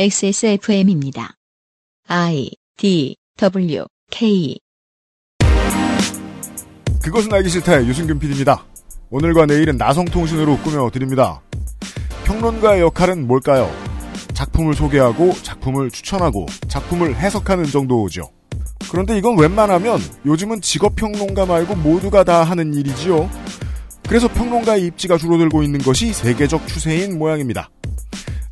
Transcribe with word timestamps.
XSFM입니다. 0.00 1.34
I 2.06 2.52
D 2.76 3.16
W 3.36 3.84
K 4.12 4.56
그것은 7.02 7.32
알기 7.32 7.48
싫다의 7.48 7.88
유승균 7.88 8.20
PD입니다. 8.20 8.64
오늘과 9.10 9.46
내일은 9.46 9.76
나성통신으로 9.76 10.58
꾸며드립니다. 10.58 11.42
평론가의 12.26 12.82
역할은 12.82 13.26
뭘까요? 13.26 13.68
작품을 14.34 14.74
소개하고 14.74 15.32
작품을 15.42 15.90
추천하고 15.90 16.46
작품을 16.68 17.16
해석하는 17.16 17.64
정도죠. 17.64 18.30
그런데 18.92 19.18
이건 19.18 19.36
웬만하면 19.36 19.98
요즘은 20.24 20.60
직업평론가 20.60 21.44
말고 21.44 21.74
모두가 21.74 22.22
다 22.22 22.44
하는 22.44 22.72
일이지요. 22.72 23.28
그래서 24.08 24.28
평론가의 24.28 24.84
입지가 24.84 25.18
줄어들고 25.18 25.64
있는 25.64 25.80
것이 25.80 26.12
세계적 26.12 26.68
추세인 26.68 27.18
모양입니다. 27.18 27.68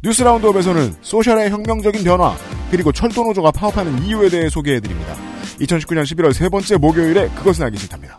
뉴스 0.07 0.23
라운드업에서는 0.23 0.95
소셜의 1.01 1.51
혁명적인 1.51 2.05
변화 2.05 2.37
그리고 2.71 2.93
철도 2.93 3.25
노조가 3.25 3.51
파업하는 3.51 4.05
이유에 4.05 4.29
대해 4.29 4.49
소개해드립니다. 4.49 5.17
2019년 5.59 6.05
11월 6.05 6.33
세 6.33 6.49
번째 6.49 6.77
목요일에 6.77 7.29
그것은 7.31 7.65
알기 7.65 7.77
싫답니다. 7.77 8.17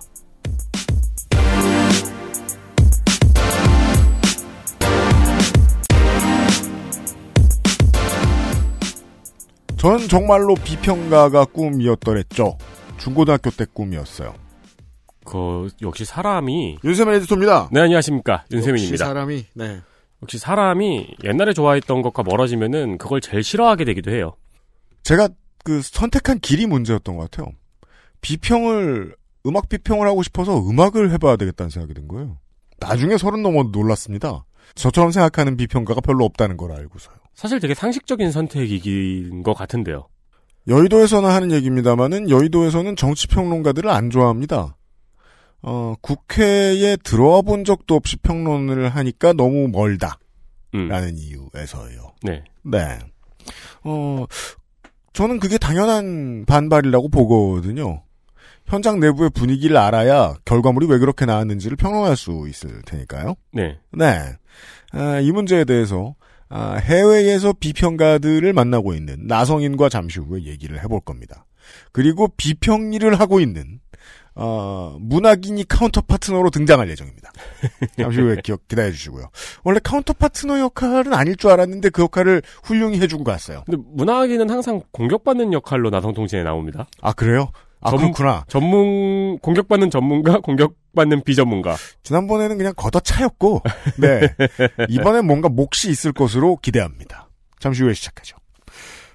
저는 9.78 10.10
정말로 10.10 10.56
비평가가 10.56 11.46
꿈이었더랬죠. 11.46 12.58
중고등학교 12.98 13.50
때 13.50 13.66
꿈이었어요. 13.72 14.34
그 15.24 15.70
역시 15.82 16.04
사람이 16.04 16.80
윤세민 16.84 17.14
에디터입니다. 17.14 17.70
네 17.72 17.80
안녕하십니까 17.80 18.44
윤세민입니다. 18.52 19.06
역시 19.06 19.10
사람이 19.10 19.46
네. 19.54 19.80
역시 20.24 20.38
사람이 20.38 21.16
옛날에 21.24 21.54
좋아했던 21.54 22.02
것과 22.02 22.24
멀어지면은 22.24 22.98
그걸 22.98 23.22
제일 23.22 23.44
싫어하게 23.44 23.86
되기도 23.86 24.12
해요. 24.12 24.36
제가 25.04 25.30
그 25.64 25.82
선택한 25.82 26.40
길이 26.40 26.66
문제였던 26.66 27.18
것 27.18 27.30
같아요. 27.30 27.52
비평을 28.22 29.16
음악 29.46 29.70
비평을 29.70 30.08
하고 30.08 30.24
싶어서 30.24 30.58
음악을 30.58 31.12
해봐야 31.12 31.36
되겠다는 31.36 31.70
생각이 31.70 31.94
든 31.94 32.08
거예요. 32.08 32.40
나중에 32.80 33.18
서른 33.18 33.44
넘어 33.44 33.64
놀랐습니다. 33.64 34.46
저처럼 34.76 35.12
생각하는 35.12 35.58
비평가가 35.58 36.02
별로 36.02 36.26
없다는 36.26 36.58
걸 36.58 36.72
알고서요. 36.72 37.16
사실 37.34 37.60
되게 37.60 37.74
상식적인 37.74 38.32
선택이긴 38.32 39.44
것 39.44 39.54
같은데요. 39.54 40.08
여의도에서는 40.68 41.30
하는 41.30 41.52
얘기입니다만은 41.52 42.30
여의도에서는 42.30 42.96
정치평론가들을 42.96 43.90
안 43.90 44.10
좋아합니다. 44.10 44.77
어, 45.62 45.96
국회에 46.02 46.98
들어와 46.98 47.42
본 47.42 47.64
적도 47.64 47.96
없이 47.96 48.18
평론을 48.18 48.90
하니까 48.90 49.34
너무 49.34 49.68
멀다. 49.68 50.20
음. 50.76 50.88
라는 50.88 51.18
이유에서예요. 51.18 52.14
네. 52.24 52.44
네. 52.64 53.00
어, 53.84 54.26
저는 55.14 55.40
그게 55.40 55.58
당연한 55.58 56.46
반발이라고 56.46 57.10
보거든요. 57.10 58.04
현장 58.66 59.00
내부의 59.00 59.30
분위기를 59.30 59.78
알아야 59.78 60.36
결과물이 60.46 60.88
왜 60.88 60.98
그렇게 60.98 61.26
나왔는지를 61.26 61.78
평론할 61.78 62.18
수 62.18 62.46
있을 62.50 62.82
테니까요. 62.86 63.36
네. 63.54 63.80
네. 63.94 64.36
아, 64.92 65.20
이 65.20 65.32
문제에 65.32 65.64
대해서 65.64 66.16
아, 66.50 66.76
해외에서 66.76 67.54
비평가들을 67.54 68.52
만나고 68.54 68.94
있는 68.94 69.26
나성인과 69.26 69.90
잠시 69.90 70.20
후에 70.20 70.44
얘기를 70.44 70.82
해볼 70.84 71.02
겁니다. 71.02 71.46
그리고 71.92 72.30
비평 72.38 72.94
일을 72.94 73.20
하고 73.20 73.40
있는 73.40 73.80
어, 74.40 74.96
문학인이 75.00 75.68
카운터 75.68 76.00
파트너로 76.02 76.50
등장할 76.52 76.90
예정입니다. 76.90 77.32
잠시 77.98 78.20
후에 78.22 78.38
기억 78.44 78.68
기다려 78.68 78.92
주시고요. 78.92 79.30
원래 79.64 79.80
카운터 79.84 80.14
파트너 80.14 80.60
역할은 80.60 81.14
아닐 81.14 81.36
줄 81.36 81.50
알았는데 81.50 81.90
그 81.90 82.04
역할을 82.04 82.44
훌륭히 82.64 83.00
해주고 83.02 83.24
갔어요. 83.24 83.64
근데 83.66 83.82
문학인은 83.94 84.50
항상 84.50 84.82
공격받는 84.92 85.54
역할로 85.54 85.90
나성통신에 85.90 86.44
나옵니다. 86.44 86.88
아 87.02 87.14
그래요? 87.14 87.50
아 87.82 87.90
전- 87.90 88.00
그렇구나. 88.00 88.46
전문 88.48 89.38
공격받는 89.40 89.90
전문가, 89.90 90.40
공격받는 90.42 91.24
비전문가. 91.24 91.76
지난번에는 92.04 92.58
그냥 92.58 92.74
걷어차였고, 92.76 93.62
네. 93.98 94.22
이번엔 94.90 95.26
뭔가 95.26 95.48
몫이 95.50 95.90
있을 95.90 96.12
것으로 96.12 96.58
기대합니다. 96.58 97.30
잠시 97.60 97.84
후에 97.84 97.94
시작하죠. 97.94 98.38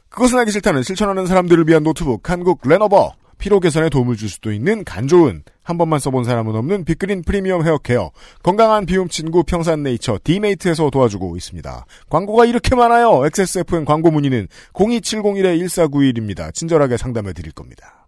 그것은 0.09 0.39
알기 0.39 0.51
싫다는 0.53 0.83
실천하는 0.83 1.27
사람들을 1.27 1.67
위한 1.69 1.83
노트북, 1.83 2.29
한국 2.31 2.61
레노버. 2.65 3.13
피로 3.43 3.59
개선에 3.59 3.89
도움을 3.89 4.17
줄 4.17 4.29
수도 4.29 4.53
있는 4.53 4.85
간 4.85 5.09
좋은, 5.09 5.43
한 5.65 5.77
번만 5.77 5.99
써본 5.99 6.23
사람은 6.23 6.55
없는 6.55 6.85
빅그린 6.85 7.23
프리미엄 7.23 7.67
헤어케어, 7.67 8.13
건강한 8.45 8.87
비움 8.87 9.09
친구 9.09 9.43
평산네이처 9.43 10.21
디메이트에서 10.23 10.91
도와주고 10.91 11.37
있습니다. 11.37 11.85
광고가 12.09 12.45
이렇게 12.45 12.77
많아요. 12.77 13.27
XSFM 13.27 13.85
광고 13.85 14.13
문의는 14.13 14.47
02701-1491입니다. 14.75 16.55
친절하게 16.55 16.97
상담해 16.97 17.33
드릴 17.33 17.51
겁니다. 17.51 18.07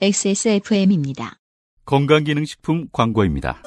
XSFM입니다. 0.00 1.34
건강기능식품 1.86 2.86
광고입니다. 2.92 3.64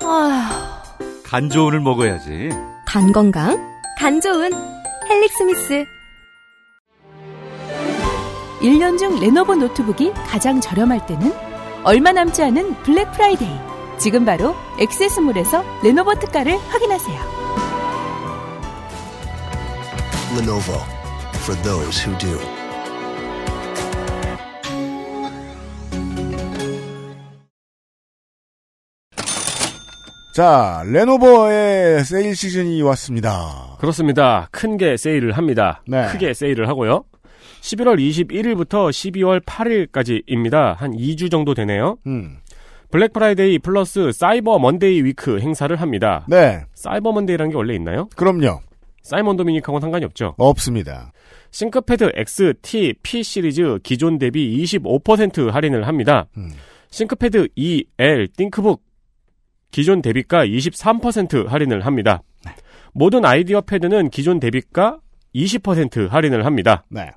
아휴, 0.00 1.22
간 1.24 1.50
좋은을 1.50 1.80
먹어야지. 1.80 2.50
간 2.86 3.10
건강, 3.10 3.58
간 3.98 4.20
좋은 4.20 4.52
헬릭스미스. 5.10 5.84
1년 8.64 8.98
중 8.98 9.20
레노버 9.20 9.54
노트북이 9.56 10.12
가장 10.26 10.58
저렴할 10.58 11.04
때는 11.06 11.30
얼마 11.84 12.12
남지 12.12 12.42
않은 12.44 12.82
블랙 12.82 13.12
프라이데이. 13.12 13.54
지금 13.98 14.24
바로 14.24 14.54
액세스몰에서 14.80 15.62
레노버 15.82 16.14
특가를 16.14 16.56
확인하세요. 16.58 17.20
Lenovo 20.38 20.80
for 21.44 21.54
those 21.62 22.00
who 22.02 22.16
do. 22.18 22.38
자, 30.34 30.82
레노버의 30.86 32.04
세일 32.04 32.34
시즌이 32.34 32.82
왔습니다. 32.82 33.76
그렇습니다. 33.78 34.48
큰 34.50 34.76
게 34.76 34.96
세일을 34.96 35.32
합니다. 35.36 35.82
네. 35.86 36.06
크게 36.08 36.34
세일을 36.34 36.68
하고요. 36.68 37.04
11월 37.64 37.98
21일부터 37.98 38.90
12월 38.90 39.40
8일까지입니다. 39.40 40.76
한 40.76 40.92
2주 40.92 41.30
정도 41.30 41.54
되네요. 41.54 41.96
음. 42.06 42.36
블랙 42.90 43.12
프라이데이 43.12 43.58
플러스 43.58 44.12
사이버 44.12 44.58
먼데이 44.58 45.02
week 45.02 45.40
행사를 45.40 45.74
합니다. 45.74 46.26
네, 46.28 46.64
사이버 46.74 47.12
먼데이라는 47.12 47.50
게 47.50 47.56
원래 47.56 47.74
있나요? 47.74 48.08
그럼요. 48.16 48.60
사이먼 49.02 49.36
도미닉하고는 49.36 49.80
상관이 49.80 50.04
없죠. 50.04 50.34
없습니다. 50.38 51.12
싱크패드 51.50 52.12
X, 52.14 52.54
T, 52.62 52.94
P 53.02 53.22
시리즈 53.22 53.78
기존 53.82 54.18
대비 54.18 54.62
25% 54.62 55.50
할인을 55.50 55.86
합니다. 55.86 56.26
음. 56.36 56.50
싱크패드 56.90 57.48
E, 57.56 57.84
L, 57.98 58.28
띵크북 58.36 58.82
기존 59.70 60.02
대비가 60.02 60.46
23% 60.46 61.48
할인을 61.48 61.84
합니다. 61.84 62.22
네. 62.46 62.52
모든 62.92 63.24
아이디어 63.24 63.60
패드는 63.60 64.10
기존 64.10 64.38
대비가 64.38 64.98
20% 65.34 66.08
할인을 66.08 66.46
합니다. 66.46 66.84
네. 66.88 67.10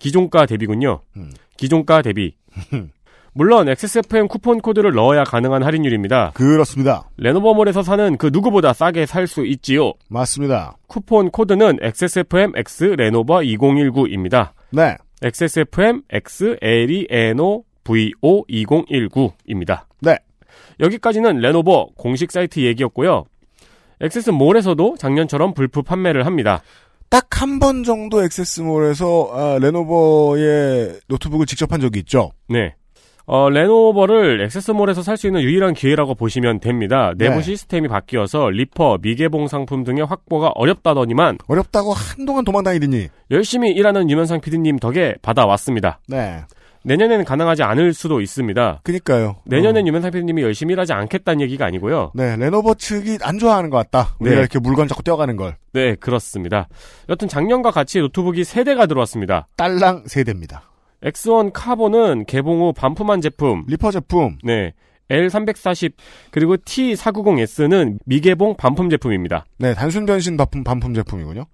기존가 0.00 0.46
대비군요. 0.46 1.00
음. 1.16 1.30
기존가 1.56 2.02
대비. 2.02 2.34
물론 3.32 3.68
XSFM 3.68 4.26
쿠폰 4.26 4.60
코드를 4.60 4.92
넣어야 4.92 5.22
가능한 5.22 5.62
할인율입니다. 5.62 6.32
그렇습니다. 6.34 7.08
레노버몰에서 7.16 7.84
사는 7.84 8.16
그 8.16 8.30
누구보다 8.32 8.72
싸게 8.72 9.06
살 9.06 9.28
수 9.28 9.46
있지요. 9.46 9.92
맞습니다. 10.08 10.76
쿠폰 10.88 11.30
코드는 11.30 11.78
XSFM 11.80 12.52
X 12.56 12.84
레노버 12.98 13.38
2019입니다. 13.38 14.50
네. 14.70 14.96
XSFM 15.22 16.02
X 16.10 16.56
L 16.60 16.83
E 16.83 17.06
N 17.08 17.38
O 17.38 17.62
V 17.84 18.12
O 18.20 18.44
2019입니다. 18.46 19.82
네. 20.00 20.18
여기까지는 20.80 21.36
레노버 21.38 21.86
공식 21.96 22.32
사이트 22.32 22.58
얘기였고요. 22.60 23.26
XS몰에서도 24.00 24.96
작년처럼 24.98 25.54
불프 25.54 25.82
판매를 25.82 26.26
합니다. 26.26 26.62
딱 27.10 27.26
한 27.42 27.58
번 27.58 27.82
정도 27.84 28.22
XS몰에서 28.22 29.30
아, 29.32 29.58
레노버의 29.60 31.00
노트북을 31.08 31.46
직접 31.46 31.72
한 31.72 31.80
적이 31.80 32.00
있죠. 32.00 32.30
네. 32.48 32.74
어, 33.26 33.48
레노버를 33.48 34.40
XS몰에서 34.42 35.02
살 35.02 35.16
수 35.16 35.26
있는 35.26 35.42
유일한 35.42 35.72
기회라고 35.74 36.14
보시면 36.14 36.60
됩니다. 36.60 37.12
내부 37.16 37.36
네. 37.36 37.42
시스템이 37.42 37.88
바뀌어서 37.88 38.50
리퍼, 38.50 38.98
미개봉 39.02 39.46
상품 39.48 39.84
등의 39.84 40.04
확보가 40.04 40.48
어렵다더니만 40.54 41.38
어렵다고 41.46 41.92
한동안 41.92 42.44
도망다니더니. 42.44 43.08
열심히 43.30 43.70
일하는 43.70 44.10
유면상 44.10 44.40
PD님 44.40 44.78
덕에 44.78 45.14
받아왔습니다. 45.22 46.00
네. 46.08 46.40
내년에는 46.82 47.24
가능하지 47.24 47.62
않을 47.62 47.92
수도 47.92 48.20
있습니다. 48.20 48.80
그니까요. 48.82 49.36
내년엔 49.44 49.84
어. 49.84 49.86
유면상 49.86 50.10
PD님이 50.10 50.42
열심히 50.42 50.72
일하지 50.72 50.92
않겠다는 50.92 51.40
얘기가 51.42 51.66
아니고요. 51.66 52.12
네, 52.14 52.36
레노버 52.36 52.74
측이 52.74 53.18
안 53.22 53.38
좋아하는 53.38 53.70
것 53.70 53.76
같다. 53.76 54.16
우리가 54.18 54.36
네. 54.36 54.40
이렇게 54.40 54.58
물건 54.58 54.88
자꾸 54.88 55.02
떼어가는 55.02 55.36
걸. 55.36 55.56
네, 55.72 55.94
그렇습니다. 55.96 56.68
여튼 57.08 57.28
작년과 57.28 57.70
같이 57.70 57.98
노트북이 57.98 58.42
3대가 58.42 58.88
들어왔습니다. 58.88 59.48
딸랑 59.56 60.04
세대입니다. 60.06 60.62
X1 61.02 61.52
카본은 61.54 62.26
개봉 62.26 62.60
후 62.60 62.72
반품한 62.72 63.20
제품, 63.20 63.64
리퍼 63.66 63.90
제품. 63.90 64.38
네, 64.42 64.72
L340 65.10 65.92
그리고 66.30 66.56
T490S는 66.56 67.98
미개봉 68.04 68.56
반품 68.56 68.90
제품입니다. 68.90 69.44
네, 69.58 69.74
단순 69.74 70.06
변신 70.06 70.36
반품, 70.36 70.64
반품 70.64 70.94
제품이군요. 70.94 71.46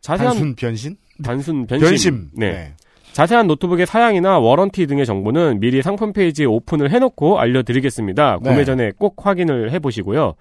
자세한 0.00 0.32
단순 0.32 0.54
변신? 0.54 0.96
단순 1.22 1.66
변심. 1.66 1.88
변심. 1.88 2.30
네. 2.34 2.74
자세한 3.18 3.48
노트북의 3.48 3.84
사양이나 3.86 4.38
warranty 4.38 4.86
등의 4.86 5.04
정보는 5.04 5.58
미리 5.58 5.82
상품 5.82 6.12
페이지에 6.12 6.46
오픈을 6.46 6.92
해놓고 6.92 7.40
알려드리겠습니다. 7.40 8.38
네. 8.44 8.48
구매 8.50 8.64
전에 8.64 8.92
꼭 8.96 9.16
확인을 9.26 9.72
해보시고요. 9.72 10.34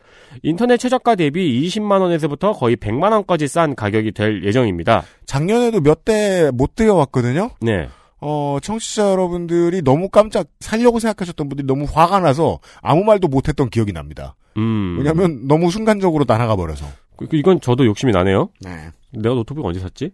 인터넷 0.44 0.78
최저가 0.78 1.16
대비 1.16 1.60
20만 1.68 2.02
원에서부터 2.02 2.52
거의 2.52 2.76
100만 2.76 3.14
원까지 3.14 3.48
싼 3.48 3.74
가격이 3.74 4.12
될 4.12 4.44
예정입니다. 4.44 5.02
작년에도 5.26 5.82
몇 5.82 6.06
대 6.06 6.52
못 6.54 6.76
들여왔거든요. 6.76 7.50
네. 7.62 7.90
어, 8.22 8.60
청취자 8.62 9.10
여러분들이 9.10 9.82
너무 9.82 10.10
깜짝 10.10 10.46
살려고 10.60 11.00
생각하셨던 11.00 11.50
분들이 11.50 11.66
너무 11.66 11.88
화가 11.92 12.20
나서 12.20 12.60
아무 12.84 13.04
말도 13.04 13.28
못했던 13.28 13.72
기억이 13.72 13.92
납니다. 13.92 14.36
음. 14.56 14.98
왜냐하면 15.00 15.48
너무 15.48 15.72
순간적으로 15.72 16.26
나나가 16.28 16.56
버려서. 16.56 16.86
그- 17.16 17.28
이건 17.32 17.60
저도 17.60 17.88
욕심이 17.88 18.12
나네요. 18.12 18.50
네. 18.62 18.70
내가 19.14 19.34
노트북 19.34 19.66
언제 19.66 19.80
샀지? 19.80 20.12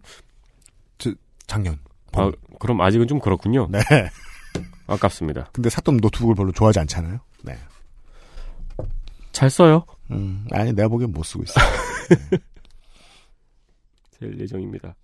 작년. 1.46 1.76
아, 2.16 2.30
그럼 2.58 2.80
아직은 2.80 3.06
좀 3.06 3.18
그렇군요. 3.18 3.68
네. 3.70 3.80
아깝습니다. 4.86 5.48
근데 5.52 5.70
샀던 5.70 5.98
노트북을 5.98 6.34
별로 6.34 6.52
좋아하지 6.52 6.80
않잖아요. 6.80 7.20
네. 7.42 7.56
잘 9.32 9.50
써요. 9.50 9.84
음, 10.10 10.46
아니 10.52 10.72
내가 10.72 10.88
보기엔 10.88 11.12
못 11.12 11.22
쓰고 11.24 11.42
있어. 11.44 11.60
될 14.20 14.38
예정입니다. 14.38 14.94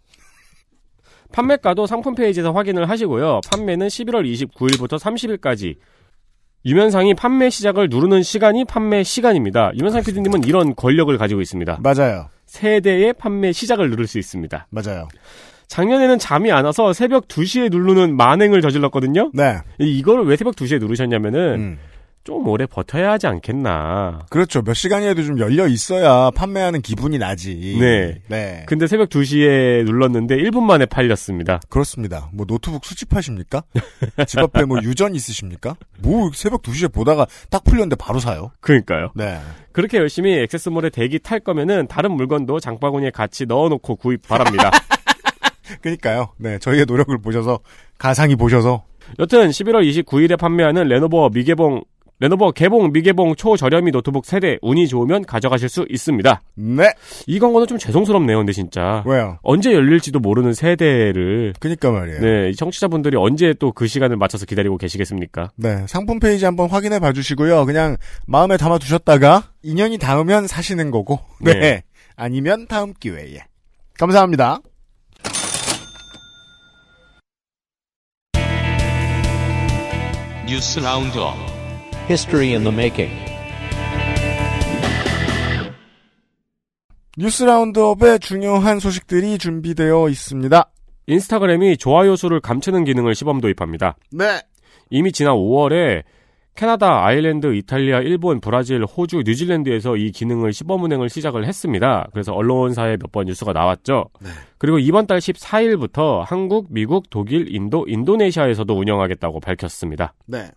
판매가도 1.33 1.87
상품 1.87 2.15
페이지에서 2.15 2.53
확인을 2.53 2.89
하시고요. 2.89 3.41
판매는 3.51 3.89
11월 3.89 4.25
29일부터 4.33 4.99
30일까지. 4.99 5.77
유면상이 6.67 7.15
판매 7.15 7.49
시작을 7.49 7.89
누르는 7.89 8.23
시간이 8.23 8.67
판매 8.67 9.03
시간입니다. 9.03 9.73
유면상 9.75 10.03
PD님은 10.03 10.45
이런 10.45 10.75
권력을 10.75 11.17
가지고 11.17 11.41
있습니다. 11.41 11.79
맞아요. 11.81 12.29
세대의 12.47 13.15
판매 13.15 13.53
시작을 13.53 13.89
누를 13.91 14.07
수 14.07 14.19
있습니다. 14.19 14.67
맞아요. 14.71 15.09
작년에는 15.75 16.19
잠이 16.19 16.51
안 16.51 16.65
와서 16.65 16.93
새벽 16.93 17.29
2시에 17.29 17.71
누르는 17.71 18.17
만행을 18.17 18.61
저질렀거든요. 18.61 19.31
네. 19.33 19.59
이- 19.79 19.99
이거를 19.99 20.25
왜 20.27 20.35
새벽 20.37 20.57
2시에 20.57 20.81
누르셨냐면은 20.81 21.39
음. 21.55 21.79
좀 22.25 22.47
오래 22.49 22.67
버텨야 22.67 23.13
하지 23.13 23.29
않겠나. 23.29 24.27
그렇죠. 24.31 24.63
몇 24.63 24.75
시간이라도 24.75 25.23
좀 25.23 25.39
열려 25.39 25.67
있어야 25.69 26.31
판매하는 26.33 26.83
기분이 26.83 27.19
나지. 27.19 27.77
네. 27.81 28.21
네. 28.29 28.65
근데 28.67 28.87
새벽 28.89 29.09
2시에 29.11 29.85
눌렀는데 29.85 30.37
1분 30.37 30.61
만에 30.63 30.87
팔렸습니다. 30.87 31.61
그렇습니다. 31.71 32.29
뭐 32.35 32.45
노트북 32.47 32.85
수집하십니까? 32.85 33.63
집 34.27 34.41
앞에 34.41 34.65
뭐 34.65 34.79
유전 34.83 35.15
있으십니까? 35.15 35.77
뭐 36.01 36.31
새벽 36.35 36.63
2시에 36.63 36.93
보다가 36.93 37.27
딱 37.49 37.63
풀렸는데 37.65 37.95
바로 37.97 38.19
사요. 38.19 38.51
그러니까요. 38.61 39.13
네. 39.15 39.39
그렇게 39.73 39.97
열심히 39.99 40.35
액세스몰에 40.41 40.91
대기 40.91 41.21
탈 41.21 41.39
거면은 41.41 41.87
다른 41.87 42.11
물건도 42.13 42.59
장바구니에 42.61 43.11
같이 43.11 43.47
넣어놓고 43.47 43.97
구입 43.97 44.27
바랍니다. 44.29 44.71
그러니까요. 45.81 46.33
네. 46.39 46.59
저희의 46.59 46.85
노력을 46.87 47.17
보셔서 47.19 47.61
가상히 47.99 48.37
보셔서 48.37 48.85
여튼 49.19 49.49
11월 49.51 49.89
29일에 50.05 50.39
판매하는 50.39 50.85
레노버 50.89 51.31
미개봉 51.33 51.83
레노버 52.23 52.51
개봉 52.53 52.93
미개봉 52.93 53.35
초저렴이 53.35 53.93
노트북 53.93 54.27
세대 54.27 54.59
운이 54.61 54.89
좋으면 54.89 55.25
가져가실 55.25 55.71
수 55.71 55.87
있습니다. 55.89 56.43
네. 56.55 56.93
이 57.27 57.39
광고는 57.39 57.67
좀 57.67 57.79
죄송스럽네요, 57.79 58.37
근데 58.37 58.53
진짜. 58.53 59.03
왜요? 59.07 59.39
언제 59.43 59.73
열릴지도 59.73 60.21
모르는 60.21 60.53
세대를 60.53 61.55
그니까 61.59 61.91
말이에요. 61.91 62.21
네, 62.21 62.51
이 62.51 62.55
청취자분들이 62.55 63.17
언제 63.17 63.55
또 63.55 63.73
그 63.73 63.87
시간을 63.87 64.19
맞춰서 64.19 64.45
기다리고 64.45 64.77
계시겠습니까? 64.77 65.51
네, 65.57 65.87
상품 65.87 66.21
페이지 66.21 66.45
한번 66.45 66.69
확인해 66.69 66.99
봐주시고요. 66.99 67.65
그냥 67.65 67.97
마음에 68.27 68.59
담아 68.59 68.77
두셨다가 68.77 69.45
인연이 69.63 69.97
닿으면 69.97 70.47
사시는 70.47 70.91
거고, 70.91 71.21
네. 71.41 71.55
네. 71.55 71.83
아니면 72.17 72.67
다음 72.69 72.93
기회에. 72.93 73.39
감사합니다. 73.99 74.61
뉴스 80.51 80.81
roundup 80.81 81.37
History 82.09 82.49
in 82.49 82.65
the 82.65 82.75
making. 82.75 83.15
뉴스 87.17 87.45
roundup에 87.45 88.19
중요한 88.19 88.81
소식들이 88.81 89.39
준비되어 89.39 90.09
있습니다. 90.09 90.73
인스타그램이 91.07 91.77
좋아요 91.77 92.17
수를 92.17 92.41
감추는 92.41 92.83
기능을 92.83 93.15
시범 93.15 93.41
도입합니다. 93.41 93.97
네. 94.11 94.41
이미 94.91 95.13
지난 95.13 95.35
5월에 95.35 96.03
캐나다, 96.61 97.07
아일랜드, 97.07 97.55
이탈리아, 97.55 98.01
일본, 98.01 98.39
브라질, 98.39 98.85
호주, 98.85 99.23
뉴질랜드에서 99.25 99.97
이 99.97 100.11
기능을 100.11 100.53
시범 100.53 100.83
운행을 100.83 101.09
시작을 101.09 101.47
했습니다. 101.47 102.07
그래서 102.13 102.35
언론사에 102.35 102.99
몇 102.99 103.11
번 103.13 103.25
뉴스가 103.25 103.55
나왔죠. 103.55 104.11
그리고 104.59 104.79
이번 104.79 105.07
달 105.07 105.21
14일부터 105.21 106.23
한국, 106.23 106.67
미국, 106.69 107.09
독일, 107.09 107.55
인도, 107.55 107.87
인도네시아에서도 107.89 108.79
운영하겠다고 108.79 109.41
밝혔습니다. 109.41 110.13
네. 110.27 110.51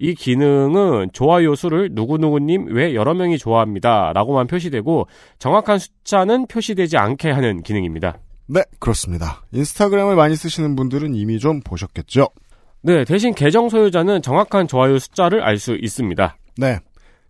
이 0.00 0.16
기능은 0.16 1.10
좋아요 1.12 1.54
수를 1.54 1.90
누구누구님 1.92 2.74
왜 2.74 2.96
여러 2.96 3.14
명이 3.14 3.38
좋아합니다. 3.38 4.10
라고만 4.12 4.48
표시되고 4.48 5.06
정확한 5.38 5.78
숫자는 5.78 6.48
표시되지 6.48 6.96
않게 6.96 7.30
하는 7.30 7.62
기능입니다. 7.62 8.18
네, 8.46 8.60
그렇습니다. 8.80 9.42
인스타그램을 9.52 10.16
많이 10.16 10.36
쓰시는 10.36 10.76
분들은 10.76 11.14
이미 11.14 11.38
좀 11.38 11.60
보셨겠죠? 11.60 12.28
네, 12.86 13.02
대신 13.04 13.34
계정 13.34 13.70
소유자는 13.70 14.20
정확한 14.20 14.68
좋아요 14.68 14.98
숫자를 14.98 15.42
알 15.42 15.58
수 15.58 15.74
있습니다. 15.80 16.36
네. 16.58 16.78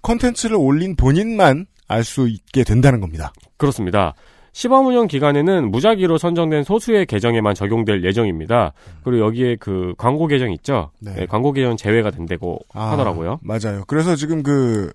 컨텐츠를 0.02 0.56
올린 0.56 0.96
본인만 0.96 1.66
알 1.86 2.02
수 2.02 2.28
있게 2.28 2.64
된다는 2.64 3.00
겁니다. 3.00 3.32
그렇습니다. 3.56 4.14
시범 4.52 4.86
운영 4.86 5.06
기간에는 5.06 5.70
무작위로 5.70 6.18
선정된 6.18 6.64
소수의 6.64 7.06
계정에만 7.06 7.54
적용될 7.54 8.04
예정입니다. 8.04 8.72
그리고 9.04 9.26
여기에 9.26 9.56
그 9.56 9.94
광고 9.96 10.26
계정 10.26 10.52
있죠? 10.52 10.90
네. 11.00 11.12
네, 11.14 11.26
광고 11.26 11.52
계정 11.52 11.76
제외가 11.76 12.10
된다고 12.10 12.58
아, 12.72 12.92
하더라고요. 12.92 13.38
맞아요. 13.42 13.84
그래서 13.86 14.14
지금 14.16 14.42
그, 14.42 14.92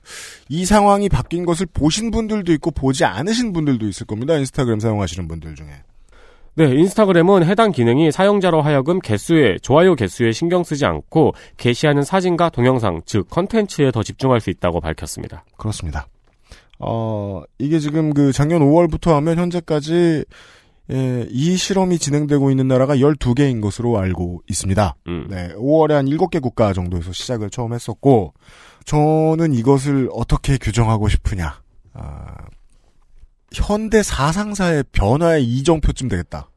이 0.50 0.66
상황이 0.66 1.10
바뀐 1.10 1.46
것을 1.46 1.68
보신 1.74 2.10
분들도 2.10 2.54
있고, 2.54 2.72
보지 2.72 3.04
않으신 3.04 3.52
분들도 3.52 3.86
있을 3.88 4.06
겁니다. 4.08 4.36
인스타그램 4.36 4.80
사용하시는 4.80 5.28
분들 5.28 5.56
중에. 5.56 5.68
네, 6.56 6.66
인스타그램은 6.76 7.46
해당 7.46 7.72
기능이 7.72 8.12
사용자로 8.12 8.62
하여금 8.62 9.00
개수에, 9.00 9.58
좋아요 9.62 9.96
개수에 9.96 10.32
신경 10.32 10.64
쓰지 10.64 10.86
않고 10.86 11.34
게시하는 11.58 12.04
사진과 12.04 12.50
동영상, 12.50 13.02
즉 13.06 13.30
컨텐츠에 13.30 13.92
더 13.92 14.04
집중할 14.04 14.42
수 14.42 14.50
있다고 14.50 14.82
밝혔습니다. 14.82 15.46
그렇습니다. 15.58 16.08
어, 16.80 17.44
이게 17.58 17.80
지금 17.80 18.14
그 18.14 18.32
작년 18.32 18.62
5월부터 18.62 19.12
하면 19.12 19.38
현재까지 19.38 20.26
예, 20.92 21.28
이 21.30 21.56
실험이 21.56 22.00
진행되고 22.00 22.50
있는 22.50 22.68
나라가 22.68 22.96
12개인 22.96 23.62
것으로 23.62 24.00
알고 24.00 24.42
있습니다. 24.50 24.96
음. 25.08 25.28
네, 25.30 25.54
5월에 25.54 25.92
한 25.92 26.06
7개 26.08 26.42
국가 26.42 26.74
정도에서 26.74 27.14
시작을 27.14 27.52
처음 27.52 27.74
했었고, 27.74 28.34
저는 28.86 29.54
이것을 29.54 30.10
어떻게 30.12 30.58
규정하고 30.58 31.08
싶으냐. 31.08 31.62
아, 31.94 32.34
현대 33.54 34.04
사상사의 34.04 34.84
변화의 34.92 35.44
이정표쯤 35.46 36.08
되겠다. 36.08 36.50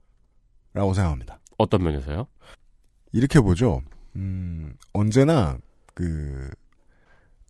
라고 0.74 0.94
생각합니다. 0.94 1.38
어떤 1.58 1.82
면에서요? 1.82 2.26
이렇게 3.12 3.40
보죠. 3.40 3.82
음, 4.16 4.74
언제나 4.92 5.58
그 5.94 6.50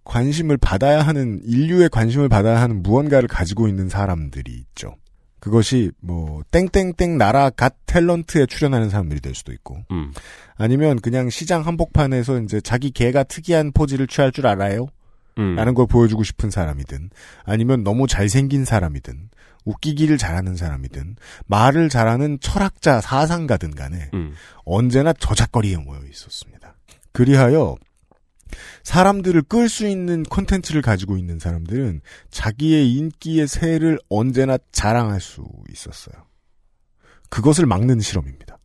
관심을 0.05 0.57
받아야 0.57 1.03
하는 1.03 1.41
인류의 1.45 1.89
관심을 1.89 2.29
받아야 2.29 2.61
하는 2.61 2.83
무언가를 2.83 3.29
가지고 3.29 3.69
있는 3.69 3.89
사람들이 3.89 4.53
있죠. 4.53 4.97
그것이 5.39 5.91
뭐 6.01 6.43
땡땡땡 6.53 7.19
나라 7.19 7.51
갓 7.51 7.75
탤런트에 7.87 8.49
출연하는 8.49 8.91
사람들이 8.91 9.21
될 9.21 9.35
수도 9.35 9.53
있고 9.53 9.83
음. 9.91 10.13
아니면 10.57 11.01
그냥 11.01 11.31
시장 11.31 11.67
한복판에서 11.67 12.41
이제 12.43 12.61
자기 12.61 12.93
개가 12.93 13.25
특이한 13.25 13.73
포즈를 13.73 14.07
취할 14.07 14.31
줄 14.31 14.47
알아요? 14.47 14.87
음. 15.39 15.55
라는 15.55 15.75
걸 15.75 15.87
보여주고 15.87 16.25
싶은 16.25 16.51
사람이든 16.51 17.11
아니면 17.45 17.85
너무 17.85 18.07
잘생긴 18.07 18.65
사람이든 18.65 19.31
웃기기를 19.65 20.19
잘하는 20.19 20.57
사람이든 20.57 21.17
말을 21.47 21.89
잘하는 21.89 22.39
철학자 22.41 23.01
사상가든 23.01 23.75
간에 23.75 24.11
음. 24.15 24.35
언제나 24.65 25.13
저작거리에 25.13 25.77
모여 25.79 26.01
있었습니다. 26.11 26.77
그리하여 27.13 27.77
사람들을 28.83 29.43
끌 29.43 29.69
수 29.69 29.87
있는 29.87 30.23
콘텐츠를 30.25 30.83
가지고 30.83 31.17
있는 31.17 31.39
사람들은 31.39 32.01
자기의 32.31 32.93
인기의 32.95 33.47
새를 33.49 33.99
언제나 34.09 34.59
자랑할 34.73 35.21
수 35.21 35.45
있었어요. 35.71 36.15
그것을 37.31 37.65
막는 37.65 38.01
실험입니다. 38.01 38.59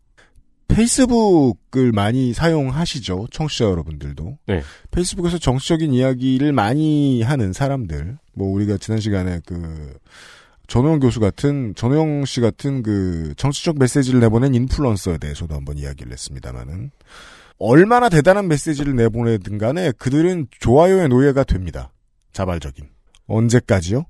페이스북을 0.67 1.91
많이 1.91 2.33
사용하시죠, 2.33 3.27
청취자 3.31 3.65
여러분들도. 3.65 4.37
네. 4.47 4.61
페이스북에서 4.91 5.37
정치적인 5.37 5.93
이야기를 5.93 6.51
많이 6.51 7.21
하는 7.21 7.53
사람들, 7.53 8.17
뭐 8.33 8.51
우리가 8.51 8.77
지난 8.77 8.99
시간에 8.99 9.39
그 9.45 9.97
전호영 10.67 10.99
교수 10.99 11.19
같은 11.19 11.73
전호영 11.75 12.25
씨 12.25 12.41
같은 12.41 12.83
그 12.83 13.33
정치적 13.37 13.79
메시지를 13.79 14.19
내보낸 14.19 14.53
인플루언서에 14.53 15.17
대해서도 15.17 15.55
한번 15.55 15.77
이야기를 15.77 16.11
했습니다만은 16.11 16.91
얼마나 17.57 18.09
대단한 18.09 18.47
메시지를 18.47 18.95
내보내든 18.95 19.57
간에 19.57 19.91
그들은 19.93 20.47
좋아요의 20.59 21.09
노예가 21.09 21.43
됩니다. 21.43 21.91
자발적인. 22.33 22.85
언제까지요? 23.27 24.05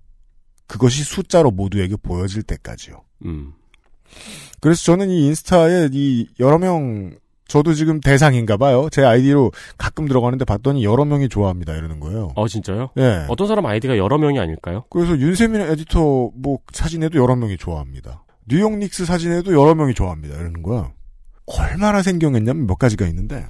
그것이 0.67 1.03
숫자로 1.03 1.51
모두에게 1.51 1.95
보여질 1.95 2.43
때까지요. 2.43 3.03
음. 3.25 3.53
그래서 4.59 4.83
저는 4.83 5.09
이 5.09 5.27
인스타에 5.27 5.89
이 5.91 6.27
여러 6.39 6.57
명 6.57 7.11
저도 7.47 7.73
지금 7.73 8.01
대상인가 8.01 8.57
봐요. 8.57 8.89
제 8.91 9.03
아이디로 9.03 9.51
가끔 9.77 10.07
들어가는데 10.07 10.43
봤더니 10.45 10.83
여러 10.83 11.05
명이 11.05 11.29
좋아합니다. 11.29 11.73
이러는 11.75 11.99
거예요. 11.99 12.31
어, 12.35 12.47
진짜요? 12.47 12.89
예. 12.97 13.25
어떤 13.29 13.47
사람 13.47 13.65
아이디가 13.65 13.97
여러 13.97 14.17
명이 14.17 14.37
아닐까요? 14.39 14.83
그래서 14.89 15.17
윤세민 15.17 15.61
에디터 15.61 16.31
뭐 16.35 16.59
사진에도 16.73 17.19
여러 17.19 17.35
명이 17.35 17.57
좋아합니다. 17.57 18.25
뉴욕 18.49 18.77
닉스 18.77 19.05
사진에도 19.05 19.53
여러 19.53 19.75
명이 19.75 19.93
좋아합니다. 19.93 20.35
이러는 20.35 20.61
거야. 20.61 20.91
얼마나 21.45 22.01
생경했냐면 22.01 22.67
몇 22.67 22.77
가지가 22.77 23.07
있는데 23.07 23.47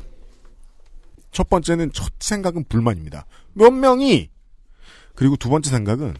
첫 1.31 1.49
번째는 1.49 1.91
첫 1.93 2.13
생각은 2.19 2.65
불만입니다. 2.69 3.25
몇 3.53 3.71
명이 3.71 4.29
그리고 5.15 5.35
두 5.35 5.49
번째 5.49 5.71
생각은 5.71 6.13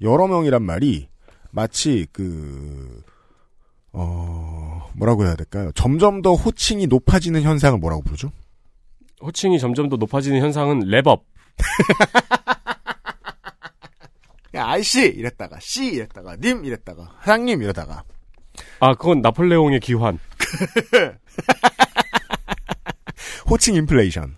여러 0.00 0.26
명이란 0.26 0.62
말이 0.62 1.08
마치 1.52 2.06
그 2.12 3.02
어, 3.94 4.90
뭐라고 4.94 5.24
해야 5.24 5.34
될까요? 5.36 5.70
점점 5.74 6.20
더 6.20 6.34
호칭이 6.34 6.86
높아지는 6.88 7.42
현상을 7.42 7.78
뭐라고 7.78 8.02
부르죠? 8.02 8.30
호칭이 9.22 9.58
점점 9.58 9.88
더 9.88 9.96
높아지는 9.96 10.40
현상은 10.40 10.80
랩업. 10.84 11.22
야, 14.54 14.66
아이씨! 14.68 15.06
이랬다가, 15.06 15.58
씨! 15.60 15.86
이랬다가, 15.86 16.36
님! 16.36 16.64
이랬다가, 16.64 17.10
사장님! 17.20 17.62
이러다가. 17.62 18.04
아, 18.80 18.94
그건 18.94 19.20
나폴레옹의 19.20 19.80
기환. 19.80 20.18
호칭 23.50 23.74
인플레이션. 23.74 24.36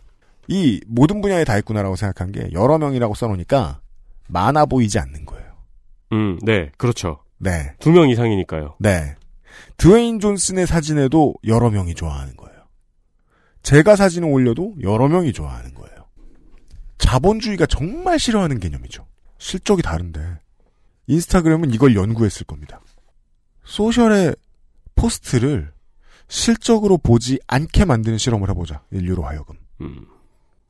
이 0.49 0.81
모든 0.87 1.21
분야에 1.21 1.45
다 1.45 1.59
있구나라고 1.59 1.97
생각한 1.97 2.33
게 2.33 2.49
여러 2.53 2.79
명이라고 2.79 3.15
써놓으니까 3.15 3.81
많아 4.29 4.67
보이지 4.67 4.99
않는 4.99 5.27
거예요. 5.27 5.47
음, 6.13 6.39
네, 6.43 6.71
그렇죠. 6.79 7.19
네. 7.39 7.75
두 7.81 7.91
명 7.91 8.09
이상이니까요. 8.09 8.77
네. 8.79 9.15
드웨인 9.77 10.21
존슨의 10.21 10.67
사진에도 10.67 11.35
여러 11.45 11.71
명이 11.71 11.95
좋아하는 11.95 12.37
거예요. 12.37 12.57
제가 13.63 13.97
사진을 13.97 14.29
올려도 14.29 14.77
여러 14.83 15.09
명이 15.09 15.33
좋아하는 15.33 15.75
거예요. 15.75 16.07
자본주의가 16.99 17.67
정말 17.67 18.19
싫어하는 18.19 18.61
개념이죠. 18.61 19.07
실적이 19.39 19.83
다른데. 19.83 20.39
인스타그램은 21.09 21.73
이걸 21.73 21.95
연구했을 21.95 22.47
겁니다. 22.47 22.81
소셜의 23.65 24.35
포스트를 24.95 25.73
실적으로 26.29 26.99
보지 26.99 27.39
않게 27.47 27.85
만드는 27.85 28.19
실험을 28.19 28.49
해보자. 28.51 28.83
인류로 28.91 29.25
하여금. 29.25 29.57
음, 29.81 30.07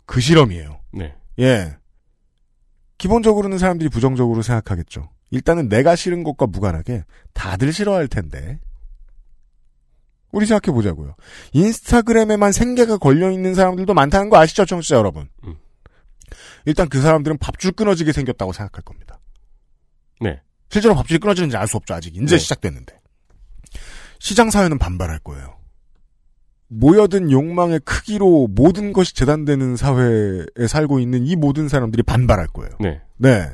그 0.04 0.20
실험이에요. 0.20 0.80
네. 0.92 1.14
예. 1.38 1.76
기본적으로는 2.98 3.58
사람들이 3.58 3.88
부정적으로 3.88 4.42
생각하겠죠. 4.42 5.08
일단은 5.30 5.68
내가 5.68 5.96
싫은 5.96 6.22
것과 6.22 6.46
무관하게 6.46 7.04
다들 7.32 7.72
싫어할 7.72 8.08
텐데. 8.08 8.58
우리 10.32 10.46
생각해 10.46 10.74
보자고요. 10.74 11.14
인스타그램에만 11.52 12.52
생계가 12.52 12.98
걸려 12.98 13.30
있는 13.30 13.54
사람들도 13.54 13.94
많다는 13.94 14.28
거 14.28 14.38
아시죠, 14.38 14.64
청취자 14.64 14.96
여러분? 14.96 15.28
음. 15.44 15.56
일단 16.64 16.88
그 16.88 17.00
사람들은 17.00 17.38
밥줄 17.38 17.72
끊어지게 17.72 18.12
생겼다고 18.12 18.52
생각할 18.52 18.82
겁니다. 18.82 19.20
네. 20.20 20.40
실제로 20.68 20.94
밥줄이 20.94 21.18
끊어지는지 21.18 21.56
알 21.56 21.66
수 21.68 21.76
없죠, 21.76 21.94
아직. 21.94 22.16
이제 22.16 22.24
네. 22.36 22.38
시작됐는데. 22.38 23.00
시장 24.18 24.50
사회는 24.50 24.78
반발할 24.78 25.20
거예요. 25.20 25.56
모여든 26.68 27.30
욕망의 27.30 27.80
크기로 27.84 28.48
모든 28.48 28.92
것이 28.92 29.14
재단되는 29.14 29.76
사회에 29.76 30.66
살고 30.68 30.98
있는 30.98 31.24
이 31.24 31.36
모든 31.36 31.68
사람들이 31.68 32.02
반발할 32.02 32.48
거예요. 32.48 32.72
네. 32.80 33.00
네. 33.16 33.48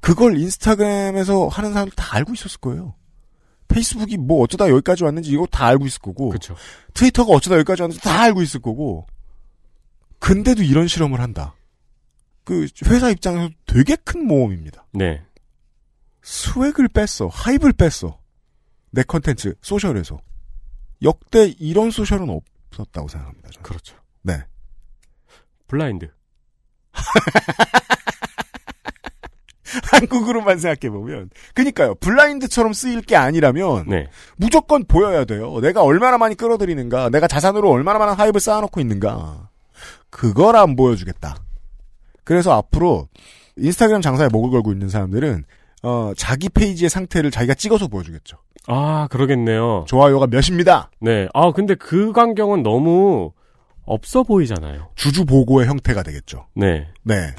그걸 0.00 0.36
인스타그램에서 0.36 1.46
하는 1.48 1.72
사람들 1.72 1.94
다 1.94 2.16
알고 2.16 2.32
있었을 2.32 2.58
거예요. 2.58 2.94
페이스북이 3.68 4.16
뭐 4.16 4.42
어쩌다 4.42 4.68
여기까지 4.68 5.04
왔는지 5.04 5.30
이거 5.30 5.46
다 5.46 5.66
알고 5.66 5.86
있을 5.86 6.00
거고. 6.00 6.28
그렇죠. 6.28 6.56
트위터가 6.94 7.32
어쩌다 7.32 7.56
여기까지 7.56 7.82
왔는지 7.82 8.00
다 8.02 8.20
알고 8.22 8.42
있을 8.42 8.60
거고. 8.60 9.06
근데도 10.18 10.62
이런 10.62 10.88
실험을 10.88 11.20
한다. 11.20 11.54
그 12.44 12.66
회사 12.86 13.10
입장에서 13.10 13.50
되게 13.66 13.96
큰 13.96 14.26
모험입니다. 14.26 14.86
네. 14.92 15.22
swag을 16.22 16.88
뺐어. 16.88 17.28
hype을 17.28 17.72
뺐어. 17.72 18.18
내 18.90 19.02
컨텐츠 19.02 19.56
소셜에서. 19.60 20.20
역대 21.02 21.48
이런 21.58 21.90
소셜은 21.90 22.30
없었다고 22.70 23.08
생각합니다. 23.08 23.50
저는. 23.50 23.62
그렇죠. 23.62 23.96
네. 24.22 24.44
블라인드. 25.68 26.10
한국으로만 29.92 30.58
생각해 30.58 30.90
보면. 30.90 31.30
그니까요. 31.54 31.94
블라인드처럼 31.96 32.72
쓰일 32.72 33.02
게 33.02 33.16
아니라면. 33.16 33.86
네. 33.88 34.08
무조건 34.36 34.84
보여야 34.84 35.24
돼요. 35.24 35.60
내가 35.60 35.82
얼마나 35.82 36.18
많이 36.18 36.34
끌어들이는가. 36.34 37.10
내가 37.10 37.26
자산으로 37.26 37.70
얼마나 37.70 37.98
많은 37.98 38.14
hype을 38.14 38.40
쌓아놓고 38.40 38.80
있는가. 38.80 39.50
그걸 40.10 40.56
안 40.56 40.76
보여주겠다. 40.76 41.36
그래서 42.24 42.52
앞으로 42.52 43.08
인스타그램 43.56 44.00
장사에 44.02 44.28
목을 44.28 44.50
걸고 44.50 44.72
있는 44.72 44.88
사람들은 44.88 45.44
어, 45.82 46.12
자기 46.16 46.48
페이지의 46.48 46.90
상태를 46.90 47.30
자기가 47.30 47.54
찍어서 47.54 47.88
보여주겠죠. 47.88 48.38
아, 48.66 49.06
그러겠네요. 49.10 49.84
좋아요가 49.86 50.26
몇입니다. 50.26 50.90
네. 51.00 51.28
아, 51.32 51.52
근데 51.52 51.74
그 51.74 52.12
광경은 52.12 52.62
너무 52.62 53.32
없어 53.84 54.24
보이잖아요. 54.24 54.88
주주 54.96 55.24
보고의 55.24 55.68
형태가 55.68 56.02
되겠죠. 56.02 56.46
네. 56.54 56.88
네. 57.04 57.34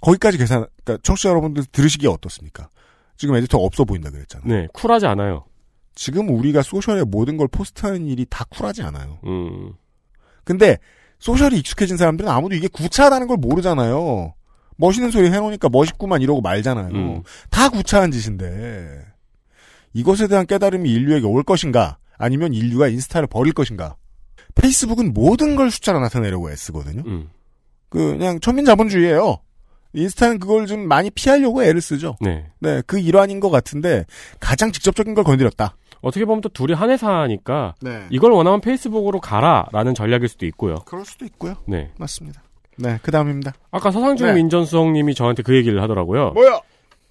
거기까지 0.00 0.38
계산, 0.38 0.66
그러니까 0.84 1.02
청취자 1.02 1.30
여러분들 1.30 1.64
들으시기에 1.72 2.08
어떻습니까? 2.08 2.68
지금 3.16 3.34
에디터가 3.36 3.64
없어 3.64 3.84
보인다 3.84 4.10
그랬잖아요. 4.10 4.48
네. 4.48 4.68
쿨하지 4.72 5.06
않아요. 5.06 5.44
지금 5.94 6.28
우리가 6.28 6.62
소셜에 6.62 7.02
모든 7.04 7.36
걸 7.36 7.48
포스트하는 7.48 8.06
일이 8.06 8.26
다 8.28 8.44
쿨하지 8.50 8.82
않아요. 8.82 9.18
음. 9.24 9.72
근데 10.44 10.78
소셜이 11.18 11.58
익숙해진 11.58 11.96
사람들은 11.96 12.30
아무도 12.30 12.54
이게 12.54 12.68
구차하다는 12.68 13.26
걸 13.26 13.38
모르잖아요. 13.38 14.34
멋있는 14.76 15.10
소리 15.10 15.30
해놓으니까 15.30 15.70
멋있구만 15.70 16.20
이러고 16.20 16.42
말잖아요. 16.42 16.94
음. 16.94 17.22
다 17.50 17.70
구차한 17.70 18.10
짓인데 18.10 19.06
이것에 19.94 20.28
대한 20.28 20.46
깨달음이 20.46 20.90
인류에게 20.90 21.26
올 21.26 21.42
것인가 21.42 21.96
아니면 22.18 22.52
인류가 22.52 22.88
인스타를 22.88 23.26
버릴 23.26 23.54
것인가 23.54 23.96
페이스북은 24.54 25.14
모든 25.14 25.56
걸 25.56 25.70
숫자로 25.70 26.00
나타내려고 26.00 26.50
애쓰거든요. 26.50 27.02
음. 27.06 27.30
그냥 27.88 28.38
천민자본주의예요. 28.40 29.38
인스타는 29.96 30.38
그걸 30.38 30.66
좀 30.66 30.86
많이 30.86 31.10
피하려고 31.10 31.64
애를 31.64 31.80
쓰죠. 31.80 32.16
네. 32.20 32.46
네, 32.60 32.82
그 32.86 32.98
일환인 32.98 33.40
것 33.40 33.50
같은데 33.50 34.04
가장 34.38 34.70
직접적인 34.70 35.14
걸 35.14 35.24
건드렸다. 35.24 35.76
어떻게 36.02 36.24
보면 36.24 36.42
또 36.42 36.48
둘이 36.50 36.74
한 36.74 36.90
회사니까 36.90 37.74
네, 37.80 38.06
이걸 38.10 38.30
원하면 38.32 38.60
페이스북으로 38.60 39.20
가라라는 39.20 39.94
전략일 39.94 40.28
수도 40.28 40.46
있고요. 40.46 40.76
그럴 40.84 41.04
수도 41.04 41.24
있고요. 41.24 41.56
네. 41.66 41.90
맞습니다. 41.98 42.42
네, 42.78 42.98
그 43.02 43.10
다음입니다. 43.10 43.54
아까 43.70 43.90
서상중 43.90 44.26
네. 44.28 44.34
민전수석님이 44.34 45.14
저한테 45.14 45.42
그 45.42 45.56
얘기를 45.56 45.82
하더라고요. 45.82 46.30
뭐야? 46.32 46.60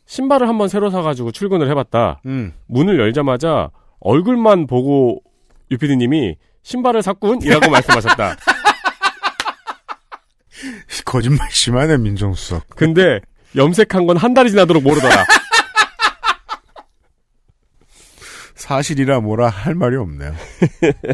신발을 0.05 0.47
한번 0.47 0.67
새로 0.67 0.91
사가지고 0.91 1.31
출근을 1.31 1.67
해봤다. 1.71 2.21
음, 2.27 2.53
문을 2.67 2.99
열자마자 2.99 3.71
얼굴만 3.99 4.67
보고 4.67 5.21
유피디님이 5.71 6.35
신발을 6.61 7.01
샀군? 7.01 7.41
이라고 7.41 7.69
말씀하셨다. 7.71 8.35
거짓말 11.05 11.49
심하네 11.51 11.97
민정수석. 11.97 12.67
근데 12.69 13.19
염색한 13.55 14.05
건 14.07 14.17
한 14.17 14.33
달이 14.33 14.49
지나도록 14.51 14.83
모르더라. 14.83 15.25
사실이라 18.55 19.19
뭐라 19.19 19.49
할 19.49 19.75
말이 19.75 19.95
없네요. 19.95 20.33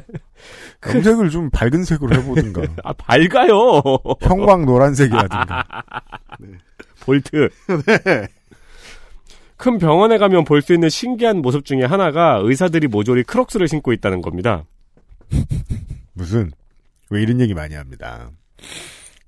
염색을 0.87 1.29
좀 1.29 1.49
밝은 1.49 1.83
색으로 1.83 2.15
해보든가. 2.17 2.61
아, 2.83 2.93
밝아요. 2.93 3.81
형광 4.21 4.65
노란색이라든가. 4.65 5.63
볼트. 7.01 7.49
큰 9.57 9.77
병원에 9.77 10.17
가면 10.17 10.43
볼 10.45 10.61
수 10.61 10.73
있는 10.73 10.89
신기한 10.89 11.37
모습 11.41 11.65
중에 11.65 11.83
하나가 11.83 12.39
의사들이 12.43 12.87
모조리 12.87 13.23
크록스를 13.23 13.67
신고 13.67 13.91
있다는 13.93 14.21
겁니다. 14.21 14.63
무슨 16.13 16.51
왜 17.09 17.21
이런 17.21 17.39
얘기 17.41 17.53
많이 17.53 17.75
합니다. 17.75 18.29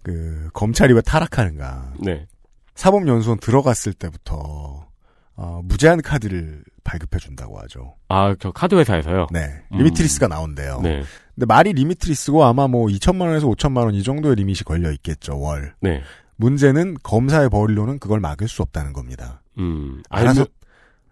그 0.03 0.49
검찰이 0.53 0.93
왜 0.93 1.01
타락하는가. 1.01 1.93
네. 1.99 2.27
사법연수원 2.75 3.39
들어갔을 3.39 3.93
때부터 3.93 4.87
어, 5.35 5.61
무제한 5.63 6.01
카드를 6.01 6.63
발급해 6.83 7.17
준다고 7.19 7.59
하죠. 7.61 7.95
아, 8.09 8.35
저 8.39 8.51
카드 8.51 8.75
회사에서요? 8.75 9.27
네, 9.31 9.63
음. 9.71 9.77
limitless가 9.77 10.27
나온대요. 10.27 10.81
네. 10.81 11.03
근데 11.33 11.45
말이 11.47 11.73
limitless고 11.73 12.43
아마 12.43 12.67
뭐 12.67 12.87
2천만 12.87 13.21
원에서 13.27 13.47
5천만 13.47 13.85
원 13.85 13.93
이 13.95 14.03
정도의 14.03 14.35
limit이 14.35 14.59
걸려 14.65 14.91
있겠죠 14.91 15.39
월. 15.39 15.73
네. 15.81 16.01
문제는 16.35 16.97
검사의 17.03 17.49
벌이로는 17.49 17.99
그걸 17.99 18.19
막을 18.19 18.47
수 18.47 18.61
없다는 18.63 18.91
겁니다. 18.93 19.41
음. 19.57 20.03
알아서 20.09 20.41
알고, 20.41 20.51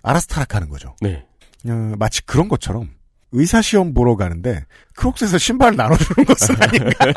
알아서 0.04 0.28
타락하는 0.28 0.70
거죠. 0.70 0.96
네. 1.00 1.26
어, 1.68 1.94
마치 1.98 2.24
그런 2.26 2.48
것처럼 2.50 2.90
의사 3.32 3.62
시험 3.62 3.94
보러 3.94 4.16
가는데 4.16 4.66
크록스에서 4.96 5.38
신발을 5.38 5.78
나눠주는 5.78 6.26
것은 6.26 6.56
아닌가를 6.62 7.14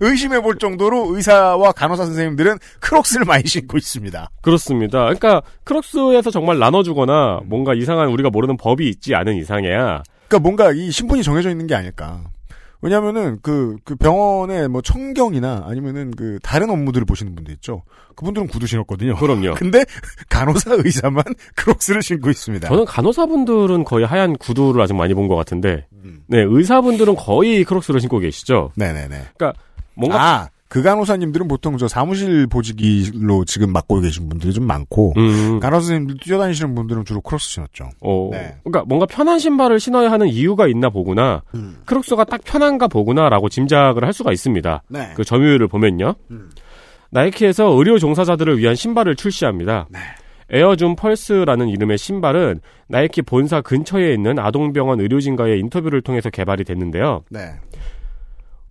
의심해 0.00 0.40
볼 0.40 0.56
정도로 0.58 1.14
의사와 1.14 1.72
간호사 1.72 2.06
선생님들은 2.06 2.58
크록스를 2.80 3.26
많이 3.26 3.44
신고 3.46 3.76
있습니다. 3.76 4.30
그렇습니다. 4.40 5.00
그러니까 5.04 5.42
크록스에서 5.64 6.30
정말 6.30 6.58
나눠주거나 6.58 7.40
뭔가 7.44 7.74
이상한 7.74 8.08
우리가 8.08 8.30
모르는 8.30 8.56
법이 8.56 8.88
있지 8.88 9.14
않은 9.14 9.36
이상에야 9.36 10.02
그러니까 10.28 10.38
뭔가 10.38 10.72
이 10.72 10.90
신분이 10.90 11.22
정해져 11.22 11.50
있는 11.50 11.66
게 11.66 11.74
아닐까. 11.74 12.22
왜냐면은 12.82 13.38
그, 13.42 13.76
그 13.84 13.94
병원에 13.96 14.66
뭐 14.68 14.82
청경이나 14.82 15.64
아니면은 15.66 16.10
그 16.10 16.38
다른 16.42 16.68
업무들을 16.68 17.04
보시는 17.06 17.34
분들 17.34 17.54
있죠. 17.54 17.84
그분들은 18.16 18.48
구두 18.48 18.66
신었거든요. 18.66 19.14
그럼요. 19.16 19.54
근데 19.58 19.84
간호사 20.28 20.74
의사만 20.78 21.22
크록스를 21.56 22.02
신고 22.02 22.28
있습니다. 22.28 22.68
저는 22.68 22.84
간호사분들은 22.84 23.84
거의 23.84 24.04
하얀 24.04 24.36
구두를 24.36 24.82
아직 24.82 24.94
많이 24.94 25.14
본 25.14 25.28
것 25.28 25.36
같은데, 25.36 25.86
음. 26.04 26.22
네 26.26 26.42
의사분들은 26.42 27.14
거의 27.14 27.62
크록스를 27.64 28.00
신고 28.00 28.18
계시죠. 28.18 28.72
네네네. 28.74 29.28
그러니까 29.36 29.52
뭔가 29.94 30.20
아, 30.20 30.48
그 30.72 30.80
간호사님들은 30.80 31.48
보통 31.48 31.76
저 31.76 31.86
사무실 31.86 32.46
보직으로 32.46 33.44
지금 33.44 33.74
맡고 33.74 34.00
계신 34.00 34.30
분들이 34.30 34.54
좀 34.54 34.66
많고, 34.66 35.12
음, 35.18 35.60
간호사 35.60 35.80
선생님들 35.80 36.16
뛰어다니시는 36.22 36.74
분들은 36.74 37.04
주로 37.04 37.20
크록스 37.20 37.50
신었죠. 37.50 37.90
어, 38.00 38.30
네. 38.32 38.56
그러니까 38.64 38.82
뭔가 38.86 39.04
편한 39.04 39.38
신발을 39.38 39.78
신어야 39.78 40.10
하는 40.10 40.28
이유가 40.28 40.66
있나 40.68 40.88
보구나. 40.88 41.42
음. 41.54 41.76
크록스가 41.84 42.24
딱 42.24 42.40
편한가 42.42 42.88
보구나라고 42.88 43.50
짐작을 43.50 44.02
할 44.02 44.14
수가 44.14 44.32
있습니다. 44.32 44.82
네. 44.88 45.10
그 45.14 45.24
점유율을 45.24 45.68
보면요. 45.68 46.14
음. 46.30 46.48
나이키에서 47.10 47.66
의료 47.76 47.98
종사자들을 47.98 48.56
위한 48.56 48.74
신발을 48.74 49.14
출시합니다. 49.14 49.88
네. 49.90 49.98
에어줌 50.48 50.96
펄스라는 50.96 51.68
이름의 51.68 51.98
신발은 51.98 52.60
나이키 52.88 53.20
본사 53.20 53.60
근처에 53.60 54.14
있는 54.14 54.38
아동병원 54.38 55.00
의료진과의 55.00 55.60
인터뷰를 55.60 56.00
통해서 56.00 56.30
개발이 56.30 56.64
됐는데요. 56.64 57.24
네. 57.28 57.40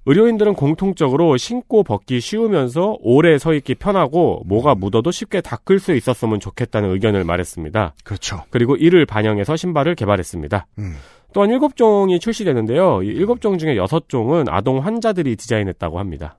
의료인들은 0.06 0.56
공통적으로 0.56 1.38
신고 1.38 1.84
벗기 1.84 2.20
쉬우면서 2.20 2.98
오래 3.02 3.38
서 3.38 3.54
있기 3.54 3.76
편하고 3.76 4.44
뭐가 4.46 4.76
묻어도 4.76 5.12
쉽게 5.12 5.42
닦을 5.42 5.80
수 5.80 5.96
있었으면 5.96 6.40
좋겠다는 6.40 6.92
의견을 6.92 7.24
말했습니다. 7.24 7.94
그렇죠. 8.04 8.44
그리고 8.50 8.76
이를 8.76 9.06
반영해서 9.06 9.56
신발을 9.56 9.96
개발했습니다. 9.96 10.68
음. 10.80 10.96
또한 11.34 11.50
7종이 11.50 12.20
출시되는데요. 12.20 13.04
이 13.04 13.14
7종 13.26 13.60
중에 13.60 13.76
6종은 13.76 14.48
아동 14.50 14.84
환자들이 14.84 15.36
디자인했다고 15.36 16.00
합니다. 16.00 16.38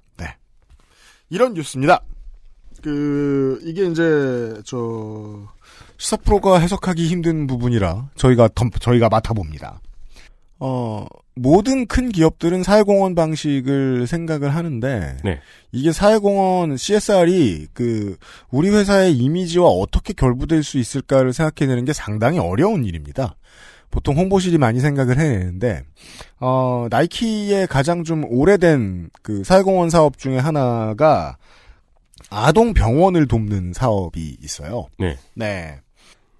이런 1.33 1.54
뉴스입니다. 1.54 2.02
그, 2.83 3.59
이게 3.62 3.87
이제, 3.87 4.54
저, 4.66 5.49
시사 5.97 6.19
프로가 6.19 6.59
해석하기 6.59 7.07
힘든 7.07 7.47
부분이라 7.47 8.11
저희가, 8.16 8.50
덤, 8.54 8.69
저희가 8.69 9.09
맡아 9.09 9.33
봅니다. 9.33 9.81
어, 10.59 11.07
모든 11.34 11.86
큰 11.86 12.10
기업들은 12.10 12.62
사회공헌 12.62 13.14
방식을 13.14 14.06
생각을 14.06 14.54
하는데, 14.54 15.16
네. 15.24 15.40
이게 15.70 15.92
사회공헌 15.92 16.76
CSR이 16.76 17.68
그, 17.72 18.16
우리 18.50 18.68
회사의 18.68 19.16
이미지와 19.16 19.68
어떻게 19.68 20.12
결부될 20.12 20.62
수 20.62 20.78
있을까를 20.78 21.32
생각해내는 21.32 21.84
게 21.84 21.92
상당히 21.92 22.38
어려운 22.38 22.84
일입니다. 22.84 23.36
보통 23.90 24.16
홍보실이 24.16 24.58
많이 24.58 24.80
생각을 24.80 25.18
해내는데, 25.18 25.82
어, 26.40 26.86
나이키의 26.90 27.66
가장 27.66 28.04
좀 28.04 28.24
오래된 28.26 29.10
그 29.22 29.44
사회공헌 29.44 29.90
사업 29.90 30.18
중에 30.18 30.38
하나가 30.38 31.36
아동 32.30 32.72
병원을 32.74 33.26
돕는 33.26 33.72
사업이 33.74 34.38
있어요. 34.42 34.86
네. 34.98 35.18
네. 35.34 35.80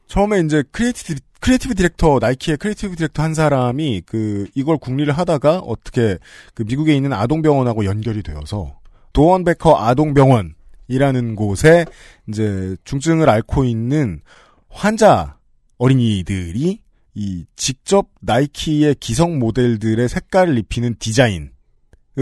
처음에 0.07 0.41
이제 0.41 0.63
creative, 0.71 1.21
creative 1.43 1.75
director, 1.75 2.19
나이키의 2.21 2.57
creative 2.57 2.95
director 2.97 3.21
한 3.21 3.35
사람이 3.35 4.03
그, 4.07 4.47
이걸 4.55 4.79
궁리를 4.79 5.13
하다가 5.13 5.59
어떻게 5.59 6.19
그 6.55 6.63
미국에 6.63 6.95
있는 6.95 7.13
아동병원하고 7.13 7.85
연결이 7.85 8.23
되어서 8.23 8.79
도원베커 9.13 9.77
아동병원이라는 9.77 11.35
곳에 11.35 11.85
이제 12.29 12.77
중증을 12.85 13.29
앓고 13.29 13.65
있는 13.65 14.21
환자 14.69 15.37
어린이들이 15.79 16.81
이 17.15 17.45
직접 17.57 18.07
나이키의 18.21 18.95
기성 19.01 19.41
모델들의 19.41 20.09
색깔을 20.09 20.57
입히는 20.59 20.95
디자인을 21.01 21.51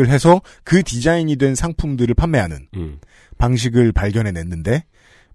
해서 0.06 0.40
그 0.64 0.82
디자인이 0.82 1.36
된 1.36 1.54
상품들을 1.54 2.14
판매하는 2.14 2.68
음. 2.74 2.98
방식을 3.36 3.92
발견해냈는데 3.92 4.84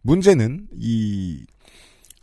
문제는 0.01 0.67
이 0.73 1.45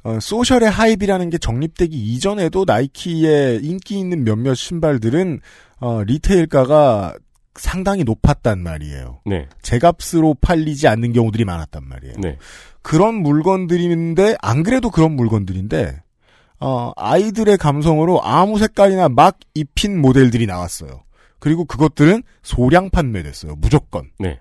어, 0.04 0.18
소셜의 0.20 0.68
하입이라는 0.70 1.30
게 1.30 1.38
정립되기 1.38 1.96
이전에도 1.96 2.64
나이키의 2.66 3.60
인기 3.62 3.98
있는 3.98 4.24
몇몇 4.24 4.54
신발들은 4.54 5.40
어, 5.80 6.02
리테일가가 6.04 7.14
상당히 7.54 8.02
높았단 8.04 8.62
말이에요. 8.62 9.20
네. 9.26 9.48
제값으로 9.60 10.34
팔리지 10.40 10.88
않는 10.88 11.12
경우들이 11.12 11.44
많았단 11.44 11.86
말이에요. 11.86 12.14
네. 12.18 12.38
그런 12.80 13.14
물건들인데 13.14 14.36
안 14.40 14.62
그래도 14.62 14.90
그런 14.90 15.12
물건들인데 15.12 16.02
어, 16.60 16.92
아이들의 16.96 17.58
감성으로 17.58 18.22
아무 18.22 18.58
색깔이나 18.58 19.08
막 19.08 19.38
입힌 19.54 20.00
모델들이 20.00 20.46
나왔어요. 20.46 21.02
그리고 21.38 21.64
그것들은 21.64 22.22
소량 22.42 22.90
판매됐어요. 22.90 23.56
무조건. 23.56 24.10
네. 24.18 24.38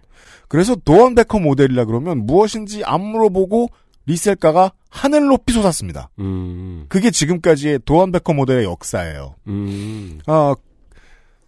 그래서 0.47 0.75
도원 0.75 1.15
베커 1.15 1.39
모델이라 1.39 1.85
그러면 1.85 2.25
무엇인지 2.25 2.83
안 2.85 3.01
물어보고 3.01 3.69
리셀가가 4.05 4.71
하늘 4.89 5.27
높이 5.27 5.53
솟았습니다. 5.53 6.09
음. 6.19 6.85
그게 6.89 7.11
지금까지의 7.11 7.79
도원베커 7.85 8.33
모델의 8.33 8.65
역사예요. 8.65 9.35
음. 9.47 10.19
아, 10.25 10.55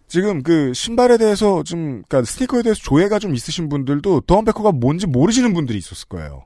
지금 0.08 0.42
그 0.42 0.72
신발에 0.72 1.18
대해서 1.18 1.62
좀, 1.62 2.02
그니까 2.08 2.24
스니커에 2.24 2.62
대해서 2.62 2.80
조예가 2.82 3.18
좀 3.18 3.34
있으신 3.34 3.68
분들도 3.68 4.22
도원베커가 4.22 4.72
뭔지 4.72 5.06
모르시는 5.06 5.52
분들이 5.54 5.78
있었을 5.78 6.08
거예요. 6.08 6.44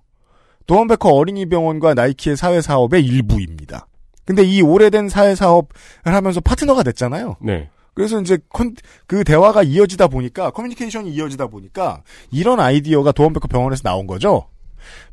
도원베커 0.67 1.11
어린이병원과 1.11 1.95
나이키의 1.95 2.37
사회사업의 2.37 3.05
일부입니다. 3.05 3.87
근데 4.25 4.43
이 4.43 4.61
오래된 4.61 5.09
사회사업을 5.09 5.69
하면서 6.05 6.41
파트너가 6.41 6.83
됐잖아요. 6.83 7.37
네. 7.41 7.71
그래서 7.95 8.21
이제 8.21 8.39
컨, 8.51 8.75
그 9.07 9.25
대화가 9.25 9.63
이어지다 9.63 10.09
보니까 10.09 10.51
커뮤니케이션이 10.51 11.11
이어지다 11.13 11.49
보니까 11.49 12.03
이런 12.31 12.61
아이디어가 12.61 13.13
도원베커 13.13 13.49
병원에서 13.49 13.83
나온 13.83 14.07
거죠. 14.07 14.47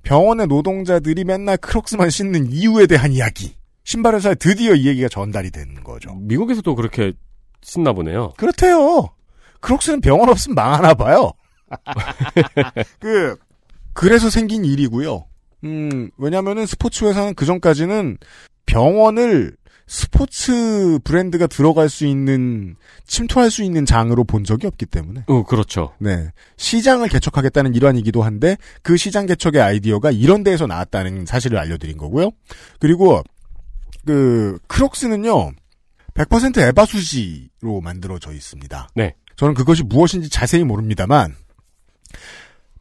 병원의 0.03 0.47
노동자들이 0.47 1.23
맨날 1.23 1.57
크록스만 1.57 2.09
신는 2.09 2.51
이유에 2.51 2.87
대한 2.87 3.11
이야기. 3.11 3.55
신발 3.83 4.15
회사에 4.15 4.35
드디어 4.35 4.73
이 4.73 4.87
얘기가 4.87 5.07
전달이 5.09 5.51
되는 5.51 5.83
거죠. 5.83 6.15
미국에서도 6.15 6.75
그렇게 6.75 7.13
신나 7.61 7.93
보네요. 7.93 8.33
그렇대요. 8.37 9.09
크록스는 9.59 10.01
병원 10.01 10.29
없으면 10.29 10.55
망하나 10.55 10.93
봐요. 10.93 11.31
그 12.99 13.35
그래서 13.93 14.29
생긴 14.29 14.65
일이고요. 14.65 15.25
음, 15.63 16.09
왜냐면은 16.17 16.65
스포츠 16.65 17.05
회사는 17.05 17.33
그 17.33 17.45
전까지는 17.45 18.17
병원을 18.65 19.55
스포츠 19.87 20.97
브랜드가 21.03 21.45
들어갈 21.47 21.89
수 21.89 22.05
있는 22.05 22.75
침투할 23.05 23.51
수 23.51 23.63
있는 23.63 23.85
장으로 23.85 24.23
본 24.23 24.43
적이 24.43 24.67
없기 24.67 24.87
때문에 24.87 25.25
어, 25.27 25.43
그렇죠. 25.43 25.93
네 25.99 26.31
시장을 26.57 27.07
개척하겠다는 27.07 27.75
일환이기도 27.75 28.23
한데 28.23 28.57
그 28.81 28.97
시장 28.97 29.25
개척의 29.27 29.61
아이디어가 29.61 30.11
이런 30.11 30.43
데에서 30.43 30.65
나왔다는 30.65 31.25
사실을 31.25 31.59
알려 31.59 31.77
드린 31.77 31.97
거고요. 31.97 32.31
그리고 32.79 33.21
그 34.05 34.57
크록스는요 34.67 35.51
100% 36.15 36.67
에바 36.69 36.85
수지로 36.85 37.81
만들어져 37.81 38.31
있습니다. 38.31 38.89
네. 38.95 39.15
저는 39.35 39.53
그것이 39.53 39.83
무엇인지 39.83 40.29
자세히 40.29 40.63
모릅니다만 40.63 41.35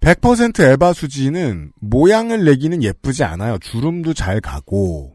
100% 0.01 0.73
에바 0.73 0.93
수지는 0.93 1.73
모양을 1.81 2.45
내기는 2.45 2.83
예쁘지 2.83 3.25
않아요. 3.25 3.59
주름도 3.59 4.15
잘 4.15 4.41
가고 4.41 5.14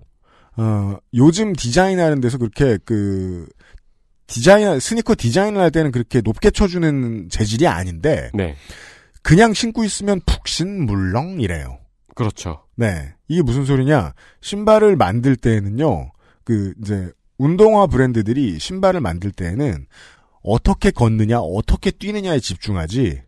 어, 0.59 0.97
요즘 1.13 1.53
디자인하는 1.53 2.19
데서 2.19 2.37
그렇게 2.37 2.77
그 2.83 3.47
디자인 4.27 4.79
스니커 4.79 5.15
디자인을 5.15 5.59
할 5.61 5.71
때는 5.71 5.91
그렇게 5.91 6.21
높게 6.21 6.51
쳐주는 6.51 7.29
재질이 7.29 7.65
아닌데 7.65 8.29
네. 8.33 8.55
그냥 9.21 9.53
신고 9.53 9.83
있으면 9.83 10.19
푹신 10.25 10.85
물렁이래요. 10.85 11.79
그렇죠. 12.15 12.65
네. 12.75 13.13
이게 13.29 13.41
무슨 13.41 13.63
소리냐? 13.63 14.13
신발을 14.41 14.97
만들 14.97 15.35
때에는요, 15.35 16.11
그, 16.43 16.73
이제, 16.81 17.11
운동화 17.37 17.87
브랜드들이 17.87 18.59
신발을 18.59 18.99
만들 18.99 19.31
때에는 19.31 19.85
어떻게 20.43 20.91
걷느냐, 20.91 21.39
어떻게 21.39 21.91
뛰느냐에 21.91 22.39
집중하지, 22.39 23.21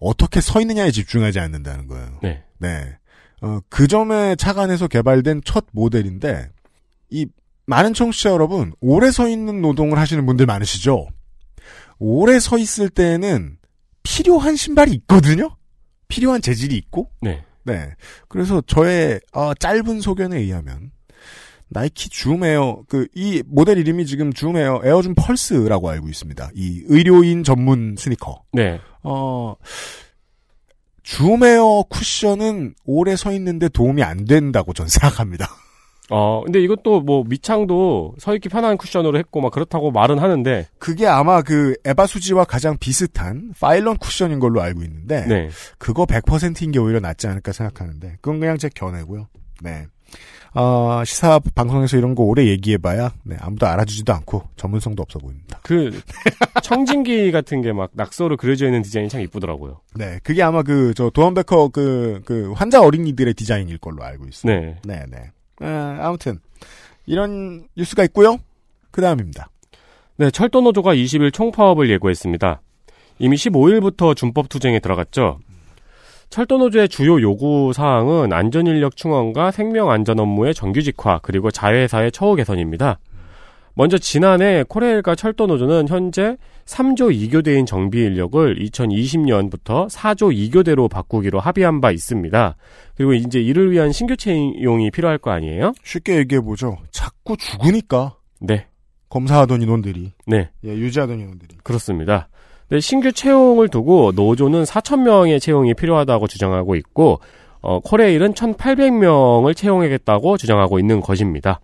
어떻게 0.00 0.40
서 0.40 0.60
있느냐에 0.60 0.90
집중하지 0.90 1.38
않는다는 1.38 1.86
거예요. 1.86 2.18
네. 2.22 2.42
네. 2.58 2.96
어, 3.42 3.60
그 3.68 3.86
점에 3.86 4.34
착안해서 4.36 4.88
개발된 4.88 5.42
첫 5.44 5.66
모델인데, 5.72 6.48
이, 7.10 7.26
많은 7.66 7.94
청취자 7.94 8.30
여러분, 8.30 8.72
오래 8.80 9.10
서 9.10 9.28
있는 9.28 9.60
노동을 9.62 9.98
하시는 9.98 10.24
분들 10.26 10.46
많으시죠? 10.46 11.08
오래 11.98 12.38
서 12.40 12.58
있을 12.58 12.88
때에는 12.90 13.56
필요한 14.02 14.56
신발이 14.56 14.92
있거든요? 14.92 15.56
필요한 16.08 16.42
재질이 16.42 16.76
있고, 16.76 17.10
네. 17.22 17.44
네. 17.64 17.90
그래서 18.28 18.60
저의 18.66 19.20
어, 19.32 19.54
짧은 19.54 20.00
소견에 20.00 20.38
의하면 20.38 20.90
나이키 21.68 22.08
줌에어 22.10 22.82
그 22.88 23.08
이 23.14 23.42
모델 23.46 23.78
이름이 23.78 24.06
지금 24.06 24.32
줌에어 24.32 24.82
에어줌 24.84 25.14
펄스라고 25.14 25.88
알고 25.88 26.08
있습니다. 26.08 26.50
이 26.54 26.84
의료인 26.86 27.42
전문 27.42 27.96
스니커. 27.98 28.44
네. 28.52 28.80
어 29.02 29.54
줌에어 31.02 31.84
쿠션은 31.88 32.74
오래 32.84 33.16
서 33.16 33.32
있는데 33.32 33.68
도움이 33.68 34.02
안 34.02 34.24
된다고 34.24 34.72
전 34.72 34.88
생각합니다. 34.88 35.48
어, 36.10 36.42
근데 36.44 36.60
이것도 36.62 37.00
뭐 37.00 37.24
밑창도 37.26 38.16
서 38.18 38.34
있기 38.34 38.48
편한 38.50 38.76
쿠션으로 38.76 39.18
했고 39.18 39.40
막 39.40 39.52
그렇다고 39.52 39.90
말은 39.90 40.18
하는데 40.18 40.66
그게 40.78 41.06
아마 41.06 41.40
그 41.42 41.74
EVA 41.84 42.06
수지와 42.06 42.44
가장 42.44 42.76
비슷한 42.78 43.52
Phylon 43.58 43.96
쿠션인 43.96 44.38
걸로 44.38 44.60
알고 44.60 44.82
있는데 44.82 45.26
네. 45.26 45.48
그거 45.78 46.04
100%인 46.04 46.72
게 46.72 46.78
오히려 46.78 47.00
낫지 47.00 47.26
않을까 47.26 47.52
생각하는데 47.52 48.16
그건 48.20 48.38
그냥 48.40 48.58
제 48.58 48.68
견해고요. 48.74 49.28
네. 49.62 49.86
어, 50.56 51.02
시사 51.04 51.40
방송에서 51.56 51.96
이런 51.96 52.14
거 52.14 52.22
오래 52.22 52.46
얘기해봐야 52.46 53.10
네, 53.24 53.36
아무도 53.40 53.66
알아주지도 53.66 54.12
않고 54.12 54.44
전문성도 54.56 55.02
없어 55.02 55.18
보입니다. 55.18 55.58
그 55.64 55.90
청진기 56.62 57.32
같은 57.32 57.60
게 57.60 57.72
막 57.72 57.90
낙서로 57.94 58.36
그려져 58.36 58.66
있는 58.66 58.82
디자인이 58.82 59.08
참 59.08 59.20
이쁘더라고요. 59.22 59.80
네, 59.96 60.20
그게 60.22 60.42
아마 60.42 60.62
그 60.62 60.92
저 60.94 61.10
도원베커 61.10 61.70
그, 61.70 62.20
그 62.24 62.52
환자 62.52 62.80
어린이들의 62.82 63.34
디자인일 63.34 63.78
걸로 63.78 64.04
알고 64.04 64.26
있어요. 64.28 64.52
네. 64.60 64.76
네, 64.84 65.04
네. 65.10 65.30
아, 65.60 65.98
아무튼 66.00 66.38
이런 67.06 67.66
뉴스가 67.76 68.04
있고요. 68.04 68.38
그 68.90 69.00
다음입니다. 69.00 69.48
네, 70.16 70.30
철도노조가 70.30 70.94
20일 70.94 71.32
총파업을 71.32 71.90
예고했습니다. 71.90 72.60
이미 73.18 73.36
15일부터 73.36 74.16
준법 74.16 74.48
투쟁에 74.48 74.78
들어갔죠. 74.78 75.38
철도노조의 76.30 76.88
주요 76.88 77.20
요구 77.20 77.72
사항은 77.72 78.32
안전인력 78.32 78.96
충원과 78.96 79.50
생명 79.50 79.90
안전 79.90 80.18
업무의 80.18 80.54
정규직화 80.54 81.20
그리고 81.22 81.50
자회사의 81.50 82.10
처우 82.10 82.34
개선입니다. 82.34 82.98
먼저 83.74 83.98
지난해 83.98 84.64
코레일과 84.68 85.16
철도노조는 85.16 85.88
현재 85.88 86.36
3조 86.64 87.12
2교대인 87.12 87.66
정비 87.66 87.98
인력을 88.04 88.56
2020년부터 88.56 89.88
4조 89.90 90.32
2교대로 90.32 90.88
바꾸기로 90.88 91.40
합의한 91.40 91.80
바 91.80 91.90
있습니다. 91.90 92.56
그리고 92.96 93.14
이제 93.14 93.40
이를 93.40 93.72
위한 93.72 93.90
신규 93.90 94.16
채용이 94.16 94.90
필요할 94.92 95.18
거 95.18 95.32
아니에요? 95.32 95.72
쉽게 95.82 96.16
얘기해보죠. 96.18 96.78
자꾸 96.92 97.36
죽으니까. 97.36 98.16
네. 98.40 98.66
검사하던 99.08 99.62
인원들이. 99.62 100.12
네. 100.26 100.50
예, 100.64 100.68
유지하던 100.68 101.18
인원들이. 101.18 101.56
그렇습니다. 101.62 102.28
네, 102.68 102.80
신규 102.80 103.12
채용을 103.12 103.68
두고 103.68 104.12
노조는 104.14 104.64
4,000명의 104.64 105.40
채용이 105.40 105.74
필요하다고 105.74 106.28
주장하고 106.28 106.76
있고, 106.76 107.20
어, 107.60 107.80
코레일은 107.80 108.34
1,800명을 108.34 109.56
채용하겠다고 109.56 110.36
주장하고 110.36 110.78
있는 110.78 111.00
것입니다. 111.00 111.60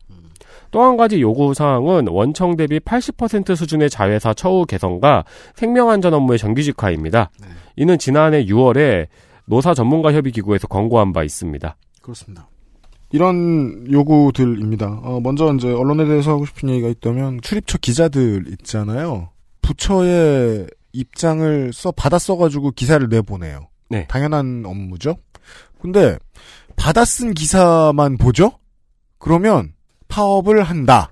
또 0.71 0.83
한 0.83 0.97
가지 0.97 1.21
요구 1.21 1.53
사항은 1.55 2.09
원청 2.09 2.57
대비 2.57 2.79
80% 2.81 3.57
수준의 3.57 3.91
자회사 3.91 4.33
처우 4.35 4.65
개선과 4.67 5.25
생명안전 5.55 6.15
업무의 6.15 6.39
정규직화입니다. 6.39 7.31
이는 7.77 7.99
지난해 7.99 8.45
6월에 8.47 9.07
노사 9.47 9.75
전문가 9.75 10.13
협의 10.13 10.33
기구에서 10.33 10.69
권고한 10.69 11.13
바 11.13 11.25
있습니다. 11.25 11.77
그렇습니다. 12.03 12.49
이런 13.13 13.91
요구들입니다. 13.91 15.01
어, 15.03 15.21
먼저 15.21 15.53
이제 15.55 15.73
언론에 15.73 16.05
대해서 16.07 16.33
하고 16.33 16.47
싶은 16.47 16.69
얘기가 16.71 16.89
있다면 16.89 17.41
출입처 17.43 17.79
기자들 17.79 18.45
있잖아요. 18.53 19.31
부처의 19.63 20.69
입장을 20.93 21.73
써 21.73 21.91
받아 21.91 22.19
써가지고 22.19 22.73
기사를 22.73 23.07
내보내요. 23.09 23.69
네. 23.89 24.07
당연한 24.09 24.63
업무죠. 24.65 25.17
근데 25.81 26.17
받아 26.77 27.05
쓴 27.05 27.35
기사만 27.35 28.17
보죠. 28.17 28.53
그러면 29.19 29.73
파업을 30.11 30.63
한다. 30.63 31.11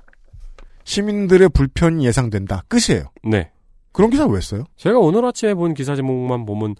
시민들의 0.85 1.49
불편이 1.51 2.05
예상된다. 2.05 2.65
끝이에요. 2.69 3.11
네. 3.25 3.51
그런 3.93 4.11
기사 4.11 4.27
왜 4.27 4.41
써요? 4.41 4.65
제가 4.77 4.99
오늘 4.99 5.25
아침에 5.25 5.55
본 5.55 5.73
기사 5.73 5.97
제목만 5.97 6.45
보면 6.45 6.77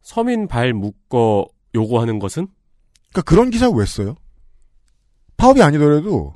서민 0.00 0.48
발 0.48 0.72
묶어 0.72 1.46
요구하는 1.74 2.18
것은 2.18 2.48
그러니까 3.10 3.22
그런 3.22 3.50
기사 3.50 3.68
왜 3.68 3.84
써요? 3.84 4.16
파업이 5.36 5.62
아니더라도 5.62 6.34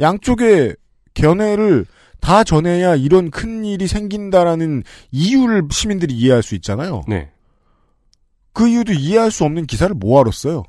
양쪽의 0.00 0.76
견해를 1.14 1.86
다 2.20 2.44
전해야 2.44 2.96
이런 2.96 3.30
큰 3.30 3.64
일이 3.64 3.86
생긴다라는 3.86 4.82
이유를 5.10 5.68
시민들이 5.70 6.14
이해할 6.14 6.42
수 6.42 6.54
있잖아요. 6.56 7.02
네. 7.08 7.30
그 8.52 8.68
이유도 8.68 8.92
이해할 8.92 9.30
수 9.30 9.44
없는 9.44 9.66
기사를 9.66 9.94
뭐하러 9.94 10.30
써요? 10.30 10.64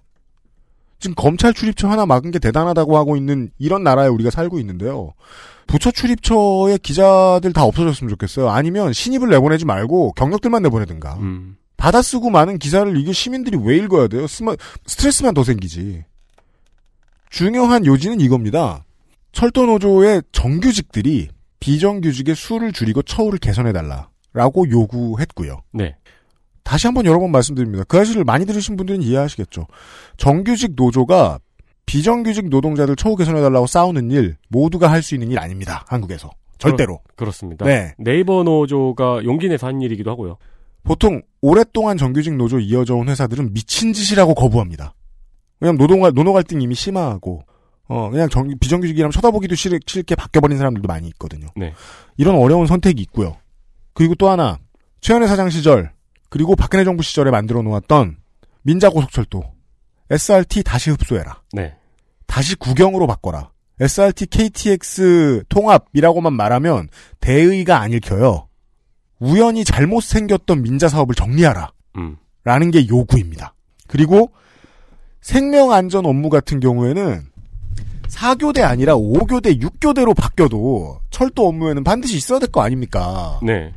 지금 1.00 1.16
검찰 1.16 1.54
출입처 1.54 1.88
하나 1.88 2.06
막은 2.06 2.32
게 2.32 2.40
대단하다고 2.40 2.98
하고 2.98 3.18
있는 3.18 3.52
이런 3.60 3.84
나라에 3.84 4.08
우리가 4.08 4.30
살고 4.30 4.60
있는데요. 4.60 5.14
부처 5.68 5.92
출입처의 5.92 6.80
기자들 6.80 7.54
다 7.54 7.64
없어졌으면 7.64 8.10
좋겠어요. 8.10 8.50
아니면 8.50 8.94
신입을 8.94 9.30
내보내지 9.30 9.66
말고 9.66 10.14
경력들만 10.14 10.64
내보내든가. 10.64 11.16
음. 11.16 11.58
받아 11.76 12.02
쓰고 12.02 12.30
많은 12.32 12.58
기사를 12.58 12.98
이게 12.98 13.14
시민들이 13.14 13.58
왜 13.62 13.78
읽어야 13.78 14.08
돼요? 14.08 14.26
스마, 14.26 14.56
스트레스만 14.88 15.34
더 15.34 15.44
생기지. 15.44 16.04
중요한 17.30 17.86
요지는 17.86 18.20
이겁니다. 18.20 18.84
철도노조의 19.34 20.24
정규직들이 20.32 21.30
비정규직의 21.60 22.36
수를 22.36 22.72
줄이고 22.72 23.04
처우를 23.04 23.38
개선해달라 23.38 24.10
라고 24.34 24.70
요구했고요. 24.70 25.62
네. 25.74 25.96
다시 26.68 26.86
한번 26.86 27.06
여러 27.06 27.18
번 27.18 27.32
말씀드립니다. 27.32 27.86
그 27.88 27.96
사실을 27.96 28.26
많이 28.26 28.46
들으신 28.46 28.76
분들은 28.76 29.02
이해하시겠죠. 29.02 29.68
정규직 30.18 30.74
노조가 30.76 31.40
비정규직 31.86 32.50
노동자들 32.50 32.98
처우 32.98 33.16
개선해달라고 33.16 33.68
싸우는 33.68 34.12
일 34.12 34.36
모두가 34.50 34.92
할 34.92 35.02
수 35.02 35.16
있는 35.16 35.32
일 35.32 35.40
아닙니다. 35.40 35.86
한국에서. 35.88 36.30
절대로. 36.58 37.00
그렇 37.16 37.32
습니다. 37.32 37.66
네. 37.66 37.94
네이버 37.98 38.44
노조가 38.44 39.24
용기 39.24 39.48
내서 39.48 39.68
한 39.68 39.82
일이기도 39.82 40.12
하고요. 40.12 40.36
보통 40.84 41.22
오랫동안 41.42 41.96
정규직 41.96 42.36
노조 42.36 42.60
이어져 42.60 42.96
온 42.96 43.08
회사들은 43.08 43.54
미친 43.54 43.94
짓이라고 43.94 44.36
거부합니다. 44.36 44.94
왜냐면 45.62 45.78
노동, 45.78 46.02
노노 46.02 46.34
갈등이 46.34 46.66
이미 46.66 46.76
심하고, 46.76 47.44
어, 47.88 48.10
그냥 48.10 48.28
정, 48.28 48.46
비정규직이라면 48.60 49.12
쳐다보기도 49.12 49.56
싫, 49.56 49.80
싫게 49.88 50.16
바뀌어버린 50.16 50.58
사람들도 50.58 50.86
많이 50.86 51.08
있거든요. 51.10 51.48
네. 51.56 51.74
이런 52.18 52.36
어려운 52.36 52.68
선택이 52.68 53.02
있고요. 53.04 53.38
그리고 53.94 54.16
또 54.16 54.30
하나, 54.30 54.60
최현의 55.00 55.30
사장 55.30 55.50
시절, 55.50 55.96
그리고 56.30 56.56
박근혜 56.56 56.84
정부 56.84 57.04
시절에 57.04 57.32
만들어 57.32 57.62
놓았던 57.62 58.18
민자고속철도, 58.64 59.44
SRT 60.10 60.64
다시 60.64 60.90
흡수해라. 60.92 61.42
네. 61.54 61.76
다시 62.26 62.56
국영으로 62.56 63.08
바꿔라. 63.08 63.52
SRT 63.80 64.26
KTX 64.28 65.44
통합이라고만 65.50 66.34
말하면 66.34 66.90
대의가 67.20 67.80
안 67.80 67.94
읽혀요. 67.94 68.48
우연히 69.20 69.64
잘못 69.64 70.02
생겼던 70.04 70.62
민자 70.64 70.90
사업을 70.90 71.16
정리하라. 71.16 71.72
음. 71.98 72.18
라는 72.44 72.72
게 72.72 72.88
요구입니다. 72.88 73.54
그리고 73.88 74.32
생명 75.22 75.72
안전 75.72 76.06
업무 76.06 76.30
같은 76.30 76.60
경우에는 76.60 77.26
4교대 78.08 78.64
아니라 78.64 78.96
5교대, 78.96 79.62
6교대로 79.62 80.16
바뀌어도 80.16 81.00
철도 81.10 81.48
업무에는 81.48 81.84
반드시 81.84 82.16
있어야 82.18 82.40
될 82.40 82.50
거 82.50 82.62
아닙니까? 82.62 83.40
네. 83.44 83.74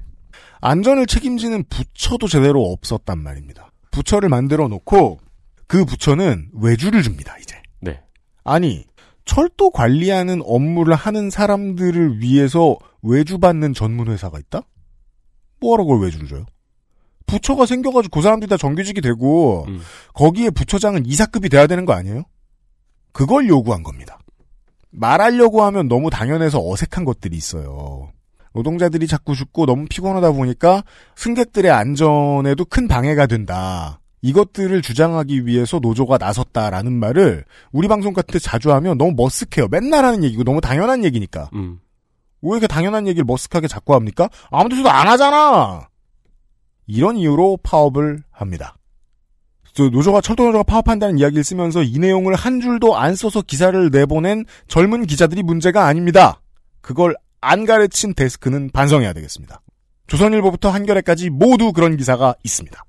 안전을 0.60 1.06
책임지는 1.06 1.64
부처도 1.68 2.28
제대로 2.28 2.64
없었단 2.72 3.18
말입니다. 3.18 3.72
부처를 3.90 4.28
만들어 4.28 4.68
놓고 4.68 5.18
그 5.66 5.84
부처는 5.84 6.50
외주를 6.54 7.02
줍니다, 7.02 7.36
이제. 7.38 7.56
네. 7.80 8.00
아니, 8.44 8.84
철도 9.24 9.70
관리하는 9.70 10.42
업무를 10.44 10.94
하는 10.94 11.30
사람들을 11.30 12.20
위해서 12.20 12.76
외주받는 13.02 13.74
전문회사가 13.74 14.38
있다? 14.38 14.62
뭐하러 15.60 15.84
그걸 15.84 16.02
외주를 16.02 16.28
줘요? 16.28 16.46
부처가 17.26 17.66
생겨가지고 17.66 18.18
그 18.18 18.22
사람들이 18.22 18.48
다 18.48 18.56
정규직이 18.56 19.00
되고, 19.00 19.64
음. 19.68 19.80
거기에 20.14 20.50
부처장은 20.50 21.06
이사급이 21.06 21.48
돼야 21.48 21.66
되는 21.66 21.84
거 21.84 21.92
아니에요? 21.92 22.24
그걸 23.12 23.48
요구한 23.48 23.82
겁니다. 23.82 24.18
말하려고 24.90 25.62
하면 25.62 25.86
너무 25.86 26.10
당연해서 26.10 26.60
어색한 26.60 27.04
것들이 27.04 27.36
있어요. 27.36 28.10
노동자들이 28.52 29.06
자꾸 29.06 29.34
죽고 29.34 29.66
너무 29.66 29.86
피곤하다 29.88 30.32
보니까 30.32 30.82
승객들의 31.16 31.70
안전에도 31.70 32.64
큰 32.64 32.88
방해가 32.88 33.26
된다. 33.26 34.00
이것들을 34.22 34.82
주장하기 34.82 35.46
위해서 35.46 35.78
노조가 35.78 36.18
나섰다라는 36.18 36.92
말을 36.92 37.44
우리 37.72 37.88
방송 37.88 38.12
같은 38.12 38.32
데 38.32 38.38
자주 38.38 38.72
하면 38.72 38.98
너무 38.98 39.14
머쓱해요. 39.14 39.70
맨날 39.70 40.04
하는 40.04 40.24
얘기고 40.24 40.44
너무 40.44 40.60
당연한 40.60 41.04
얘기니까. 41.04 41.48
음. 41.54 41.80
왜 42.42 42.52
이렇게 42.52 42.66
당연한 42.66 43.06
얘기를 43.06 43.24
머쓱하게 43.24 43.68
자꾸 43.68 43.94
합니까? 43.94 44.28
아무 44.50 44.68
데서도 44.68 44.90
안 44.90 45.08
하잖아! 45.08 45.88
이런 46.86 47.16
이유로 47.16 47.58
파업을 47.62 48.22
합니다. 48.30 48.76
저 49.72 49.88
노조가 49.88 50.20
철도노조가 50.20 50.64
파업한다는 50.64 51.18
이야기를 51.18 51.44
쓰면서 51.44 51.82
이 51.82 51.98
내용을 51.98 52.34
한 52.34 52.60
줄도 52.60 52.96
안 52.96 53.14
써서 53.14 53.40
기사를 53.42 53.90
내보낸 53.90 54.44
젊은 54.68 55.06
기자들이 55.06 55.42
문제가 55.42 55.86
아닙니다. 55.86 56.40
그걸 56.80 57.14
안 57.40 57.64
가르친 57.64 58.14
데스크는 58.14 58.70
반성해야 58.72 59.12
되겠습니다. 59.12 59.60
조선일보부터 60.06 60.70
한겨레까지 60.70 61.30
모두 61.30 61.72
그런 61.72 61.96
기사가 61.96 62.34
있습니다. 62.42 62.84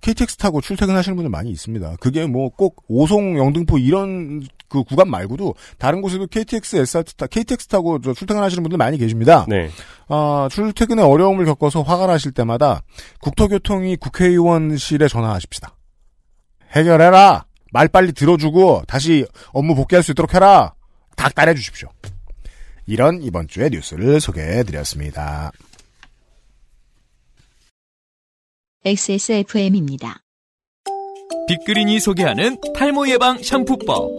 KTX 0.00 0.36
타고 0.36 0.60
출퇴근하시는 0.60 1.16
분들 1.16 1.30
많이 1.30 1.50
있습니다. 1.50 1.96
그게 1.98 2.26
뭐 2.26 2.50
꼭 2.50 2.84
오송, 2.88 3.38
영등포 3.38 3.78
이런 3.78 4.42
그 4.68 4.82
구간 4.84 5.08
말고도 5.08 5.54
다른 5.78 6.02
곳에도 6.02 6.26
KTX, 6.26 6.76
SRT 6.76 7.16
타, 7.16 7.26
KTX 7.26 7.68
타고 7.68 7.98
저 8.00 8.12
출퇴근하시는 8.12 8.62
분들 8.62 8.76
많이 8.76 8.98
계십니다. 8.98 9.46
네. 9.48 9.70
아, 10.08 10.48
출퇴근에 10.50 11.00
어려움을 11.02 11.46
겪어서 11.46 11.80
화가 11.82 12.06
나실 12.06 12.32
때마다 12.32 12.82
국토교통이 13.20 13.96
국회의원실에 13.96 15.08
전화하십시다. 15.08 15.74
해결해라. 16.72 17.46
말 17.72 17.88
빨리 17.88 18.12
들어주고 18.12 18.82
다시 18.86 19.26
업무 19.52 19.74
복귀할 19.74 20.02
수 20.02 20.10
있도록 20.12 20.34
해라. 20.34 20.74
닥달해 21.16 21.54
주십시오. 21.54 21.88
이런 22.86 23.22
이번 23.22 23.48
주의 23.48 23.70
뉴스를 23.70 24.20
소개해드렸습니다. 24.20 25.50
XSFM입니다. 28.84 30.20
빅그린이 31.48 32.00
소개하는 32.00 32.58
탈모 32.74 33.08
예방 33.08 33.42
샴푸법. 33.42 34.10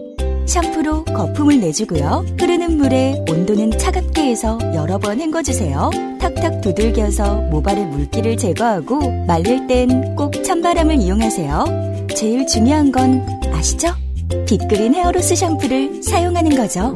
샴푸로 0.47 1.03
거품을 1.05 1.59
내주고요. 1.59 2.25
흐르는 2.39 2.77
물에 2.77 3.25
온도는 3.29 3.77
차갑게 3.77 4.21
해서 4.23 4.59
여러 4.75 4.97
번 4.99 5.19
헹궈주세요. 5.19 5.89
탁탁 6.19 6.61
두들겨서 6.61 7.41
모발의 7.49 7.85
물기를 7.87 8.37
제거하고 8.37 9.25
말릴 9.25 9.65
땐 9.67 10.15
꼭 10.15 10.31
찬바람을 10.43 10.95
이용하세요. 10.99 12.07
제일 12.15 12.45
중요한 12.47 12.91
건 12.91 13.25
아시죠? 13.53 13.89
빅그린 14.47 14.93
헤어로스 14.95 15.35
샴푸를 15.35 16.01
사용하는 16.03 16.55
거죠. 16.55 16.93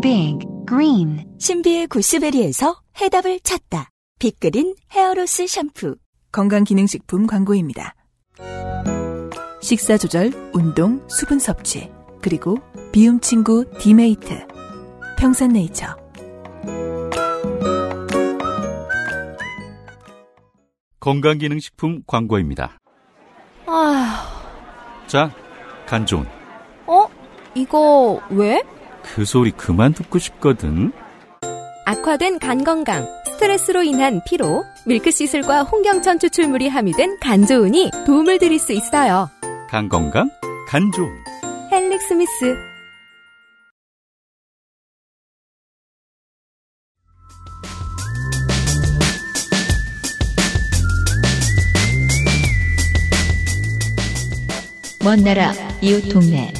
Big 0.00 0.38
Green 0.68 1.24
신비의 1.38 1.86
구스베리에서 1.88 2.80
해답을 3.00 3.40
찾다. 3.40 3.90
빅그린 4.18 4.74
헤어로스 4.92 5.46
샴푸 5.46 5.96
건강기능식품 6.32 7.26
광고입니다. 7.26 7.94
식사 9.62 9.96
조절, 9.96 10.32
운동, 10.52 11.06
수분 11.08 11.38
섭취, 11.38 11.90
그리고 12.22 12.58
비움 12.92 13.20
친구 13.20 13.64
디메이트. 13.78 14.46
평산네이처. 15.18 15.96
건강기능식품 21.00 22.02
광고입니다. 22.06 22.78
아휴, 23.66 25.06
자, 25.06 25.30
간조은. 25.86 26.26
어? 26.86 27.06
이거 27.54 28.20
왜? 28.30 28.62
그 29.14 29.24
소리 29.24 29.50
그만 29.50 29.92
듣고 29.94 30.18
싶거든. 30.18 30.92
악화된 31.86 32.38
간 32.40 32.64
건강, 32.64 33.06
스트레스로 33.26 33.82
인한 33.82 34.20
피로, 34.26 34.64
밀크시슬과 34.86 35.62
홍경천 35.62 36.18
추출물이 36.18 36.68
함유된 36.68 37.18
간조은이 37.20 37.92
도움을 38.04 38.38
드릴 38.38 38.58
수 38.58 38.72
있어요. 38.72 39.28
간 39.70 39.88
건강, 39.88 40.28
간조은. 40.68 41.08
헬릭 41.70 42.00
스미스. 42.02 42.56
먼 55.04 55.22
나라, 55.22 55.52
이웃 55.80 56.08
동네. 56.08 56.52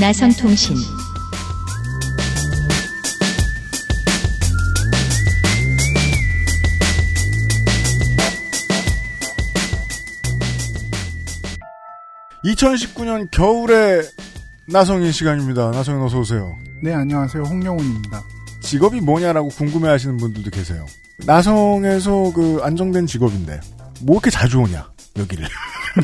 나성통신. 0.00 0.97
(2019년) 12.44 13.28
겨울에 13.30 14.02
나성인 14.68 15.12
시간입니다 15.12 15.70
나성인 15.70 16.02
어서 16.02 16.18
오세요 16.20 16.54
네, 16.80 16.94
안녕하세요. 16.94 17.42
홍영훈입니다. 17.42 18.22
직업이 18.60 19.00
뭐냐라고 19.00 19.48
궁금해 19.48 19.88
하시는 19.88 20.16
분들도 20.16 20.50
계세요 20.50 20.86
나성에서 21.26 22.32
그 22.34 22.60
안정된 22.62 23.06
직업인데 23.06 23.60
뭐 24.02 24.16
이렇게 24.16 24.30
자주 24.30 24.60
오냐 24.60 24.88
여기를 25.16 25.44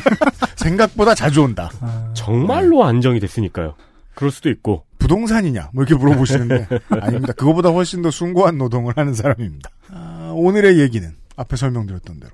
생각보다 0.57 1.15
자주 1.15 1.43
온다 1.43 1.69
정말로 2.13 2.83
안정이 2.83 3.19
됐으니까요. 3.19 3.75
그럴 4.15 4.31
수도 4.31 4.49
있고. 4.49 4.83
부동산이냐 4.97 5.69
뭐 5.73 5.83
이렇게 5.83 5.95
물어보시는데 6.03 6.67
아닙니다. 6.99 7.33
그거보다 7.33 7.69
훨씬 7.69 8.01
더 8.01 8.09
숭고한 8.09 8.57
노동을 8.57 8.93
하는 8.97 9.13
사람입니다. 9.13 9.69
아, 9.91 10.31
오늘의 10.35 10.79
얘기는 10.79 11.13
앞에 11.35 11.55
설명드렸던 11.55 12.19
대로 12.19 12.31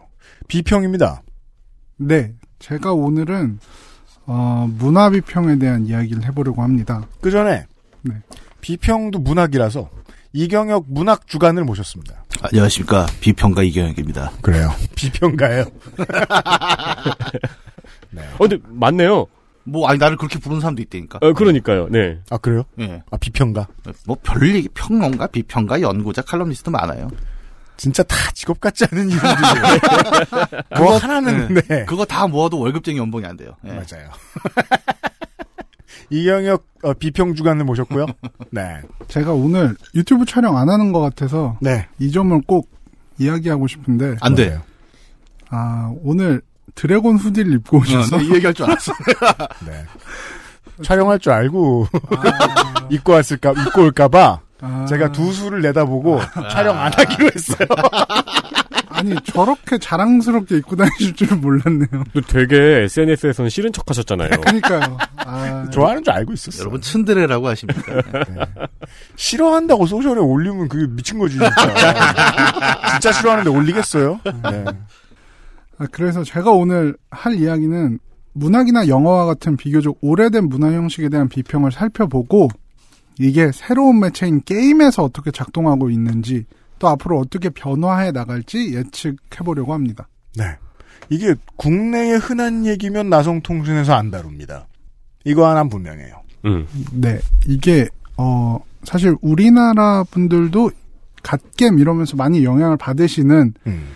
비평입니다. 0.48 1.22
네, 1.98 2.34
제가 2.60 2.94
오늘은 2.94 3.60
어, 4.34 4.66
문화 4.78 5.10
비평에 5.10 5.58
대한 5.60 5.86
이야기를 5.86 6.24
해보려고 6.24 6.64
합니다. 6.64 7.06
그 7.20 7.30
전에 7.32 7.66
네. 8.02 8.14
비평도 8.62 9.20
문학이라서 9.20 9.90
이경혁 10.32 10.86
문학 10.88 11.28
주간을 11.28 11.66
모셨습니다. 11.66 12.24
안녕하십니까 12.42 13.08
비평가 13.20 13.64
이경혁입니다. 13.64 14.32
그래요. 14.42 14.70
비평가예요. 14.96 15.66
어, 18.40 18.48
근데 18.48 18.58
맞네요. 18.70 19.28
뭐 19.64 19.90
아니 19.90 20.00
나를 20.00 20.16
그렇게 20.16 20.40
부르는 20.40 20.62
사람도 20.62 20.82
있다니까. 20.82 21.20
어, 21.22 21.34
그러니까요. 21.34 21.90
네. 21.90 22.20
아 22.30 22.38
그래요? 22.38 22.64
예. 22.80 23.04
아 23.12 23.18
비평가. 23.18 23.68
뭐 24.06 24.16
별얘기 24.24 24.70
평론가, 24.74 25.28
비평가, 25.28 25.82
연구자, 25.82 26.22
칼럼니스트 26.22 26.70
많아요. 26.70 27.10
진짜 27.82 28.04
다 28.04 28.16
직업 28.36 28.62
같지 28.62 28.86
않은 28.92 29.10
이름들이에요. 29.10 29.80
뭐 30.78 30.98
하나는 30.98 31.56
예. 31.56 31.62
네. 31.62 31.86
그거 31.86 32.06
다 32.06 32.28
모아도 32.28 32.60
월급쟁이 32.60 33.00
연봉이 33.00 33.26
안 33.26 33.36
돼요. 33.36 33.58
예. 33.66 33.70
맞아요. 33.70 34.12
이경혁 36.12 36.64
어, 36.84 36.94
비평 36.94 37.34
주간을 37.34 37.66
모셨고요. 37.66 38.06
네. 38.52 38.82
제가 39.08 39.34
오늘 39.34 39.76
유튜브 39.96 40.26
촬영 40.26 40.58
안 40.58 40.70
하는 40.70 40.92
것 40.92 41.00
같아서 41.00 41.58
네. 41.60 41.88
이 41.98 42.12
점을 42.12 42.40
꼭 42.46 42.70
이야기하고 43.18 43.66
싶은데 43.66 44.18
안 44.22 44.36
돼. 44.36 44.62
아 45.50 45.92
오늘 46.04 46.44
드래곤 46.76 47.18
후디를 47.18 47.52
입고 47.56 47.80
오셔서 47.80 48.18
어, 48.18 48.20
이 48.20 48.32
얘기할 48.32 48.54
줄 48.54 48.68
알았어. 48.68 48.94
네. 49.66 49.86
촬영할 50.84 51.18
줄 51.18 51.32
알고 51.32 51.88
입고 52.92 53.14
왔을까 53.14 53.54
입고 53.54 53.86
올까봐 53.86 54.42
아. 54.62 54.86
제가 54.88 55.12
두 55.12 55.32
수를 55.34 55.62
내다보고 55.62 56.22
촬영 56.52 56.78
안 56.78 56.92
하기로 56.94 57.32
했어요. 57.34 57.68
아니 58.90 59.16
저렇게 59.24 59.80
자랑스럽게 59.80 60.58
입고 60.58 60.76
다니실 60.76 61.16
줄은 61.16 61.42
몰랐네요. 61.42 62.04
또 62.14 62.22
되게 62.22 62.84
SNS에서는 62.84 63.50
싫은 63.50 63.74
척 63.74 63.90
하셨잖아요. 63.90 64.30
그러니까요. 64.42 64.98
아, 65.18 65.68
좋아하는 65.72 66.04
줄 66.04 66.14
알고 66.14 66.34
있었어요. 66.34 66.62
여러분 66.62 66.82
츤드레라고 66.82 67.48
하십니까? 67.48 68.02
싫어한다고 69.16 69.88
소셜에 69.88 70.20
올리면 70.20 70.70
그게 70.70 70.86
미친 70.88 71.18
거지 71.18 71.38
진짜. 71.40 72.92
진짜 72.92 73.12
싫어하는데 73.12 73.50
올리겠어요? 73.50 74.20
네. 74.24 74.66
아, 75.80 75.88
그래서 75.92 76.24
제가 76.24 76.52
오늘 76.52 76.96
할 77.10 77.34
이야기는 77.36 77.98
문학이나 78.34 78.88
영화와 78.88 79.26
같은 79.26 79.58
비교적 79.58 79.98
오래된 80.02 80.48
문화 80.48 80.72
형식에 80.72 81.10
대한 81.10 81.28
비평을 81.28 81.72
살펴보고 81.72 82.50
이게 83.22 83.52
새로운 83.54 84.00
매체인 84.00 84.42
게임에서 84.42 85.04
어떻게 85.04 85.32
작동하고 85.32 85.90
있는지 85.90 86.46
또 86.80 86.88
앞으로 86.88 87.20
어떻게 87.20 87.50
변화해 87.50 88.12
나갈지 88.12 88.74
예측해 88.74 89.44
보려고 89.46 89.74
합니다. 89.74 90.08
네. 90.36 90.46
이게 91.10 91.36
국내의 91.56 92.18
흔한 92.18 92.66
얘기면 92.66 93.10
나성통신에서 93.10 93.94
안 93.94 94.10
다룹니다. 94.10 94.68
이거 95.24 95.48
하나는 95.48 95.70
분명해요. 95.70 96.16
음. 96.46 96.66
네, 96.94 97.20
이게 97.46 97.88
어 98.18 98.60
사실 98.84 99.16
우리나라 99.22 100.04
분들도 100.06 100.72
갓겜 101.22 101.78
이러면서 101.78 102.18
많이 102.18 102.44
영향을 102.44 102.78
받으시는 102.78 103.54
음. 103.68 103.88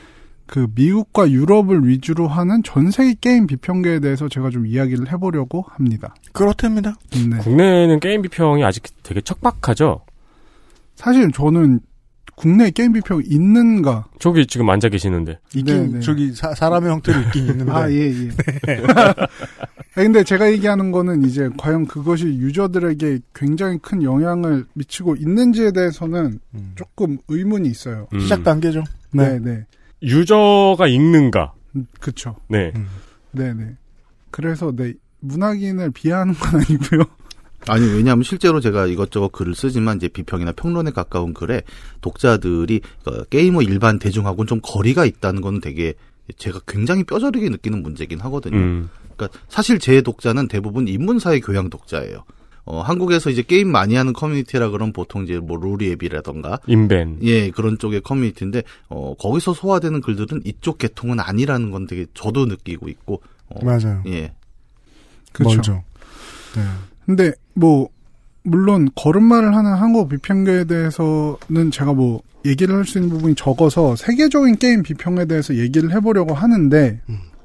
그 0.48 0.68
미국과 0.76 1.32
유럽을 1.32 1.88
위주로 1.88 2.28
하는 2.28 2.62
전 2.64 2.92
세계 2.92 3.16
게임 3.20 3.48
비평계에 3.48 4.00
대해서 4.00 4.30
제가 4.30 4.50
좀 4.50 4.68
이야기를 4.68 5.12
해보려고 5.12 5.66
합니다. 5.68 6.14
그렇답니다. 6.34 6.96
네. 7.30 7.38
국내에는 7.38 8.00
게임 8.00 8.22
비평이 8.22 8.64
아직 8.64 8.84
되게 9.04 9.22
척박하죠? 9.22 10.02
사실 10.96 11.32
저는 11.32 11.80
국내 12.36 12.70
게임 12.70 12.94
비평 12.94 13.24
있는가? 13.26 14.06
저기 14.20 14.46
지금 14.46 14.70
앉아 14.70 14.90
계시는데. 14.90 15.40
있긴 15.56 15.66
네, 15.66 15.88
네. 15.88 16.00
저기 16.02 16.32
사, 16.34 16.54
사람의 16.54 16.92
형태로 16.92 17.20
있긴 17.22 17.48
있는데. 17.48 17.72
아, 17.72 17.90
예, 17.90 18.12
예. 18.12 18.30
근데 19.94 20.24
제가 20.24 20.52
얘기하는 20.52 20.92
거는 20.92 21.24
이제 21.24 21.50
과연 21.58 21.86
그것이 21.88 22.26
유저들에게 22.26 23.20
굉장히 23.34 23.78
큰 23.80 24.04
영향을 24.04 24.66
미치고 24.74 25.16
있는지에 25.16 25.72
대해서는 25.72 26.40
음. 26.54 26.72
조금 26.76 27.18
의문이 27.30 27.70
있어요. 27.70 28.08
음. 28.14 28.20
시작 28.20 28.44
단계죠. 28.44 28.84
네, 29.12 29.40
네. 29.40 29.66
유저가 30.02 30.88
읽는가? 30.88 31.54
음, 31.76 31.88
그쵸. 32.00 32.36
네. 32.48 32.74
네, 33.32 33.54
네. 33.54 33.76
그래서 34.32 34.72
네, 34.76 34.94
문학인을 35.20 35.92
비하하는 35.92 36.34
건 36.34 36.62
아니고요. 36.62 37.04
아니 37.68 37.86
왜냐하면 37.88 38.24
실제로 38.24 38.60
제가 38.60 38.86
이것저것 38.86 39.32
글을 39.32 39.56
쓰지만 39.56 39.98
이제 39.98 40.08
비평이나 40.08 40.52
평론에 40.52 40.92
가까운 40.92 41.34
글에 41.34 41.64
독자들이 42.02 42.82
어, 43.06 43.24
게이머 43.24 43.64
일반 43.64 43.98
대중하고는 43.98 44.48
좀 44.48 44.60
거리가 44.62 45.06
있다는 45.06 45.42
건 45.42 45.62
되게 45.62 45.96
제가 46.38 46.60
굉장히 46.68 47.04
뼈저리게 47.04 47.50
느끼는 47.50 47.82
문제긴 47.82 48.20
하거든요. 48.22 48.58
음. 48.58 48.90
그러니까 49.16 49.40
사실 49.50 49.80
제 49.80 50.02
독자는 50.02 50.48
대부분 50.48 50.88
인문사회 50.88 51.40
교양 51.40 51.70
독자예요. 51.70 52.24
어, 52.66 52.82
한국에서 52.82 53.30
이제 53.30 53.42
게임 53.44 53.72
많이 53.72 53.96
하는 53.96 54.12
커뮤니티라 54.14 54.70
그러면 54.70 54.92
보통 54.92 55.24
이제 55.24 55.38
뭐 55.38 55.58
루리웹이라던가 55.58 56.60
인벤. 56.68 57.20
예, 57.22 57.52
그런 57.52 57.78
쪽의 57.78 58.02
커뮤니티인데 58.02 58.64
어, 58.90 59.14
거기서 59.20 59.54
소화되는 59.54 60.02
글들은 60.02 60.42
이쪽 60.46 60.78
계통은 60.80 61.20
아니라는 61.20 61.72
건 61.72 61.86
되게 61.88 62.06
저도 62.14 62.46
느끼고 62.48 62.90
있고 62.90 63.22
어, 63.50 63.64
맞아요. 63.64 64.02
예. 64.08 64.34
그렇죠. 65.32 65.84
네. 66.56 66.62
근데 67.06 67.32
뭐 67.54 67.90
물론 68.44 68.90
걸음마를 68.96 69.56
하는 69.56 69.74
한국 69.74 70.10
비평계에 70.10 70.64
대해서는 70.66 71.72
제가 71.72 71.94
뭐 71.94 72.22
얘기를 72.46 72.76
할 72.76 72.86
수 72.86 72.98
있는 73.00 73.10
부분이 73.10 73.36
적어서 73.36 73.96
세계적인 73.96 74.58
게임 74.58 74.84
비평에 74.84 75.26
대해서 75.26 75.56
얘기를 75.56 75.92
해보려고 75.92 76.34
하는데 76.34 77.00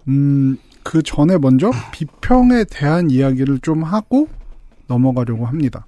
음, 0.08 0.56
그 0.82 1.02
전에 1.02 1.38
먼저 1.38 1.70
비평에 1.92 2.64
대한 2.70 3.10
이야기를 3.10 3.60
좀 3.60 3.82
하고 3.82 4.28
넘어가려고 4.90 5.46
합니다. 5.46 5.86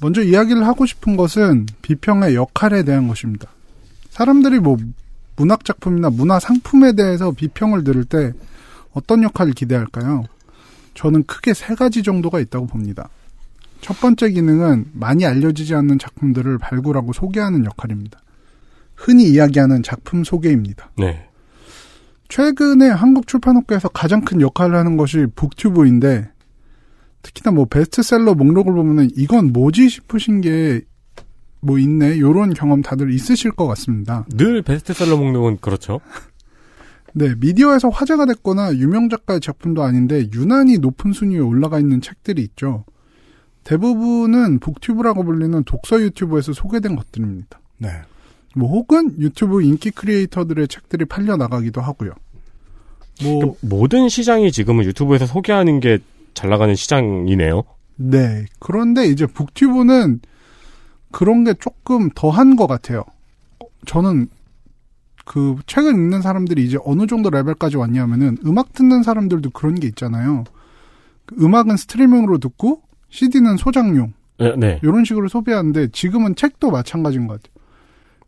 먼저 0.00 0.22
이야기를 0.22 0.66
하고 0.66 0.86
싶은 0.86 1.16
것은 1.16 1.66
비평의 1.82 2.34
역할에 2.34 2.84
대한 2.84 3.08
것입니다. 3.08 3.48
사람들이 4.10 4.60
뭐 4.60 4.76
문학 5.36 5.64
작품이나 5.64 6.10
문화 6.10 6.38
상품에 6.38 6.92
대해서 6.92 7.32
비평을 7.32 7.82
들을 7.82 8.04
때 8.04 8.32
어떤 8.92 9.22
역할을 9.22 9.54
기대할까요? 9.54 10.24
저는 10.94 11.24
크게 11.24 11.54
세 11.54 11.74
가지 11.74 12.02
정도가 12.02 12.40
있다고 12.40 12.66
봅니다. 12.66 13.08
첫 13.80 13.98
번째 14.00 14.30
기능은 14.30 14.90
많이 14.92 15.24
알려지지 15.24 15.74
않는 15.74 15.98
작품들을 15.98 16.58
발굴하고 16.58 17.12
소개하는 17.12 17.64
역할입니다. 17.64 18.20
흔히 18.94 19.30
이야기하는 19.30 19.82
작품 19.82 20.24
소개입니다. 20.24 20.90
네. 20.98 21.26
최근에 22.28 22.88
한국 22.90 23.26
출판업계에서 23.26 23.88
가장 23.88 24.20
큰 24.22 24.40
역할을 24.40 24.76
하는 24.76 24.96
것이 24.96 25.26
북튜브인데 25.34 26.30
특히나 27.22 27.52
뭐 27.52 27.64
베스트셀러 27.66 28.34
목록을 28.34 28.72
보면은 28.72 29.10
이건 29.16 29.52
뭐지 29.52 29.88
싶으신 29.88 30.40
게 30.40 30.82
뭐 31.60 31.78
있네 31.78 32.18
요런 32.18 32.54
경험 32.54 32.82
다들 32.82 33.12
있으실 33.12 33.52
것 33.52 33.66
같습니다. 33.68 34.26
늘 34.30 34.62
베스트셀러 34.62 35.16
목록은 35.16 35.58
그렇죠. 35.60 36.00
네, 37.12 37.34
미디어에서 37.38 37.88
화제가 37.88 38.24
됐거나 38.26 38.74
유명 38.76 39.08
작가의 39.08 39.40
작품도 39.40 39.82
아닌데 39.82 40.28
유난히 40.32 40.78
높은 40.78 41.12
순위에 41.12 41.40
올라가 41.40 41.78
있는 41.78 42.00
책들이 42.00 42.42
있죠. 42.42 42.84
대부분은 43.64 44.60
북튜브라고 44.60 45.24
불리는 45.24 45.64
독서 45.64 46.00
유튜브에서 46.00 46.52
소개된 46.52 46.96
것들입니다. 46.96 47.60
네. 47.78 47.88
뭐 48.54 48.70
혹은 48.70 49.14
유튜브 49.18 49.62
인기 49.62 49.90
크리에이터들의 49.90 50.68
책들이 50.68 51.04
팔려 51.04 51.36
나가기도 51.36 51.80
하고요. 51.80 52.12
뭐 53.22 53.56
모든 53.60 54.08
시장이 54.08 54.50
지금은 54.50 54.84
유튜브에서 54.84 55.26
소개하는 55.26 55.80
게 55.80 55.98
잘 56.34 56.50
나가는 56.50 56.74
시장이네요. 56.74 57.62
네. 57.96 58.46
그런데 58.58 59.06
이제 59.06 59.26
북튜브는 59.26 60.20
그런 61.10 61.44
게 61.44 61.54
조금 61.54 62.08
더한 62.14 62.56
것 62.56 62.66
같아요. 62.66 63.04
저는 63.86 64.28
그 65.24 65.56
책을 65.66 65.92
읽는 65.92 66.22
사람들이 66.22 66.64
이제 66.64 66.78
어느 66.84 67.06
정도 67.06 67.30
레벨까지 67.30 67.76
왔냐면은 67.76 68.36
음악 68.46 68.72
듣는 68.72 69.02
사람들도 69.02 69.50
그런 69.50 69.74
게 69.74 69.86
있잖아요. 69.88 70.44
그 71.26 71.36
음악은 71.44 71.76
스트리밍으로 71.76 72.38
듣고 72.38 72.82
CD는 73.10 73.56
소장용. 73.56 74.12
네, 74.38 74.56
네. 74.56 74.80
이런 74.82 75.04
식으로 75.04 75.28
소비하는데 75.28 75.88
지금은 75.88 76.34
책도 76.34 76.70
마찬가지인 76.70 77.26
것 77.26 77.42
같아요. 77.42 77.54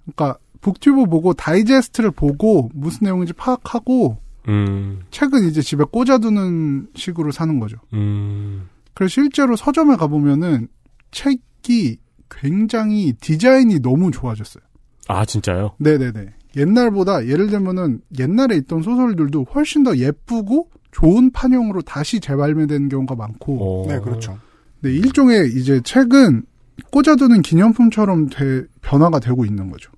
그러니까 0.05 0.39
북튜브 0.61 1.07
보고 1.07 1.33
다이제스트를 1.33 2.11
보고 2.11 2.71
무슨 2.75 3.05
내용인지 3.07 3.33
파악하고 3.33 4.19
음, 4.49 5.01
책은 5.11 5.49
이제 5.49 5.61
집에 5.63 5.85
꽂아두는 5.85 6.89
식으로 6.95 7.31
사는 7.31 7.59
거죠. 7.61 7.77
음, 7.93 8.69
그래서 8.95 9.11
실제로 9.13 9.57
서점에 9.57 9.97
가보면은 9.97 10.69
책이 11.13 11.99
굉장히 12.31 13.13
디자인이 13.21 13.81
너무 13.81 14.11
좋아졌어요. 14.11 14.63
아 15.09 15.25
진짜요? 15.25 15.73
네네네. 15.79 16.33
옛날보다 16.57 17.27
예를 17.27 17.49
들면은 17.49 18.01
옛날에 18.19 18.57
있던 18.57 18.83
소설들도 18.83 19.45
훨씬 19.55 19.85
더 19.85 19.97
예쁘고 19.97 20.69
좋은 20.91 21.31
판형으로 21.31 21.83
다시 21.83 22.21
재발매되는 22.21 22.89
경우가 22.89 23.15
많고. 23.15 23.87
네, 23.89 23.99
그렇죠. 24.01 24.39
네, 24.81 24.91
일종의 24.93 25.53
이제 25.57 25.81
책은 25.83 26.43
꽂아두는 26.91 27.41
기념품처럼 27.43 28.29
돼- 28.29 28.65
변화가 28.83 29.21
되고 29.21 29.45
있는 29.45 29.71
거죠. 29.71 29.91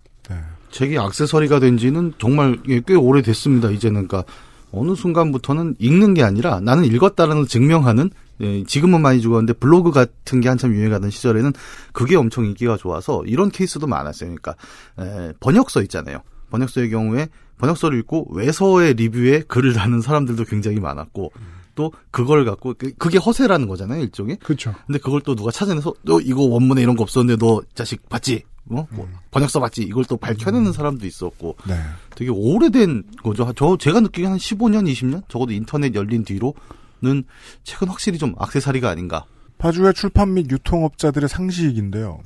책이 0.74 0.96
액세서리가 0.96 1.60
된 1.60 1.78
지는 1.78 2.12
정말 2.18 2.58
예, 2.68 2.80
꽤 2.84 2.94
오래됐습니다. 2.94 3.70
이제는 3.70 4.08
그러니까 4.08 4.30
어느 4.72 4.96
순간부터는 4.96 5.76
읽는 5.78 6.14
게 6.14 6.24
아니라 6.24 6.58
나는 6.58 6.84
읽었다는 6.84 7.36
걸 7.36 7.46
증명하는 7.46 8.10
예, 8.40 8.64
지금은 8.64 9.00
많이 9.00 9.20
죽었는데 9.20 9.52
블로그 9.54 9.92
같은 9.92 10.40
게 10.40 10.48
한참 10.48 10.74
유행하던 10.74 11.10
시절에는 11.10 11.52
그게 11.92 12.16
엄청 12.16 12.44
인기가 12.44 12.76
좋아서 12.76 13.22
이런 13.24 13.50
케이스도 13.50 13.86
많았어요. 13.86 14.34
그러니까 14.34 14.56
에, 14.98 15.32
번역서 15.38 15.80
있잖아요. 15.82 16.18
번역서의 16.50 16.90
경우에 16.90 17.28
번역서를 17.58 18.00
읽고 18.00 18.28
외서의 18.32 18.94
리뷰에 18.94 19.42
글을 19.46 19.74
다는 19.74 20.00
사람들도 20.00 20.44
굉장히 20.44 20.80
많았고 20.80 21.30
또 21.74 21.92
그걸 22.10 22.44
갖고 22.44 22.74
그- 22.78 22.92
그게 22.94 23.18
허세라는 23.18 23.66
거잖아요 23.68 24.02
일종의. 24.02 24.36
그렇죠. 24.42 24.74
근데 24.86 24.98
그걸 24.98 25.20
또 25.22 25.34
누가 25.34 25.50
찾아내서 25.50 25.94
너 26.02 26.20
이거 26.20 26.42
원문에 26.42 26.82
이런 26.82 26.96
거 26.96 27.02
없었는데 27.02 27.44
너 27.44 27.62
자식 27.74 28.08
봤지? 28.08 28.42
뭐, 28.66 28.86
뭐 28.92 29.06
번역서 29.30 29.60
봤지? 29.60 29.82
이걸 29.82 30.04
또 30.06 30.16
밝혀내는 30.16 30.72
사람도 30.72 31.06
있었고 31.06 31.56
네. 31.68 31.74
되게 32.16 32.30
오래된 32.30 33.02
거죠. 33.22 33.52
저 33.56 33.76
제가 33.76 34.00
느끼기에 34.00 34.26
한 34.26 34.38
15년, 34.38 34.90
20년 34.90 35.22
적어도 35.28 35.52
인터넷 35.52 35.94
열린 35.94 36.24
뒤로는 36.24 37.24
책은 37.64 37.88
확실히 37.88 38.16
좀 38.18 38.34
악세사리가 38.38 38.88
아닌가. 38.88 39.26
파주의 39.58 39.92
출판 39.94 40.32
및 40.34 40.50
유통업자들의 40.50 41.28
상식인데요. 41.28 42.20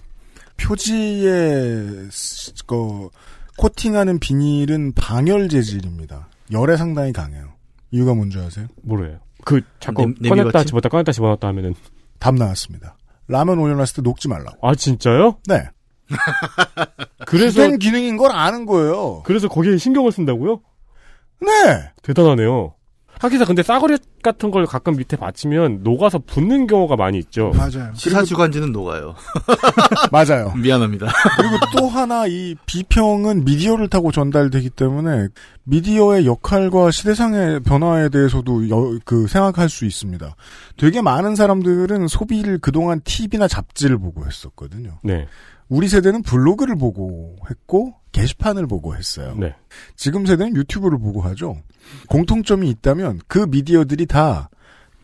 표지에 0.78 2.08
스- 2.10 2.52
그 2.66 3.08
코팅하는 3.56 4.18
비닐은 4.18 4.92
방열 4.92 5.48
재질입니다. 5.48 6.28
열에 6.52 6.76
상당히 6.76 7.12
강해요. 7.12 7.54
이유가 7.90 8.14
뭔지 8.14 8.38
아세요? 8.38 8.66
모르요. 8.82 9.18
그 9.48 9.62
자꾸 9.80 10.12
냄- 10.20 10.28
꺼냈다? 10.36 10.64
집었다 10.64 10.88
꺼냈다 10.90 11.12
집어넣었다 11.12 11.48
하면은 11.48 11.74
답 12.18 12.34
나왔습니다. 12.34 12.96
라면 13.28 13.58
올려놨을 13.58 13.96
때 13.96 14.02
녹지 14.02 14.28
말라고. 14.28 14.58
아 14.66 14.74
진짜요? 14.74 15.38
네. 15.46 15.62
그래서 17.26 17.66
기능인 17.76 18.16
걸 18.16 18.30
아는 18.32 18.66
거예요. 18.66 19.22
그래서 19.24 19.48
거기에 19.48 19.76
신경을 19.78 20.12
쓴다고요? 20.12 20.60
네. 21.40 21.90
대단하네요. 22.02 22.74
하기사 23.20 23.44
근데 23.44 23.62
싸구려 23.62 23.96
같은 24.22 24.50
걸 24.50 24.64
가끔 24.66 24.96
밑에 24.96 25.16
받치면 25.16 25.80
녹아서 25.82 26.18
붙는 26.18 26.66
경우가 26.66 26.96
많이 26.96 27.18
있죠. 27.18 27.50
맞아요. 27.56 27.92
시사주간지는 27.94 28.72
녹아요. 28.72 29.14
맞아요. 30.12 30.52
미안합니다. 30.60 31.06
그리고 31.36 31.56
또 31.76 31.88
하나 31.88 32.26
이 32.26 32.54
비평은 32.66 33.44
미디어를 33.44 33.88
타고 33.88 34.10
전달되기 34.12 34.70
때문에 34.70 35.28
미디어의 35.64 36.26
역할과 36.26 36.90
시대상의 36.90 37.60
변화에 37.60 38.08
대해서도 38.08 38.68
여- 38.70 38.98
그 39.04 39.26
생각할 39.26 39.68
수 39.68 39.84
있습니다. 39.84 40.34
되게 40.76 41.02
많은 41.02 41.34
사람들은 41.36 42.08
소비를 42.08 42.58
그동안 42.58 43.00
TV나 43.04 43.48
잡지를 43.48 43.98
보고 43.98 44.24
했었거든요. 44.26 44.98
네. 45.02 45.26
우리 45.68 45.86
세대는 45.88 46.22
블로그를 46.22 46.76
보고 46.76 47.36
했고 47.50 47.94
게시판을 48.12 48.66
보고 48.66 48.96
했어요. 48.96 49.34
네. 49.38 49.54
지금 49.96 50.26
세대는 50.26 50.56
유튜브를 50.56 50.98
보고 50.98 51.20
하죠. 51.22 51.56
공통점이 52.08 52.68
있다면 52.70 53.20
그 53.28 53.46
미디어들이 53.48 54.06
다 54.06 54.50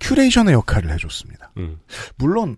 curation의 0.00 0.54
역할을 0.54 0.92
해줬습니다. 0.92 1.52
음. 1.56 1.78
물론 2.16 2.56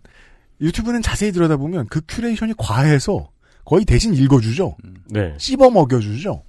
유튜브는 0.61 1.03
자세히 1.03 1.33
들여다보면 1.33 1.89
그 1.89 2.01
curation이 2.09 2.55
과해서 2.57 3.31
거의 3.65 3.85
대신 3.85 4.15
읽어주죠. 4.15 4.77
네. 5.11 5.35
씹어 5.39 5.71
먹여주죠. 5.71 6.43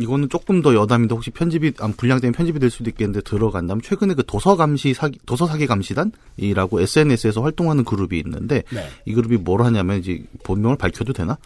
이거는 0.00 0.28
조금 0.28 0.62
더 0.62 0.74
여담인데 0.74 1.14
혹시 1.14 1.30
편집이 1.30 1.74
아, 1.78 1.88
분량 1.96 2.20
때문에 2.20 2.36
편집이 2.36 2.58
될 2.58 2.70
수도 2.70 2.90
있겠는데 2.90 3.22
들어간다면 3.22 3.82
최근에 3.82 4.14
그 4.14 4.24
도서 4.26 4.56
감시 4.56 4.94
사기 4.94 5.18
도서 5.26 5.46
사기 5.46 5.66
감시단이라고 5.66 6.80
SNS에서 6.80 7.42
활동하는 7.42 7.84
그룹이 7.84 8.18
있는데 8.18 8.62
네. 8.72 8.88
이 9.06 9.14
그룹이 9.14 9.38
뭘 9.38 9.62
하냐면 9.62 9.98
이제 9.98 10.24
본명을 10.42 10.76
밝혀도 10.76 11.12
되나? 11.12 11.38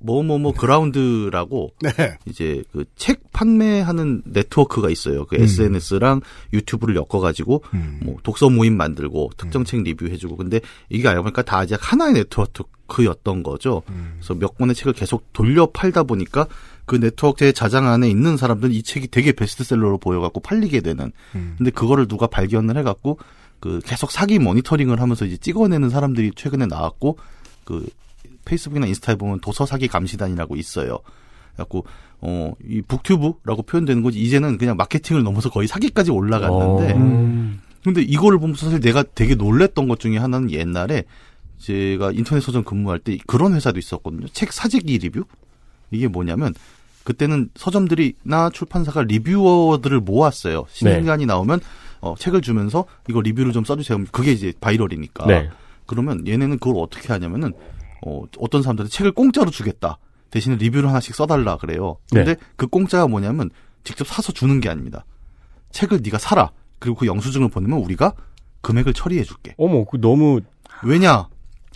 뭐뭐뭐 0.00 0.52
그라운드라고 0.54 1.72
네. 1.82 2.18
이제 2.26 2.64
그 2.72 2.84
책 3.04 3.32
판매하는 3.34 4.22
네트워크가 4.24 4.88
있어요. 4.88 5.26
그 5.26 5.36
음. 5.36 5.42
SNS랑 5.42 6.22
유튜브를 6.54 6.96
엮어 6.96 7.20
가지고 7.20 7.62
뭐 8.02 8.16
독서 8.22 8.48
모임 8.48 8.78
만들고 8.78 9.32
특정 9.36 9.62
음. 9.62 9.64
책 9.64 9.82
리뷰해 9.82 10.16
주고 10.16 10.36
근데 10.36 10.60
이게 10.88 11.06
알고 11.06 11.24
보니까 11.24 11.42
다 11.42 11.64
이제 11.64 11.76
하나의 11.78 12.14
네트워크였던 12.14 13.42
거죠. 13.42 13.82
음. 13.90 14.14
그래서 14.16 14.34
몇 14.34 14.56
권의 14.56 14.74
책을 14.74 14.94
계속 14.94 15.30
돌려 15.34 15.66
팔다 15.66 16.04
보니까 16.04 16.46
그 16.86 16.96
네트워크의 16.96 17.52
자장 17.52 17.86
안에 17.88 18.08
있는 18.08 18.36
사람들은 18.36 18.74
이 18.74 18.82
책이 18.82 19.08
되게 19.08 19.32
베스트셀러로 19.32 19.98
보여갖고 19.98 20.40
팔리게 20.40 20.80
되는. 20.80 21.12
음. 21.34 21.54
근데 21.56 21.70
그거를 21.70 22.06
누가 22.06 22.26
발견을 22.26 22.76
해갖고 22.78 23.18
그 23.60 23.80
계속 23.84 24.10
사기 24.10 24.38
모니터링을 24.38 25.00
하면서 25.00 25.24
이제 25.24 25.36
찍어내는 25.36 25.88
사람들이 25.88 26.32
최근에 26.36 26.66
나왔고 26.66 27.18
그 27.64 27.86
페이스북이나 28.44 28.86
인스타에 28.86 29.16
보면 29.16 29.40
도서 29.40 29.64
사기 29.64 29.88
감시단이라고 29.88 30.56
있어요. 30.56 30.98
갖고 31.56 31.86
어, 32.20 32.52
이 32.66 32.82
booktube라고 32.82 33.62
표현되는 33.62 34.02
거지 34.02 34.18
이제는 34.20 34.58
그냥 34.58 34.76
마케팅을 34.76 35.22
넘어서 35.22 35.50
거의 35.50 35.68
사기까지 35.68 36.10
올라갔는데 36.10 36.92
어. 36.92 36.96
음. 36.96 37.60
근데 37.82 38.02
이거를 38.02 38.38
보면서 38.38 38.66
사실 38.66 38.80
내가 38.80 39.02
되게 39.02 39.34
놀랬던 39.34 39.88
것 39.88 40.00
중에 40.00 40.16
하나는 40.16 40.50
옛날에 40.50 41.04
제가 41.58 42.12
인터넷 42.12 42.40
서점 42.40 42.64
근무할 42.64 42.98
때 42.98 43.18
그런 43.26 43.54
회사도 43.54 43.78
있었거든요. 43.78 44.26
책 44.28 44.52
사재기 44.52 44.98
리뷰? 44.98 45.24
이게 45.94 46.08
뭐냐면 46.08 46.54
그때는 47.04 47.50
서점들이나 47.54 48.50
출판사가 48.50 49.02
reviewer들을 49.02 50.00
모았어요. 50.00 50.64
신간이 50.68 51.26
나오면 51.26 51.60
어, 52.00 52.14
책을 52.18 52.40
주면서 52.42 52.86
이거 53.08 53.20
리뷰를 53.20 53.52
좀 53.52 53.64
써주세요. 53.64 54.04
그게 54.10 54.32
이제 54.32 54.52
viral이니까. 54.60 55.26
네. 55.26 55.50
그러면 55.86 56.26
얘네는 56.26 56.58
그걸 56.58 56.82
어떻게 56.82 57.12
하냐면은 57.12 57.52
어, 58.06 58.22
어떤 58.38 58.62
사람들은 58.62 58.90
책을 58.90 59.12
공짜로 59.12 59.50
주겠다. 59.50 59.98
대신에 60.30 60.56
리뷰를 60.56 60.88
하나씩 60.88 61.14
써달라 61.14 61.56
그래요. 61.56 61.96
근데 62.10 62.34
네. 62.34 62.40
그 62.56 62.66
공짜가 62.66 63.06
뭐냐면 63.06 63.50
직접 63.84 64.06
사서 64.06 64.32
주는 64.32 64.60
게 64.60 64.68
아닙니다. 64.68 65.04
책을 65.70 66.00
네가 66.02 66.18
사라. 66.18 66.50
그리고 66.78 66.96
그 66.96 67.06
영수증을 67.06 67.48
보내면 67.48 67.78
우리가 67.78 68.12
금액을 68.62 68.94
처리해줄게. 68.94 69.54
어머, 69.58 69.84
그 69.84 70.00
너무 70.00 70.40
왜냐? 70.82 71.28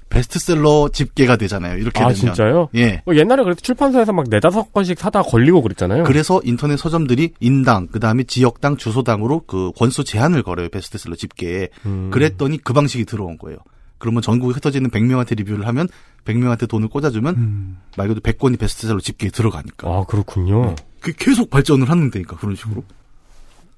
베스트셀러 0.09 0.91
집계가 0.93 1.37
되잖아요. 1.37 1.79
이렇게 1.79 2.01
아 2.01 2.09
되면. 2.09 2.15
진짜요? 2.15 2.69
예. 2.75 3.03
어, 3.07 3.15
옛날에 3.15 3.43
그래도 3.43 3.61
출판사에서 3.61 4.13
막 4.13 4.27
네다섯 4.29 4.73
권씩 4.73 4.99
사다 4.99 5.23
걸리고 5.23 5.63
그랬잖아요. 5.63 6.05
그래서 6.05 6.41
인터넷 6.45 6.77
서점들이 6.77 7.35
인당, 7.41 7.89
그 7.89 8.01
다음에 8.01 8.25
지역당, 8.25 8.77
주소당으로 8.77 9.43
그 9.47 9.73
권수 9.77 10.05
제한을 10.05 10.43
걸어요. 10.43 10.69
베스트셀러 10.69 11.17
집계에. 11.17 11.69
음. 11.87 12.11
그랬더니 12.11 12.59
그 12.59 12.73
방식이 12.73 13.05
들어온 13.05 13.39
거예요. 13.39 13.59
그러면 13.99 14.23
전국에 14.23 14.55
흩어져 14.55 14.79
있는 14.79 14.91
100명한테 14.91 15.37
리뷰를 15.37 15.67
하면 15.67 15.89
100명한테 16.25 16.69
돈을 16.69 16.89
꽂아주면 16.89 17.35
음. 17.37 17.79
말 17.97 18.09
그대로 18.09 18.23
100권이 18.23 18.59
베스트셀러 18.59 19.01
집계에 19.01 19.31
들어가니까. 19.31 19.89
아 19.89 20.05
그렇군요. 20.05 20.75
그 21.01 21.13
계속 21.13 21.51
발전을 21.51 21.91
하는 21.91 22.11
데니까 22.11 22.37
그런 22.37 22.55
식으로. 22.55 22.85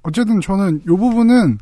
어쨌든 0.02 0.40
저는 0.40 0.82
요 0.86 0.96
부분은 0.96 1.58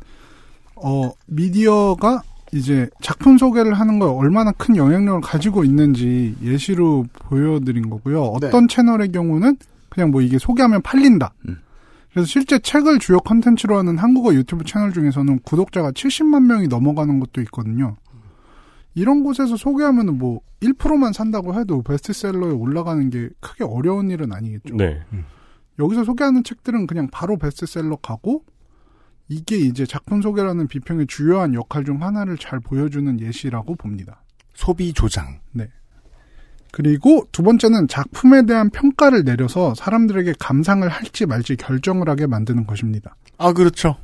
어 0.75 1.11
미디어가 1.27 2.21
이제 2.53 2.89
작품 3.01 3.37
소개를 3.37 3.73
하는 3.73 3.99
거에 3.99 4.09
얼마나 4.09 4.51
큰 4.51 4.75
영향력을 4.75 5.21
가지고 5.21 5.63
있는지 5.63 6.35
예시로 6.41 7.05
보여드린 7.13 7.89
거고요. 7.89 8.21
어떤 8.23 8.67
채널의 8.67 9.11
경우는 9.11 9.57
그냥 9.89 10.11
뭐 10.11 10.21
이게 10.21 10.37
소개하면 10.37 10.81
팔린다. 10.81 11.33
음. 11.47 11.57
그래서 12.11 12.27
실제 12.27 12.57
책을 12.57 12.99
주요 12.99 13.19
컨텐츠로 13.19 13.77
하는 13.77 13.97
한국어 13.97 14.33
유튜브 14.33 14.63
채널 14.63 14.93
중에서는 14.93 15.39
구독자가 15.43 15.91
70만 15.91 16.45
명이 16.45 16.67
넘어가는 16.67 17.19
것도 17.19 17.41
있거든요. 17.41 17.95
이런 18.95 19.23
곳에서 19.23 19.55
소개하면 19.55 20.17
뭐 20.17 20.41
1%만 20.61 21.13
산다고 21.13 21.59
해도 21.59 21.83
베스트셀러에 21.83 22.51
올라가는 22.51 23.09
게 23.09 23.29
크게 23.39 23.63
어려운 23.63 24.09
일은 24.09 24.33
아니겠죠. 24.33 24.75
네. 24.75 25.01
여기서 25.77 26.03
소개하는 26.03 26.43
책들은 26.43 26.87
그냥 26.87 27.07
바로 27.11 27.37
베스트셀러 27.37 27.97
가고 27.97 28.43
이게 29.29 29.57
이제 29.57 29.85
작품 29.85 30.21
소개라는 30.21 30.67
비평의 30.67 31.07
주요한 31.07 31.53
역할 31.53 31.85
중 31.85 32.01
하나를 32.01 32.37
잘 32.37 32.59
보여주는 32.59 33.19
예시라고 33.19 33.75
봅니다. 33.75 34.23
소비 34.55 34.91
조장. 34.91 35.39
네. 35.51 35.69
그리고 36.71 37.25
두 37.31 37.41
번째는 37.43 37.87
작품에 37.87 38.45
대한 38.45 38.69
평가를 38.69 39.23
내려서 39.23 39.73
사람들에게 39.75 40.33
감상을 40.39 40.87
할지 40.87 41.25
말지 41.25 41.55
결정을 41.55 42.09
하게 42.09 42.27
만드는 42.27 42.65
것입니다. 42.67 43.15
아, 43.37 43.53
그렇죠. 43.53 43.95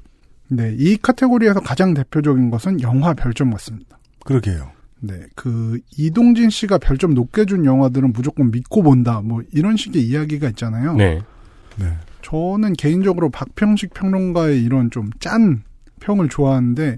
네, 0.47 0.75
이 0.77 0.97
카테고리에서 0.97 1.59
가장 1.59 1.93
대표적인 1.93 2.49
것은 2.51 2.81
영화 2.81 3.13
별점 3.13 3.51
같습니다. 3.51 3.97
그러게요. 4.23 4.71
네, 5.01 5.21
그 5.35 5.79
이동진 5.97 6.49
씨가 6.49 6.77
별점 6.77 7.13
높게 7.13 7.45
준 7.45 7.65
영화들은 7.65 8.13
무조건 8.13 8.51
믿고 8.51 8.81
본다. 8.81 9.21
뭐 9.23 9.41
이런 9.51 9.75
식의 9.75 10.03
이야기가 10.03 10.49
있잖아요. 10.49 10.95
네. 10.95 11.21
네. 11.77 11.97
저는 12.29 12.73
개인적으로 12.73 13.29
박평식 13.29 13.93
평론가의 13.93 14.63
이런 14.63 14.89
좀 14.89 15.11
짠 15.19 15.61
평을 15.99 16.27
좋아하는데 16.29 16.97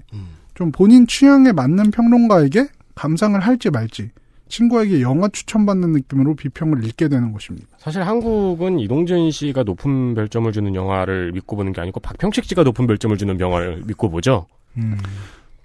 좀 0.54 0.72
본인 0.72 1.06
취향에 1.06 1.52
맞는 1.52 1.90
평론가에게 1.90 2.68
감상을 2.94 3.38
할지 3.38 3.70
말지 3.70 4.10
친구에게 4.48 5.02
영화 5.02 5.28
추천받는 5.28 5.92
느낌으로 5.92 6.34
비평을 6.34 6.82
읽게 6.84 7.08
되는 7.08 7.32
것입니다. 7.32 7.68
사실 7.78 8.02
한국은 8.02 8.78
이동진 8.80 9.30
씨가 9.30 9.62
높은 9.64 10.14
별점을 10.14 10.50
주는 10.52 10.74
영화를 10.74 11.32
믿고 11.32 11.56
보는 11.56 11.72
게 11.74 11.80
아니고 11.82 12.00
박평식 12.00 12.44
씨가 12.44 12.62
높은 12.62 12.86
별점을 12.86 13.16
주는 13.18 13.38
영화를 13.38 13.82
믿고 13.86 14.08
보죠. 14.08 14.46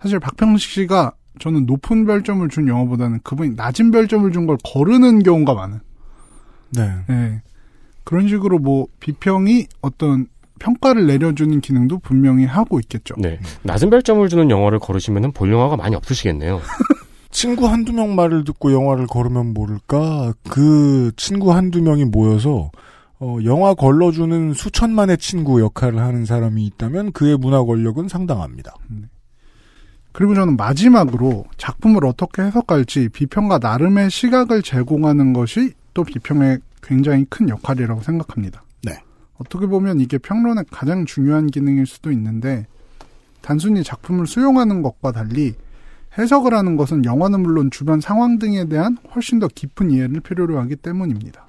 사실 0.02 0.20
박평식 0.20 0.70
씨가 0.72 1.14
저는 1.40 1.66
높은 1.66 2.06
별점을 2.06 2.48
준 2.50 2.68
영화보다는 2.68 3.22
그분이 3.24 3.56
낮은 3.56 3.92
별점을 3.92 4.30
준 4.34 4.46
걸 4.46 4.58
거르는 4.64 5.24
경우가 5.24 5.54
많은. 5.54 5.80
네. 6.76 6.94
네. 7.08 7.42
그런 8.04 8.28
식으로 8.28 8.60
뭐 8.60 8.88
비평이 9.00 9.68
어떤 9.82 10.28
평가를 10.60 11.08
내려주는 11.08 11.60
기능도 11.62 12.00
분명히 12.00 12.46
하고 12.46 12.80
있겠죠. 12.80 13.16
네. 13.18 13.40
낮은 13.64 13.90
별점을 13.90 14.28
주는 14.30 14.50
영화를 14.50 14.80
거르시면 14.80 15.32
볼 15.34 15.52
영화가 15.52 15.76
많이 15.76 15.96
없으시겠네요. 15.96 16.62
친구 17.32 17.68
한두 17.68 17.92
명 17.94 18.16
말을 18.16 18.44
듣고 18.44 18.72
영화를 18.72 19.08
걸으면 19.08 19.54
모를까? 19.54 20.34
그 20.50 21.12
친구 21.18 21.52
한두 21.52 21.82
명이 21.82 22.06
모여서 22.06 22.70
어, 23.20 23.38
영화 23.44 23.74
걸러주는 23.74 24.54
수천만의 24.54 25.18
친구 25.18 25.62
역할을 25.62 26.00
하는 26.00 26.26
사람이 26.26 26.66
있다면 26.66 27.12
그의 27.12 27.38
문화 27.38 27.64
권력은 27.64 28.08
상당합니다. 28.08 28.76
그리고 30.12 30.36
저는 30.36 30.58
마지막으로 30.58 31.46
작품을 31.58 32.06
어떻게 32.06 32.44
해석할지 32.44 33.10
비평가 33.10 33.58
나름의 33.58 34.12
시각을 34.12 34.62
제공하는 34.62 35.34
것이 35.34 35.72
또 35.94 36.04
비평의 36.04 36.60
굉장히 36.84 37.26
큰 37.30 37.50
역할이라고 37.50 38.02
생각합니다. 38.02 38.64
네. 38.84 38.94
어떻게 39.38 39.66
보면 39.66 40.00
이게 40.00 40.18
평론의 40.18 40.66
가장 40.70 41.06
중요한 41.06 41.48
기능일 41.48 41.86
수도 41.88 42.12
있는데 42.12 42.68
단순히 43.42 43.84
작품을 43.84 44.28
수용하는 44.28 44.82
것과 44.82 45.12
달리 45.12 45.56
해석을 46.18 46.54
하는 46.54 46.78
것은 46.78 47.06
영화는 47.06 47.42
물론 47.42 47.72
주변 47.72 48.00
상황 48.00 48.38
등에 48.38 48.66
대한 48.66 48.98
훨씬 49.16 49.40
더 49.40 49.48
깊은 49.48 49.92
이해를 49.92 50.22
필요로 50.22 50.60
하기 50.60 50.76
때문입니다. 50.76 51.46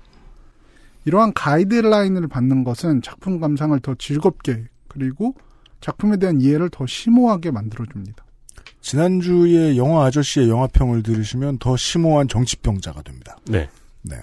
이러한 1.05 1.35
가이드라인을 1.35 2.29
받는 2.29 2.65
것은 2.65 3.03
작품 3.03 3.39
감상을 3.39 3.79
더 3.81 3.95
즐겁게 3.95 4.65
그리고 4.89 5.35
작품에 5.81 6.17
대한 6.17 6.41
이해를 6.41 6.71
더 6.71 6.87
심오하게 6.87 7.51
만들어줍니다. 7.51 8.25
지난주에 8.81 9.77
영화 9.77 10.07
아저씨의 10.07 10.49
영화평을 10.49 11.03
들으시면 11.03 11.59
더 11.59 11.77
심오한 11.77 12.27
정치병자가 12.29 13.03
됩니다. 13.03 13.37
네. 13.47 13.69
네. 14.03 14.17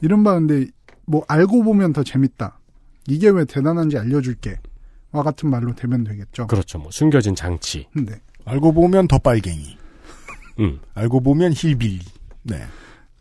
이른바 0.00 0.34
근데 0.34 0.66
뭐 1.06 1.24
알고 1.28 1.62
보면 1.62 1.92
더 1.92 2.02
재밌다. 2.02 2.58
이게 3.08 3.28
왜 3.28 3.44
대단한지 3.44 3.98
알려줄게. 3.98 4.58
와 5.12 5.22
같은 5.22 5.50
말로 5.50 5.74
되면 5.74 6.04
되겠죠. 6.04 6.46
그렇죠. 6.46 6.78
뭐 6.78 6.90
숨겨진 6.90 7.34
장치. 7.34 7.88
네. 7.94 8.12
알고 8.44 8.72
보면 8.72 9.08
더 9.08 9.18
빨갱이. 9.18 9.78
음. 10.60 10.78
알고 10.94 11.20
보면 11.20 11.52
힐빌리. 11.54 12.00
네. 12.44 12.62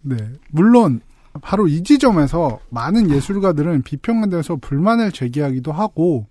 네. 0.02 0.18
물론 0.52 1.02
바로 1.42 1.68
이 1.68 1.84
지점에서 1.84 2.60
많은 2.70 3.10
예술가들은 3.10 3.84
비평에 3.84 4.30
대해서 4.30 4.56
불만을 4.56 5.12
제기하기도 5.12 5.72
하고 5.72 6.28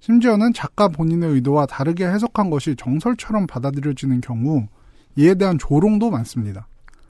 심지어는 0.00 0.54
작가 0.54 0.88
본인의 0.88 1.30
의도와 1.30 1.66
다르게 1.66 2.06
해석한 2.06 2.50
것이 2.50 2.74
정설처럼 2.76 3.46
받아들여지는 3.46 4.20
경우 4.20 4.66
이에 5.16 5.34
대한 5.34 5.58
조롱도 5.58 6.10
많습니다. 6.10 6.66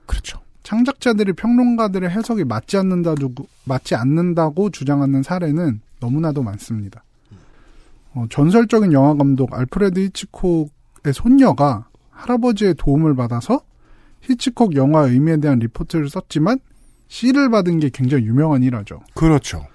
그렇죠. 0.07 0.41
창작자들이 0.71 1.33
평론가들의 1.33 2.09
해석이 2.09 2.45
맞지 2.45 2.77
않는다고 2.77 3.49
맞지 3.65 3.97
않는다고 3.97 4.71
주장하는 4.71 5.25
사례는 5.25 5.81
너무나도 5.99 6.45
많습니다. 6.45 7.03
어, 8.15 8.27
전설적인 8.31 8.93
영화 8.93 9.15
감독 9.15 9.53
알프레드 9.53 9.99
히치콕의 9.99 11.13
손녀가 11.13 11.89
할아버지의 12.11 12.75
도움을 12.79 13.17
받아서 13.17 13.63
히치콕 14.21 14.77
영화 14.77 15.07
의미에 15.09 15.39
대한 15.39 15.59
리포트를 15.59 16.09
썼지만 16.09 16.61
C를 17.09 17.51
받은 17.51 17.81
게 17.81 17.91
굉장히 17.93 18.27
유명한 18.27 18.63
일화죠. 18.63 19.01
그렇죠. 19.15 19.67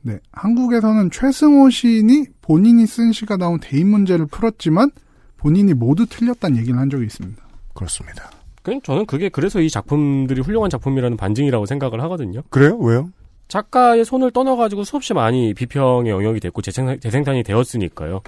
네, 0.00 0.18
한국에서는 0.32 1.12
최승호 1.12 1.70
시인이 1.70 2.26
본인이 2.40 2.84
쓴 2.88 3.12
시가 3.12 3.36
나온 3.36 3.60
대인 3.60 3.88
문제를 3.88 4.26
풀었지만 4.26 4.90
본인이 5.36 5.72
모두 5.72 6.04
틀렸다는 6.06 6.56
얘기를 6.56 6.80
한 6.80 6.90
적이 6.90 7.04
있습니다. 7.04 7.40
그렇습니다. 7.74 8.41
그 8.62 8.78
저는 8.82 9.06
그게 9.06 9.28
그래서 9.28 9.60
이 9.60 9.68
작품들이 9.68 10.40
훌륭한 10.40 10.70
작품이라는 10.70 11.16
반증이라고 11.16 11.66
생각을 11.66 12.00
하거든요. 12.02 12.42
그래요? 12.50 12.76
왜요? 12.78 13.10
작가의 13.48 14.04
손을 14.04 14.30
떠나가지고 14.30 14.84
수없이 14.84 15.12
많이 15.12 15.52
비평의 15.52 16.10
영역이 16.10 16.40
됐고 16.40 16.62
재생산, 16.62 16.98
재생산이 17.00 17.42
되었으니까요. 17.42 18.22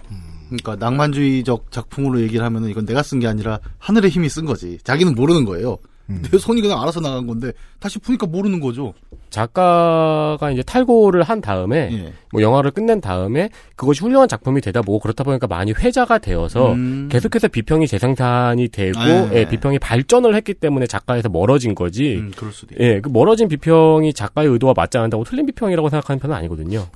그러니까 0.49 0.77
낭만주의적 0.77 1.71
작품으로 1.71 2.21
얘기를 2.21 2.45
하면은 2.45 2.69
이건 2.69 2.85
내가 2.85 3.03
쓴 3.03 3.21
게 3.21 3.27
아니라 3.27 3.61
하늘의 3.79 4.11
힘이 4.11 4.29
쓴 4.29 4.45
거지. 4.45 4.79
자기는 4.85 5.15
모르는 5.15 5.45
거예요. 5.47 5.79
내 6.07 6.39
손이 6.39 6.61
그냥 6.61 6.83
알아서 6.83 7.01
나간 7.01 7.27
건데 7.27 7.53
다시 7.81 7.99
보니까 7.99 8.27
모르는 8.27 8.61
거죠. 8.61 8.93
작가가 9.31 10.51
이제 10.53 10.63
탈고를 10.63 11.23
한 11.23 11.41
다음에 11.41 11.89
예. 11.93 12.13
뭐 12.31 12.43
영화를 12.43 12.71
끝낸 12.71 13.01
다음에 13.01 13.49
그것이 13.75 14.03
훌륭한 14.03 14.29
작품이 14.29 14.61
되다 14.61 14.83
보고 14.83 14.99
그렇다 15.01 15.25
보니까 15.25 15.47
많이 15.47 15.73
회자가 15.73 16.19
되어서 16.19 16.73
음. 16.73 17.09
계속해서 17.11 17.49
비평이 17.49 17.89
재생산이 17.89 18.69
되고 18.69 19.01
네. 19.01 19.31
예, 19.33 19.49
비평이 19.49 19.79
발전을 19.79 20.35
했기 20.35 20.55
때문에 20.55 20.87
작가에서 20.87 21.29
멀어진 21.29 21.75
거지. 21.75 22.17
음, 22.17 22.33
그럴 22.37 22.53
수도 22.53 22.75
예, 22.79 23.01
그 23.01 23.09
멀어진 23.09 23.49
비평이 23.49 24.13
작가의 24.13 24.49
의도와 24.49 24.75
맞지 24.77 24.99
않는다고 24.99 25.25
틀린 25.25 25.47
비평이라고 25.47 25.89
생각하는 25.89 26.21
편은 26.21 26.37
아니거든요. 26.37 26.87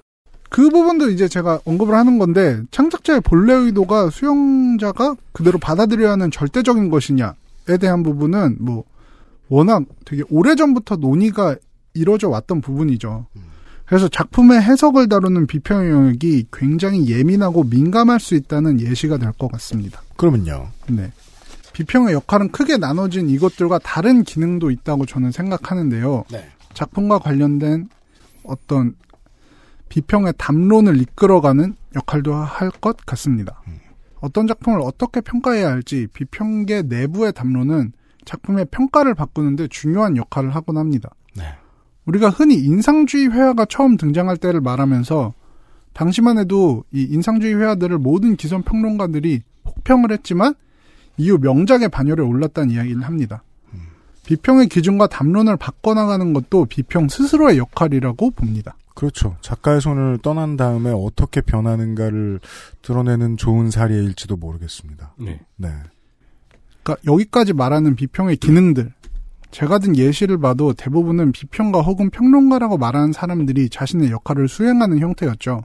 그 0.51 0.71
부분도 0.71 1.11
이제 1.11 1.29
제가 1.29 1.61
언급을 1.65 1.95
하는 1.95 2.19
건데 2.19 2.61
창작자의 2.71 3.21
본래 3.23 3.53
의도가 3.53 4.11
수용자가 4.11 5.17
그대로 5.33 5.59
받아들여야 5.59 6.13
하는 6.13 6.31
절대적인 6.31 6.89
것이냐에 6.91 7.79
대한 7.81 8.03
부분은 8.03 8.57
뭐 8.61 8.85
워낙 9.49 9.85
되게 10.05 10.23
오래전부터 10.31 10.97
논의가 10.97 11.57
이루어져 11.95 12.29
왔던 12.29 12.61
부분이죠. 12.61 13.27
그래서 13.87 14.07
작품의 14.09 14.61
해석을 14.61 15.09
다루는 15.09 15.47
비평 15.47 15.91
영역이 15.91 16.47
굉장히 16.53 17.09
예민하고 17.09 17.65
민감할 17.65 18.21
수 18.21 18.35
있다는 18.35 18.81
예시가 18.81 19.17
될 19.17 19.33
것 19.33 19.51
같습니다. 19.53 20.03
그러면요. 20.17 20.69
네. 20.89 21.11
비평의 21.73 22.13
역할은 22.13 22.51
크게 22.53 22.77
나눠진 22.77 23.31
이것들과 23.31 23.79
다른 23.79 24.25
기능도 24.25 24.71
있다고 24.71 25.07
저는 25.07 25.33
생각하는데요. 25.33 26.25
네. 26.31 26.49
작품과 26.75 27.21
관련된 27.21 27.89
어떤 28.43 28.95
비평의 29.89 30.35
담론을 30.37 31.01
이끌어가는 31.01 31.75
역할도 31.97 32.35
할 32.35 32.71
것 32.71 32.97
같습니다. 33.07 33.63
어떤 34.21 34.47
작품을 34.47 34.81
어떻게 34.83 35.21
평가해야 35.23 35.71
할지 35.71 36.09
비평계 36.13 36.83
내부의 36.83 37.33
담론은 37.33 37.93
작품의 38.29 38.67
평가를 38.71 39.15
바꾸는데 39.15 39.69
중요한 39.69 40.17
역할을 40.19 40.55
하곤 40.55 40.77
합니다. 40.77 41.11
네. 41.35 41.45
우리가 42.05 42.29
흔히 42.29 42.57
인상주의 42.57 43.29
회화가 43.29 43.65
처음 43.67 43.97
등장할 43.97 44.37
때를 44.37 44.61
말하면서 44.61 45.33
당시만 45.95 46.39
해도 46.39 46.85
이 46.93 47.03
인상주의 47.11 47.55
회화들을 47.55 47.99
모든 47.99 48.37
기성 48.37 48.63
평론가들이 48.63 49.41
혹평을 49.65 50.13
했지만 50.13 50.55
이후 51.17 51.39
명작의 51.39 51.89
반열에 51.89 52.23
올랐다는 52.23 52.71
이야기를 52.71 53.03
합니다. 53.03 53.43
비평의 54.27 54.69
기준과 54.69 55.07
담론을 55.07 55.57
바꿔나가는 55.57 56.35
것도 56.35 56.67
비평 56.67 57.09
스스로의 57.09 57.57
역할이라고 57.57 58.33
봅니다. 58.33 58.77
그렇죠. 58.95 59.37
작가의 59.41 59.81
손을 59.81 60.19
떠난 60.23 60.59
다음에 60.59 60.91
어떻게 60.91 61.41
변하는가를 61.41 62.41
드러내는 62.83 63.39
좋은 63.39 63.71
사례일지도 63.71 64.37
모르겠습니다. 64.37 65.15
네. 65.17 65.41
네. 65.57 65.71
그러니까 66.89 66.97
여기까지 67.07 67.53
말하는 67.53 67.95
비평의 67.97 68.37
기능들 68.37 68.93
제가 69.51 69.79
든 69.79 69.97
예시를 69.97 70.39
봐도 70.39 70.73
대부분은 70.73 71.33
비평가 71.33 71.81
혹은 71.81 72.11
평론가라고 72.11 72.79
말하는 72.79 73.13
사람들이 73.13 73.69
자신의 73.69 74.11
역할을 74.11 74.49
수행하는 74.49 74.99
형태였죠. 74.99 75.63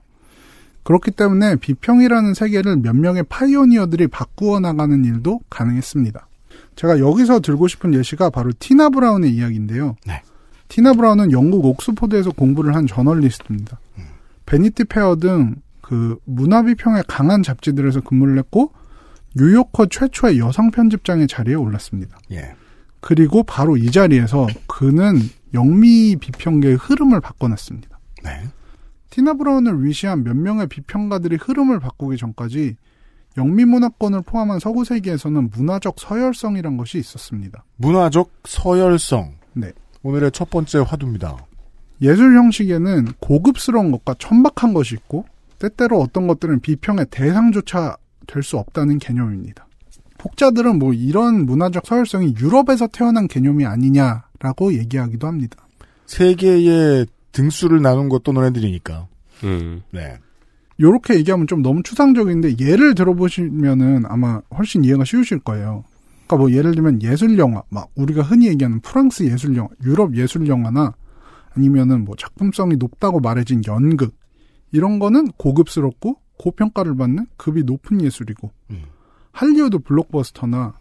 그렇기 0.84 1.12
때문에 1.12 1.56
비평이라는 1.58 2.34
세계를 2.34 2.78
몇 2.78 2.96
명의 2.96 3.24
pioneer들이 3.24 4.08
바꾸어 4.08 4.60
나가는 4.60 5.04
일도 5.04 5.42
가능했습니다. 5.50 6.28
제가 6.76 7.00
여기서 7.00 7.40
들고 7.40 7.68
싶은 7.68 7.94
예시가 7.94 8.30
바로 8.30 8.52
티나 8.58 8.90
브라운의 8.90 9.34
이야기인데요. 9.34 9.96
네. 10.06 10.22
티나 10.68 10.94
브라운은 10.94 11.32
영국 11.32 11.66
옥스포드에서 11.66 12.32
공부를 12.32 12.76
한 12.76 12.88
저널리스트입니다. 12.88 13.80
베니티 14.46 14.86
페어 14.86 15.16
등 15.16 15.56
그 15.84 16.18
문화 16.24 16.64
비평에 16.64 17.04
강한 17.08 17.44
잡지들에서 17.44 18.02
근무를 18.02 18.40
했고 18.40 18.72
뉴요커 19.36 19.88
최초의 19.88 20.40
여성 20.40 20.72
편집장의 20.72 21.28
자리에 21.28 21.56
올랐습니다. 21.56 22.18
예. 22.32 22.54
그리고 23.00 23.44
바로 23.44 23.76
이 23.76 23.92
자리에서 23.92 24.48
그는 24.68 25.20
영미 25.54 26.18
비평계의 26.18 26.76
흐름을 26.76 27.20
바꿔놨습니다. 27.20 28.00
네. 28.24 28.44
티나 29.10 29.34
브라운을 29.34 29.84
위시한 29.84 30.24
몇 30.24 30.36
명의 30.36 30.68
비평가들이 30.68 31.36
흐름을 31.36 31.80
바꾸기 31.80 32.18
전까지 32.18 32.76
영미 33.38 33.66
문화권을 33.66 34.22
포함한 34.22 34.60
서구 34.60 34.86
세계에서는 34.86 35.50
문화적 35.50 35.96
서열성이란 36.00 36.78
것이 36.78 36.98
있었습니다. 37.00 37.66
문화적 37.78 38.32
서열성. 38.46 39.36
네. 39.54 39.72
오늘의 40.04 40.32
첫 40.32 40.50
번째 40.50 40.80
화두입니다. 40.80 41.38
예술 42.02 42.36
형식에는 42.36 43.08
고급스러운 43.20 43.92
것과 43.92 44.16
천박한 44.18 44.74
것이 44.74 44.96
있고 44.96 45.26
때때로 45.60 46.00
어떤 46.00 46.28
것들은 46.28 46.60
비평의 46.60 47.08
대상조차 47.10 47.98
될 48.28 48.44
수 48.44 48.58
없다는 48.58 49.00
개념입니다. 49.00 49.68
혹자들은 50.24 50.80
뭐 50.80 50.94
이런 50.94 51.46
문화적 51.46 51.86
서열성이 51.86 52.36
유럽에서 52.40 52.88
태어난 52.88 53.28
개념이 53.28 53.66
아니냐라고 53.66 54.74
얘기하기도 54.74 55.28
합니다. 55.28 55.58
세계의 56.06 57.08
등수를 57.32 57.82
나눈 57.82 58.10
것도 58.10 58.32
너네들이니까. 58.32 59.08
음. 59.44 59.82
네. 59.92 60.18
요렇게 60.80 61.16
얘기하면 61.16 61.48
좀 61.48 61.62
너무 61.62 61.84
추상적인데 61.84 62.58
예를 62.60 62.96
들어보시면은 62.96 64.06
아마 64.08 64.42
훨씬 64.58 64.84
이해가 64.84 65.04
쉬우실 65.04 65.40
거예요. 65.40 65.84
그러니까 66.26 66.38
뭐 66.38 66.52
예를 66.52 66.74
들면 66.74 67.02
예술 67.04 67.38
영화, 67.38 67.62
막 67.70 67.90
우리가 67.96 68.22
흔히 68.22 68.48
얘기하는 68.48 68.80
프랑스 68.80 69.24
예술 69.24 69.56
영화, 69.56 69.70
유럽 69.84 70.16
예술 70.16 70.48
영화나 70.48 70.94
아니면은 71.56 72.06
뭐 72.06 72.16
작품성이 72.16 72.76
높다고 72.78 73.20
말해진 73.20 73.62
연극 73.68 74.16
이런 74.72 75.00
거는 75.00 75.28
고급스럽고 75.38 76.18
고평가를 76.44 76.98
받는 76.98 77.28
급이 77.38 77.64
높은 77.64 78.02
예술이고 78.02 78.52
할리우드 79.32 79.80
블록버스터나 79.80 80.74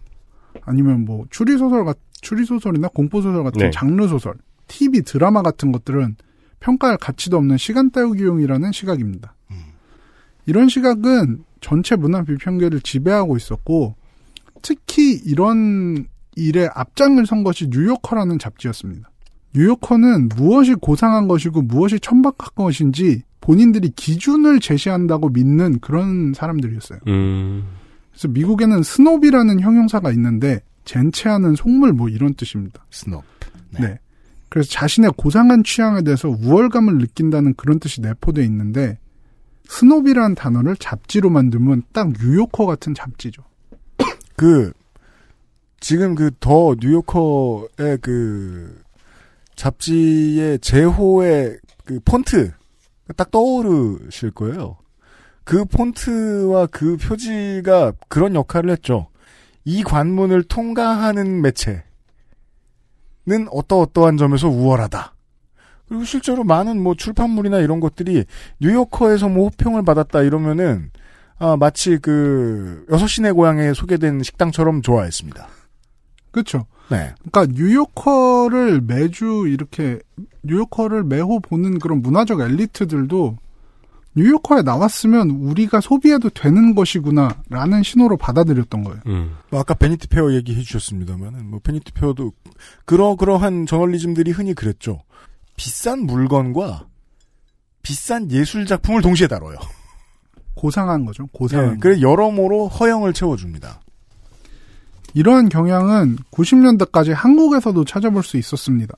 아니면 0.62 1.04
뭐 1.04 1.26
추리 1.30 1.56
소설 1.56 1.84
같 1.84 1.96
추리 2.20 2.44
소설이나 2.44 2.88
공포 2.88 3.22
소설 3.22 3.44
같은 3.44 3.58
네. 3.58 3.70
장르 3.70 4.06
소설, 4.08 4.34
TV 4.68 5.02
드라마 5.02 5.42
같은 5.42 5.72
것들은 5.72 6.16
평가할 6.60 6.96
가치도 6.98 7.36
없는 7.36 7.56
시간 7.58 7.90
때우기용이라는 7.90 8.72
시각입니다. 8.72 9.34
이런 10.46 10.68
시각은 10.68 11.44
전체 11.60 11.96
문화 11.96 12.22
비평계를 12.22 12.80
지배하고 12.80 13.36
있었고 13.36 13.94
특히 14.62 15.14
이런 15.24 16.06
일에 16.36 16.68
앞장을 16.72 17.24
선 17.26 17.44
것이 17.44 17.68
뉴요커라는 17.68 18.38
잡지였습니다. 18.38 19.10
뉴요커는 19.54 20.30
무엇이 20.30 20.74
고상한 20.74 21.28
것이고 21.28 21.62
무엇이 21.62 22.00
천박한 22.00 22.50
것인지 22.54 23.22
본인들이 23.42 23.90
기준을 23.90 24.60
제시한다고 24.60 25.28
믿는 25.28 25.80
그런 25.80 26.32
사람들이었어요. 26.32 27.00
음. 27.08 27.64
그래서 28.10 28.28
미국에는 28.28 28.82
snobby라는 28.82 29.60
형용사가 29.60 30.10
있는데 30.12 30.60
젠체하는 30.84 31.54
속물 31.54 31.92
뭐 31.92 32.08
이런 32.08 32.34
뜻입니다. 32.34 32.86
snob. 32.90 33.22
네. 33.78 33.98
그래서 34.48 34.70
자신의 34.70 35.12
고상한 35.16 35.64
취향에 35.64 36.02
대해서 36.02 36.28
우월감을 36.28 36.98
느낀다는 36.98 37.54
그런 37.54 37.78
뜻이 37.80 38.00
내포되어 38.00 38.44
있는데 38.44 38.98
snobby라는 39.68 40.34
단어를 40.34 40.76
잡지로 40.76 41.30
만들면 41.30 41.82
딱 41.92 42.12
뉴요커 42.12 42.66
같은 42.66 42.94
잡지죠. 42.94 43.42
그 44.36 44.72
지금 45.80 46.14
그 46.14 46.30
더 46.38 46.76
뉴요커의 46.80 47.98
그 48.02 48.82
잡지의 49.56 50.58
제호의 50.60 51.58
그 51.84 51.98
폰트 52.04 52.52
딱 53.12 53.30
떠오르실 53.30 54.32
거예요. 54.32 54.76
그 55.44 55.64
폰트와 55.64 56.66
그 56.66 56.96
표지가 56.96 57.92
그런 58.08 58.34
역할을 58.34 58.70
했죠. 58.70 59.08
이 59.64 59.82
관문을 59.82 60.44
통과하는 60.44 61.42
매체는 61.42 61.82
어떠어떠한 63.50 64.16
점에서 64.16 64.48
우월하다. 64.48 65.14
그리고 65.88 66.04
실제로 66.04 66.42
많은 66.44 66.80
뭐 66.80 66.94
출판물이나 66.94 67.58
이런 67.58 67.80
것들이 67.80 68.24
뉴요커에서 68.60 69.28
뭐 69.28 69.48
호평을 69.48 69.84
받았다 69.84 70.22
이러면은 70.22 70.90
아, 71.38 71.56
마치 71.56 71.98
그 71.98 72.86
여섯 72.90 73.08
시내 73.08 73.32
고향에 73.32 73.74
소개된 73.74 74.22
식당처럼 74.22 74.80
좋아했습니다. 74.82 75.48
그렇죠. 76.30 76.66
네. 76.88 77.12
그러니까 77.30 77.54
New 77.54 77.83
Yorker를 77.83 78.80
매주 78.82 79.44
이렇게 79.48 79.98
New 80.44 80.58
Yorker를 80.58 81.04
매호 81.04 81.40
보는 81.40 81.78
그런 81.78 82.02
문화적 82.02 82.40
엘리트들도 82.40 83.38
뉴요커에 84.14 84.62
나왔으면 84.62 85.30
우리가 85.30 85.80
소비해도 85.80 86.30
되는 86.30 86.74
것이구나라는 86.74 87.82
신호로 87.82 88.18
받아들였던 88.18 88.84
거예요. 88.84 89.00
음. 89.06 89.36
뭐 89.50 89.60
아까 89.60 89.74
Vanity 89.74 90.08
Fair 90.08 90.34
얘기해 90.34 90.62
주셨습니다만은 90.62 91.50
뭐 91.50 91.60
Vanity 91.60 91.92
Fair도 91.92 92.32
그러 92.84 93.16
그러한 93.16 93.66
저널리즘들이 93.66 94.32
흔히 94.32 94.52
그랬죠. 94.52 95.00
비싼 95.56 96.00
물건과 96.00 96.86
비싼 97.82 98.30
예술 98.30 98.66
작품을 98.66 99.00
동시에 99.00 99.28
다뤄요. 99.28 99.56
고상한 100.54 101.06
거죠. 101.06 101.26
고상한 101.28 101.74
네, 101.74 101.76
그래 101.80 102.00
여러모로 102.02 102.68
허영을 102.68 103.14
채워줍니다. 103.14 103.80
이러한 105.14 105.48
경향은 105.48 106.18
90년대까지 106.30 107.12
한국에서도 107.12 107.84
찾아볼 107.84 108.22
수 108.22 108.36
있었습니다. 108.36 108.94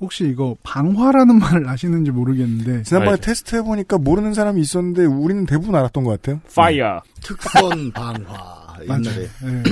혹시 0.00 0.28
이거 0.28 0.56
방화라는 0.62 1.38
말을 1.40 1.68
아시는지 1.68 2.10
모르겠는데 2.10 2.82
지난번에 2.84 3.16
테스트 3.18 3.56
해보니까 3.56 3.98
모르는 3.98 4.34
사람이 4.34 4.60
있었는데 4.60 5.04
우리는 5.04 5.44
대부분 5.46 5.74
알았던 5.74 6.04
것 6.04 6.10
같아요. 6.22 6.40
fire. 6.54 7.02
특선 7.22 7.90
방화 7.92 8.78
옛날에 8.82 9.28
네. 9.42 9.62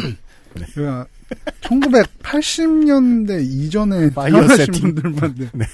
그러니까 0.74 1.06
1980년대 1.62 3.42
이전에 3.44 4.10
태어나신. 4.10 4.72
분들만 4.72 5.34
네, 5.36 5.48
네. 5.54 5.64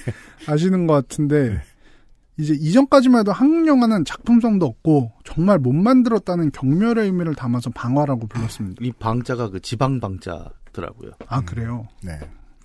아시는 0.47 0.87
것 0.87 0.93
같은데 0.93 1.61
이제 2.37 2.53
이전까지만 2.53 3.21
해도 3.21 3.31
한국 3.31 3.67
영화는 3.67 4.05
작품성도 4.05 4.65
없고 4.65 5.11
정말 5.23 5.59
못 5.59 5.71
만들었다는 5.73 6.51
경멸의 6.51 7.05
의미를 7.05 7.35
담아서 7.35 7.69
방화라고 7.69 8.27
불렀습니다. 8.27 8.83
이 8.83 8.91
방자가 8.91 9.49
그 9.49 9.59
지방 9.61 9.99
방자더라고요. 9.99 11.11
아 11.27 11.41
그래요? 11.41 11.87
네. 12.03 12.19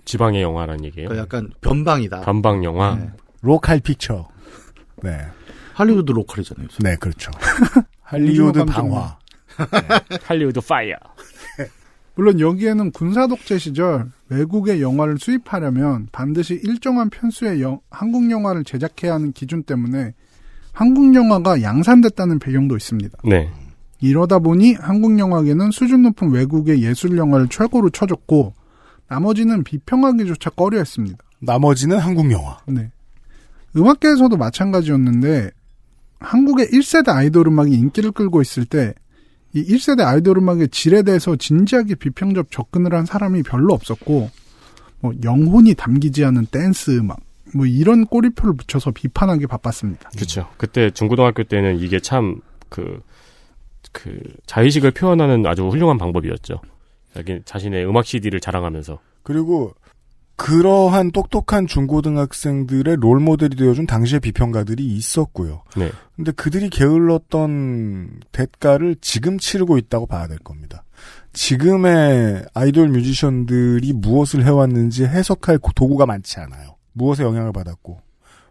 지방의 0.09 0.40
영화라는 0.40 0.84
얘기예요. 0.86 1.11
그 1.11 1.18
약간 1.18 1.50
변방이다. 1.61 2.22
변방 2.22 2.64
영화. 2.64 2.94
네. 2.96 3.11
local 3.42 3.78
picture. 3.80 4.26
네. 5.02 5.18
할리우드 5.74 6.11
local이잖아요. 6.12 6.66
네, 6.80 6.96
그렇죠. 6.96 7.30
할리우드 8.00 8.64
방화. 8.64 9.18
할리우드 10.24 10.61
fire. 10.62 10.96
물론 12.16 12.40
여기에는 12.40 12.90
군사 12.92 13.26
독재 13.26 13.59
시절 13.59 14.11
외국의 14.30 14.80
영화를 14.80 15.18
수입하려면 15.18 16.09
반드시 16.11 16.54
일정한 16.64 17.11
편수의 17.11 17.61
영- 17.61 17.80
한국 17.90 18.30
영화를 18.30 18.64
제작해야 18.64 19.12
하는 19.14 19.32
기준 19.32 19.62
때문에 19.62 20.14
한국 20.72 21.14
영화가 21.14 21.61
양산됐다는 21.61 22.38
배경도 22.38 22.76
있습니다. 22.78 23.18
네. 23.24 23.50
이러다 24.00 24.38
보니 24.38 24.74
한국 24.80 25.18
영화계는 25.18 25.70
수준 25.70 26.02
높은 26.02 26.30
외국의 26.30 26.82
예술 26.82 27.18
영화를 27.18 27.48
최고로 27.48 27.90
쳐줬고 27.90 28.54
나머지는 29.09 29.64
비평하기조차 29.64 30.50
꺼려했습니다. 30.50 31.18
나머지는 31.40 31.98
한국 31.98 32.30
영화. 32.32 32.59
네. 32.66 32.90
음악계에서도 33.76 34.36
마찬가지였는데 34.36 35.50
한국의 36.20 36.66
1세대 36.68 37.09
아이돌 37.11 37.46
음악이 37.48 37.72
인기를 37.72 38.12
끌고 38.12 38.42
있을 38.42 38.64
때 38.64 38.94
이 39.54 39.64
1세대 39.64 40.04
아이돌 40.04 40.38
음악의 40.38 40.68
질에 40.68 41.02
대해서 41.02 41.36
진지하게 41.36 41.94
비평적 41.94 42.50
접근을 42.50 42.94
한 42.94 43.06
사람이 43.06 43.42
별로 43.42 43.72
없었고 43.74 44.30
뭐 45.00 45.12
영혼이 45.24 45.74
담기지 45.74 46.24
않은 46.24 46.46
댄스 46.46 46.98
음악 46.98 47.20
뭐 47.54 47.64
이런 47.64 48.04
꼬리표를 48.04 48.54
붙여서 48.56 48.90
비판하기 48.90 49.46
바빴습니다. 49.46 50.11
그렇죠. 50.11 50.48
그때 50.59 50.90
중고등학교 50.90 51.44
때는 51.44 51.78
이게 51.78 51.98
참그그 51.98 53.00
자의식을 54.44 54.90
표현하는 54.90 55.46
아주 55.46 55.66
훌륭한 55.66 55.96
방법이었죠. 55.96 56.61
자기 57.14 57.40
자신의 57.44 57.86
음악 57.86 58.06
CD를 58.06 58.40
자랑하면서. 58.40 58.98
그리고 59.22 59.72
그러한 60.36 61.11
똑똑한 61.11 61.66
중고등학생들의 61.66 62.96
롤 63.00 63.18
모델이 63.18 63.56
되어준 63.56 63.86
당시의 63.86 64.20
비평가들이 64.20 64.84
있었고요. 64.86 65.64
네. 65.76 65.90
근데 66.14 66.30
그들이 66.32 66.70
게을렀던 66.70 68.20
대가를 68.32 68.96
지금 69.00 69.38
치르고 69.38 69.78
있다고 69.78 70.06
봐야 70.06 70.28
될 70.28 70.38
겁니다. 70.38 70.84
지금의 71.32 72.44
아이돌 72.54 72.88
뮤지션들이 72.88 73.92
무엇을 73.92 74.44
해왔는지 74.44 75.04
해석할 75.04 75.59
고- 75.59 75.72
도구가 75.74 76.06
많지 76.06 76.38
않아요. 76.40 76.76
무엇에 76.92 77.22
영향을 77.24 77.52
받았고. 77.52 78.00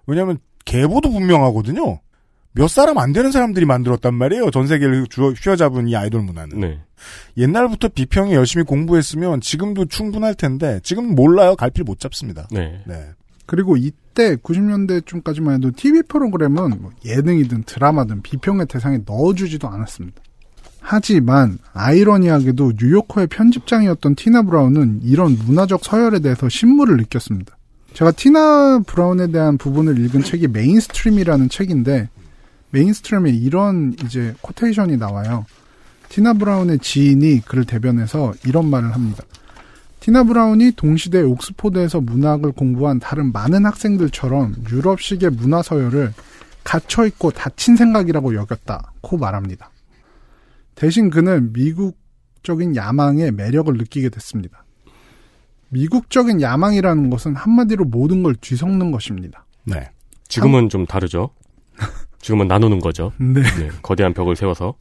왜냐하면 0.08 0.38
계보도 0.66 1.10
분명하거든요. 1.12 2.00
몇 2.54 2.68
사람 2.70 2.98
안 2.98 3.14
되는 3.14 3.32
사람들이 3.32 3.66
만들었단 3.66 4.14
말이에요. 4.14 4.52
전 4.52 4.68
세계를 4.68 5.06
휘어잡은 5.42 5.88
이 5.90 5.96
아이돌 5.96 6.22
문화는. 6.24 6.60
네. 6.60 6.80
옛날부터 7.38 7.90
비평에 7.90 8.34
열심히 8.34 8.64
공부했으면 8.64 9.42
지금도 9.42 9.86
충분할 9.86 10.36
텐데 10.36 10.80
지금 10.84 11.16
몰라요. 11.16 11.56
갈피를 11.56 11.86
못 11.86 12.00
잡습니다. 12.00 12.48
네. 12.52 12.82
네. 12.86 13.10
그리고 13.46 13.78
이때 13.78 14.36
90년대쯤까지만 14.36 15.56
해도 15.56 15.72
TV 15.72 16.04
프로그램은 16.04 16.82
뭐 16.82 16.92
예능이든 17.06 17.64
드라마든 17.64 18.22
비평의 18.22 18.68
대상에 18.68 19.00
넣어주지도 19.06 19.68
않았습니다. 19.68 20.22
하지만 20.80 21.58
아이러니하게도 21.74 22.74
뉴요커의 22.80 23.28
편집장이었던 23.28 24.16
티나 24.16 24.42
브라운은 24.44 25.02
이런 25.04 25.38
문화적 25.38 25.84
서열에 25.84 26.20
대해서 26.20 26.48
신물을 26.48 26.96
느꼈습니다. 26.98 27.58
제가 27.94 28.12
티나 28.12 28.80
브라운에 28.86 29.28
대한 29.32 29.58
부분을 29.58 29.98
읽은 29.98 30.24
책이 30.24 30.48
Mainstream이라는 30.48 31.50
책인데 31.50 32.10
Mainstream에 32.72 33.32
이런 33.32 33.96
이제 34.06 34.34
quotation이 34.42 34.98
나와요. 34.98 35.46
티나 36.10 36.34
브라운의 36.34 36.80
지인이 36.80 37.42
그를 37.46 37.66
대변해서 37.66 38.34
이런 38.46 38.70
말을 38.70 38.94
합니다. 38.94 39.24
티나 40.00 40.24
브라운이 40.24 40.72
동시대 40.76 41.22
옥스포드에서 41.22 42.02
문학을 42.02 42.54
공부한 42.54 43.00
다른 43.00 43.32
많은 43.32 43.66
학생들처럼 43.66 44.56
유럽식의 44.70 45.32
문화 45.32 45.62
서열을 45.62 46.14
갇혀있고 46.64 47.32
닫힌 47.32 47.76
생각이라고 47.76 48.36
여겼다고 48.36 49.18
말합니다. 49.18 49.70
대신 50.76 51.10
그는 51.10 51.52
미국적인 51.54 52.76
야망의 52.76 53.32
매력을 53.32 53.74
느끼게 53.74 54.10
됐습니다. 54.10 54.64
미국적인 55.70 56.42
야망이라는 56.42 57.10
것은 57.10 57.36
한마디로 57.36 57.86
모든 57.86 58.24
걸 58.24 58.36
뒤섞는 58.36 58.92
것입니다. 58.92 59.46
네. 59.66 59.90
지금은 60.28 60.70
좀 60.70 60.86
다르죠. 60.86 61.32
지금은 62.20 62.48
나누는 62.48 62.80
거죠. 62.80 63.12
네. 63.20 63.42
거대한 63.82 64.14
벽을 64.14 64.36
세워서. 64.36 64.76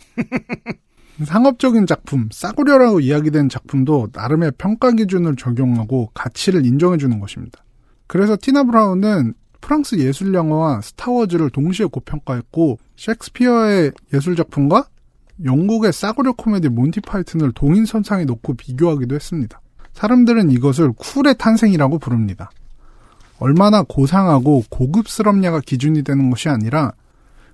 상업적인 1.24 1.86
작품, 1.86 2.28
싸구려라고 2.30 3.00
이야기된 3.00 3.48
작품도 3.48 4.08
나름의 4.12 4.52
평가 4.58 4.90
기준을 4.90 5.36
적용하고 5.36 6.10
가치를 6.12 6.66
인정해주는 6.66 7.18
것입니다. 7.20 7.64
그래서 8.06 8.36
티나 8.40 8.64
브라운은 8.64 9.34
프랑스 9.60 9.96
예술 9.98 10.34
영화와 10.34 10.80
스타워즈를 10.82 11.50
동시에 11.50 11.86
고평가했고 11.86 12.78
셰익스피어의 12.96 13.92
예술 14.14 14.36
작품과 14.36 14.86
영국의 15.44 15.92
싸구려 15.92 16.32
코미디 16.32 16.68
몬티 16.68 17.00
파이튼을 17.00 17.52
동인선상에 17.52 18.24
놓고 18.26 18.54
비교하기도 18.54 19.14
했습니다. 19.14 19.60
사람들은 19.94 20.50
이것을 20.50 20.92
쿨의 20.92 21.36
탄생이라고 21.38 21.98
부릅니다. 21.98 22.50
얼마나 23.38 23.82
고상하고 23.82 24.64
고급스럽냐가 24.70 25.60
기준이 25.60 26.02
되는 26.02 26.30
것이 26.30 26.48
아니라 26.48 26.92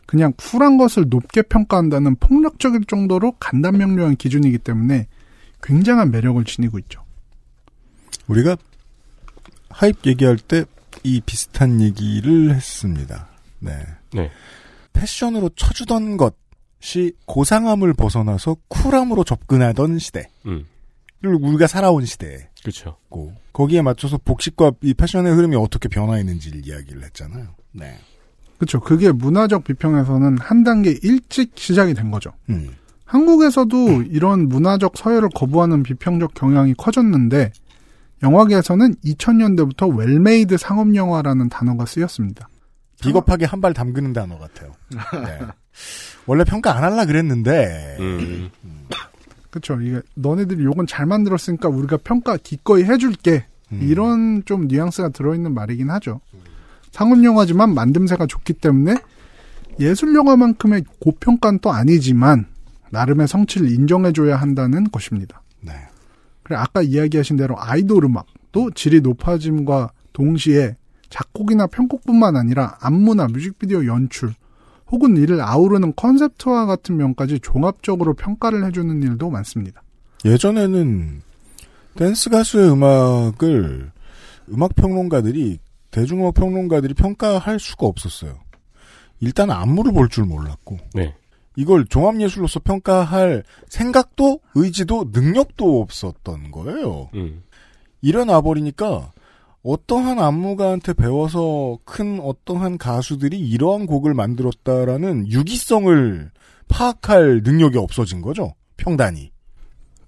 그냥 0.07 0.33
쿨한 0.37 0.77
것을 0.77 1.07
높게 1.09 1.43
평가한다는 1.43 2.17
폭력적일 2.17 2.85
정도로 2.85 3.33
간단명료한 3.41 4.17
기준이기 4.17 4.59
때문에 4.59 5.07
굉장한 5.63 6.11
매력을 6.11 6.43
지니고 6.45 6.79
있죠. 6.81 7.03
우리가 8.27 8.57
하입 9.71 10.05
얘기할 10.07 10.37
때 10.37 10.65
이 11.03 11.21
비슷한 11.21 11.81
얘기를 11.81 12.55
했습니다. 12.55 13.29
네. 13.59 13.73
네. 14.13 14.31
패션으로 14.93 15.51
쳐주던 15.57 16.17
것이 16.17 17.13
고상함을 17.27 17.95
벗어나서 17.95 18.57
쿨함으로 18.69 19.25
접근하던 19.25 19.99
시대. 19.99 20.29
음. 20.47 20.67
를 21.21 21.37
우리가 21.41 21.69
살아온 21.69 22.05
시대. 22.05 22.51
그렇죠. 22.63 22.97
고 23.09 23.33
거기에 23.53 23.81
맞춰서 23.81 24.19
복식과 24.19 24.73
이 24.83 24.93
패션의 24.93 25.33
흐름이 25.33 25.55
어떻게 25.55 25.89
변화했는지를 25.89 26.67
이야기를 26.67 27.05
했잖아요. 27.05 27.55
네. 27.71 27.97
그렇죠. 28.63 28.79
그게 28.79 29.11
문화적 29.11 29.65
비평에서는 29.65 30.39
한 30.39 30.63
단계 30.63 30.97
일찍 31.03 31.51
시작이 31.57 31.95
된 31.95 32.13
거죠. 32.13 32.31
음. 32.49 32.69
한국에서도 33.05 34.03
이런 34.03 34.49
문화적 34.49 34.97
서열을 34.97 35.31
거부하는 35.35 35.83
비평적 35.83 36.35
경향이 36.35 36.75
커졌는데 36.75 37.51
영화계에서는 38.23 38.95
2000년대부터 39.05 39.93
well-made 39.99 40.57
상업 40.59 40.95
영화라는 40.95 41.49
단어가 41.49 41.87
쓰였습니다. 41.87 42.49
비겁하게 43.01 43.47
한 43.47 43.61
발 43.61 43.75
담그는 43.75 44.13
단어 44.13 44.39
같아요. 44.39 44.71
네. 45.27 45.41
원래 46.27 46.45
평가 46.45 46.77
안 46.77 46.85
할라 46.85 47.05
그랬는데. 47.05 47.97
음. 47.99 48.49
그렇죠. 49.51 49.81
이게 49.81 50.01
너네들이 50.15 50.63
요건 50.63 50.87
잘 50.87 51.07
만들었으니까 51.07 51.69
우리가 51.69 51.97
평가 52.05 52.37
기꺼이 52.37 52.85
해줄게. 52.85 53.45
음. 53.73 53.81
이런 53.83 54.45
좀 54.45 54.69
뉘앙스가 54.69 55.09
들어있는 55.09 55.53
말이긴 55.53 55.91
하죠. 55.91 56.21
상업 56.93 57.25
영화지만 57.25 57.75
만듦새가 57.75 58.29
좋기 58.29 58.53
때문에 58.55 58.97
예술 59.81 60.15
영화만큼의 60.15 60.85
고평가는 61.01 61.59
또 61.61 61.73
아니지만 61.73 62.47
나름의 62.91 63.27
성취를 63.27 63.73
인정해줘야 63.73 64.37
한다는 64.37 64.91
것입니다. 64.91 65.43
네. 65.61 65.73
그래 66.43 66.57
아까 66.57 66.83
이야기하신 66.83 67.37
대로 67.37 67.57
아이돌 67.59 68.05
음악도 68.05 68.71
질이 68.73 69.01
높아짐과 69.01 69.93
동시에 70.13 70.77
작곡이나 71.09 71.67
편곡뿐만 71.67 72.37
아니라 72.37 72.77
안무나 72.81 73.27
뮤직비디오 73.27 73.87
연출 73.87 74.35
혹은 74.91 75.17
이를 75.17 75.41
아우르는 75.41 75.95
컨셉트와 75.97 76.67
같은 76.67 76.99
면까지 76.99 77.41
종합적으로 77.41 78.13
평가를 78.13 78.67
해주는 78.67 79.03
일도 79.03 79.31
많습니다. 79.31 79.83
예전에는 80.25 81.23
댄스 81.97 82.29
가수의 82.29 82.73
음악을 82.73 83.91
음악 84.51 84.75
평론가들이 84.75 85.59
대중음악 85.93 86.35
평론가들이 86.35 86.95
평가할 86.95 87.61
수가 87.61 87.87
없었어요. 87.87 88.41
일단 89.21 89.51
안무를 89.53 89.93
볼 89.93 90.09
줄 90.09 90.25
몰랐고 90.25 90.79
네. 90.95 91.15
이걸 91.55 91.87
종합예술로서 91.87 92.61
평가할 92.61 93.45
생각도 93.69 94.41
의지도 94.57 95.11
능력도 95.13 95.81
없었던 95.83 96.51
거예요. 96.51 97.09
음. 97.15 97.43
일어나 98.01 98.41
버리니까 98.41 99.13
어떠한 99.63 100.19
안무가한테 100.19 100.95
배워서 100.95 101.79
큰 101.85 102.19
어떠한 102.21 102.79
가수들이 102.79 103.39
이러한 103.39 103.87
곡을 103.87 104.13
만들었다라는 104.15 105.31
유기성을 105.31 106.31
파악할 106.69 107.43
능력이 107.45 107.79
없어진 107.79 108.23
거죠. 108.23 108.55
평단이. 108.79 109.31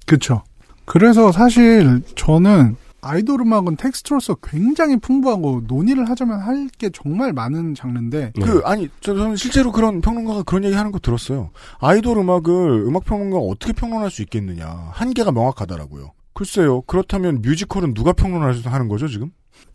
그쵸. 0.06 0.42
그래서 0.86 1.30
사실 1.30 2.02
저는 2.16 2.76
아이돌 3.04 3.40
음악은 3.42 3.76
텍스트로서 3.76 4.36
굉장히 4.42 4.96
풍부하고 4.96 5.62
논의를 5.66 6.08
하자면 6.08 6.40
할 6.40 6.68
게 6.78 6.90
정말 6.90 7.32
많은 7.32 7.74
장르인데 7.74 8.32
그 8.42 8.60
아니 8.64 8.88
저- 9.00 9.14
저는 9.14 9.36
실제로 9.36 9.70
그런 9.70 10.00
평론가가 10.00 10.42
그런 10.44 10.64
얘기 10.64 10.74
하는 10.74 10.90
거 10.92 10.98
들었어요. 10.98 11.50
아이돌 11.78 12.18
음악을 12.18 12.84
음악 12.86 13.04
평론가가 13.04 13.42
어떻게 13.44 13.72
평론할 13.72 14.10
수 14.10 14.22
있겠느냐 14.22 14.90
한계가 14.92 15.30
명확하다라고요. 15.32 16.12
글쎄요. 16.32 16.80
그렇다면 16.82 17.42
뮤지컬은 17.42 17.94
누가 17.94 18.12
평론을 18.12 18.64
하는 18.64 18.88
거죠 18.88 19.06
지금? 19.06 19.30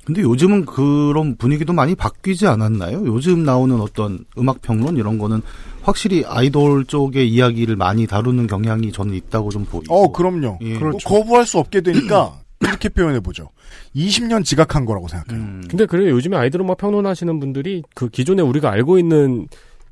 근데 0.05 0.21
요즘은 0.21 0.65
그런 0.65 1.37
분위기도 1.37 1.71
많이 1.71 1.95
바뀌지 1.95 2.47
않았나요? 2.47 3.05
요즘 3.05 3.43
나오는 3.43 3.79
어떤 3.79 4.25
음악 4.37 4.61
평론 4.61 4.97
이런 4.97 5.17
거는 5.19 5.41
확실히 5.83 6.25
아이돌 6.25 6.83
쪽의 6.85 7.29
이야기를 7.29 7.75
많이 7.77 8.07
다루는 8.07 8.47
경향이 8.47 8.91
저는 8.91 9.13
있다고 9.13 9.51
좀 9.51 9.65
보이고. 9.65 9.93
어 9.95 10.11
그럼요. 10.11 10.57
예. 10.61 10.77
뭐 10.79 10.91
거부할 11.05 11.45
수 11.45 11.59
없게 11.59 11.79
되니까 11.81 12.33
이렇게 12.61 12.89
표현해 12.89 13.19
보죠. 13.19 13.49
20년 13.95 14.43
지각한 14.43 14.85
거라고 14.85 15.07
생각해요. 15.07 15.41
음. 15.41 15.63
근데 15.69 15.85
그래 15.85 16.09
요즘에 16.09 16.35
아이돌 16.37 16.61
음악 16.61 16.77
평론하시는 16.77 17.39
분들이 17.39 17.83
그 17.95 18.09
기존에 18.09 18.41
우리가 18.41 18.71
알고 18.71 18.99
있는 18.99 19.47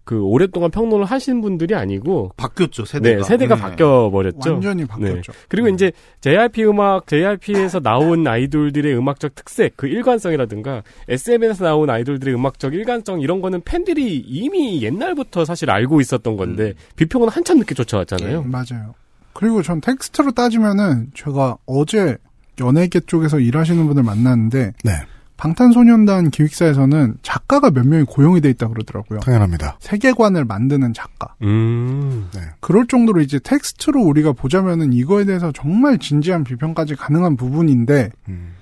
그 0.08 0.22
오랫동안 0.22 0.72
평론을 0.72 1.04
하신 1.04 1.42
분들이 1.42 1.76
아니고 1.76 2.32
바뀌었죠 2.38 2.86
세대가. 2.86 3.18
네, 3.18 3.24
세대가 3.24 3.56
네. 3.56 3.62
바뀌어 3.62 4.10
버렸죠. 4.10 4.54
완전히 4.54 4.86
바뀌었죠. 4.86 5.34
그리고 5.50 5.68
이제 5.68 5.92
JYP 6.22 6.64
음악, 6.64 7.08
JYP에서 7.08 7.82
나온 7.82 8.26
아이돌들의 8.26 8.98
음악적 8.98 9.36
특색, 9.36 9.76
그 9.76 9.88
일관성이라든가 9.88 10.84
SM에서 11.10 11.66
나온 11.66 11.90
아이돌들의 11.90 12.34
음악적 12.34 12.74
일관성 12.74 13.20
이런 13.20 13.42
거는 13.42 13.62
팬들이 13.66 14.18
이미 14.20 14.82
옛날부터 14.82 15.44
사실 15.44 15.70
알고 15.70 16.00
있었던 16.00 16.38
건데 16.38 16.74
비평은 16.96 17.28
한참 17.28 17.58
늦게 17.58 17.76
쫓아왔잖아요. 17.76 18.44
맞아요. 18.44 18.96
그리고 19.34 19.62
전 19.62 19.82
텍스트로 19.82 20.32
따지면은 20.32 21.12
제가 21.14 21.58
어제 21.66 22.18
연예계 22.60 23.02
쪽에서 23.02 23.40
일하시는 23.40 23.86
분을 23.88 24.04
만났는데 24.04 24.74
네. 24.84 24.92
방탄소년단 25.38 26.32
기획사에서는 26.32 27.18
작가가 27.22 27.70
몇 27.70 27.88
명이 27.88 28.06
고용이 28.06 28.42
돼 28.42 28.50
있다 28.50 28.68
그러더라고요. 28.68 29.20
당연합니다. 29.20 29.78
세계관을 29.80 30.46
만드는 30.46 30.94
작가. 30.94 31.36
음. 31.44 32.28
네. 32.34 32.42
그럴 32.60 32.88
정도로 32.88 33.22
이제 33.22 33.40
텍스트로 33.40 34.02
우리가 34.02 34.34
보자면은 34.34 34.94
이거에 34.94 35.26
대해서 35.26 35.52
정말 35.52 36.00
진지한 36.00 36.44
비평까지 36.44 36.96
가능한 36.96 37.38
부분인데 37.38 38.10
음. 38.30 38.54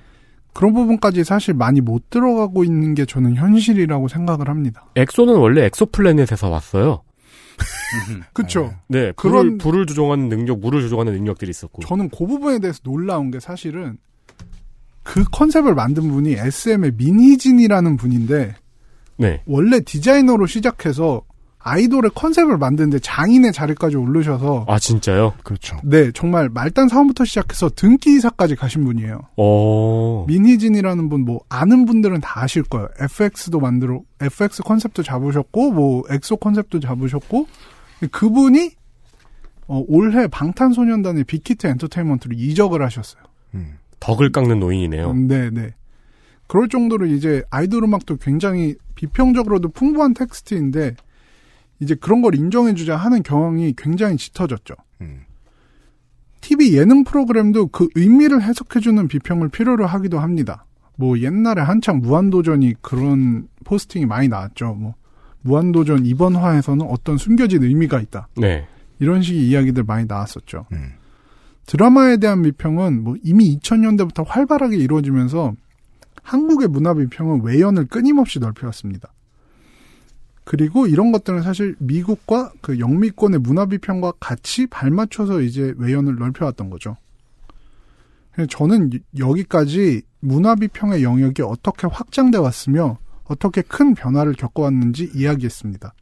그런 0.53 0.73
부분까지 0.73 1.23
사실 1.23 1.53
많이 1.53 1.81
못 1.81 2.09
들어가고 2.09 2.63
있는 2.63 2.93
게 2.93 3.05
저는 3.05 3.35
현실이라고 3.35 4.07
생각을 4.07 4.49
합니다. 4.49 4.85
엑소는 4.95 5.35
원래 5.35 5.65
엑소플래닛에서 5.65 6.49
왔어요. 6.49 7.01
그쵸? 8.33 8.73
네, 8.87 9.11
불을, 9.13 9.13
그런- 9.13 9.57
불을 9.57 9.85
조종하는 9.85 10.29
능력, 10.29 10.59
물을 10.59 10.81
조종하는 10.81 11.13
능력들이 11.13 11.49
있었고. 11.49 11.81
저는 11.83 12.09
그 12.09 12.25
부분에 12.25 12.59
대해서 12.59 12.79
놀라운 12.83 13.31
게 13.31 13.39
사실은 13.39 13.97
그 15.03 15.23
컨셉을 15.31 15.75
만든 15.75 16.09
분이 16.09 16.33
SM의 16.33 16.93
민희진이라는 16.97 17.95
분인데 17.97 18.55
네. 19.17 19.41
원래 19.45 19.79
디자이너로 19.79 20.45
시작해서 20.47 21.21
아이돌의 21.67 22.11
컨셉을 22.13 22.59
만드는데 22.59 22.99
장인의 22.99 23.51
자리까지 23.51 23.97
오르셔서 23.97 24.65
아 24.67 24.77
진짜요? 24.77 25.33
그렇죠. 25.43 25.77
네 25.83 26.11
정말 26.11 26.47
말단 26.47 26.87
사원부터 26.87 27.25
시작해서 27.25 27.69
등기이사까지 27.75 28.55
가신 28.55 28.85
분이에요. 28.85 29.19
어. 29.35 30.25
민희진이라는 30.27 31.09
분 31.09 31.25
뭐 31.25 31.39
아는 31.49 31.85
분들은 31.85 32.21
다 32.21 32.43
아실 32.43 32.61
거예요. 32.61 32.87
FX도 32.99 33.59
만들어 33.59 34.01
FX 34.21 34.61
컨셉도 34.61 35.01
잡으셨고 35.01 35.71
뭐 35.71 36.03
엑소 36.09 36.37
컨셉도 36.37 36.79
잡으셨고 36.81 37.47
그분이 38.11 38.71
어, 39.67 39.83
올해 39.87 40.27
방탄소년단의 40.27 41.23
빅히트 41.23 41.65
엔터테인먼트로 41.65 42.35
이적을 42.37 42.83
하셨어요. 42.83 43.23
덕을 43.99 44.31
깎는 44.31 44.59
노인이네요. 44.59 45.09
음, 45.09 45.27
네, 45.27 45.49
네. 45.49 45.73
그럴 46.45 46.69
정도로 46.69 47.07
이제 47.07 47.41
아이돌 47.49 47.83
음악도 47.85 48.17
굉장히 48.17 48.75
비평적으로도 48.93 49.69
풍부한 49.69 50.13
텍스트인데 50.13 50.95
이제 51.79 51.95
그런 51.95 52.21
걸 52.21 52.35
인정해주자 52.35 52.95
하는 52.95 53.23
경향이 53.23 53.73
굉장히 53.77 54.17
짙어졌죠. 54.17 54.75
TV 56.41 56.77
예능 56.77 57.03
프로그램도 57.03 57.67
그 57.67 57.87
의미를 57.95 58.41
해석해주는 58.43 59.07
비평을 59.07 59.49
필요로 59.49 59.87
하기도 59.87 60.19
합니다. 60.19 60.65
뭐 60.95 61.19
옛날에 61.19 61.61
한창 61.61 61.99
무한도전이 61.99 62.75
그런 62.81 63.47
포스팅이 63.63 64.05
많이 64.05 64.27
나왔죠. 64.27 64.75
뭐 64.75 64.93
무한도전 65.41 66.05
이번 66.05 66.35
화에서는 66.35 66.85
어떤 66.87 67.17
숨겨진 67.17 67.63
의미가 67.63 67.99
있다. 67.99 68.27
네. 68.37 68.67
이런 68.99 69.21
식의 69.21 69.47
이야기들 69.47 69.83
많이 69.83 70.05
나왔었죠. 70.05 70.67
드라마에 71.65 72.17
대한 72.17 72.43
비평은 72.43 73.03
뭐 73.03 73.15
이미 73.23 73.57
2000년대부터 73.57 74.23
활발하게 74.25 74.77
이루어지면서 74.77 75.53
한국의 76.21 76.67
문화 76.67 76.93
비평은 76.93 77.43
외연을 77.43 77.87
끊임없이 77.87 78.39
넓혀왔습니다. 78.39 79.11
그리고 80.45 80.87
이런 80.87 81.11
것들은 81.11 81.41
사실 81.41 81.75
미국과 81.79 82.53
그 82.61 82.79
영미권의 82.79 83.39
문화 83.41 83.65
비평과 83.65 84.13
같이 84.19 84.67
발맞춰서 84.67 85.41
이제 85.41 85.73
외연을 85.77 86.15
넓혀왔던 86.15 86.69
거죠. 86.69 86.95
저는 88.49 88.91
이- 88.93 88.99
여기까지 89.17 90.03
문화 90.19 90.55
비평의 90.55 91.03
영역이 91.03 91.41
어떻게 91.41 91.87
확장돼 91.87 92.37
왔으며 92.37 92.97
어떻게 93.23 93.61
큰 93.61 93.95
변화를 93.95 94.33
겪어왔는지 94.33 95.11
이야기했습니다. 95.15 95.93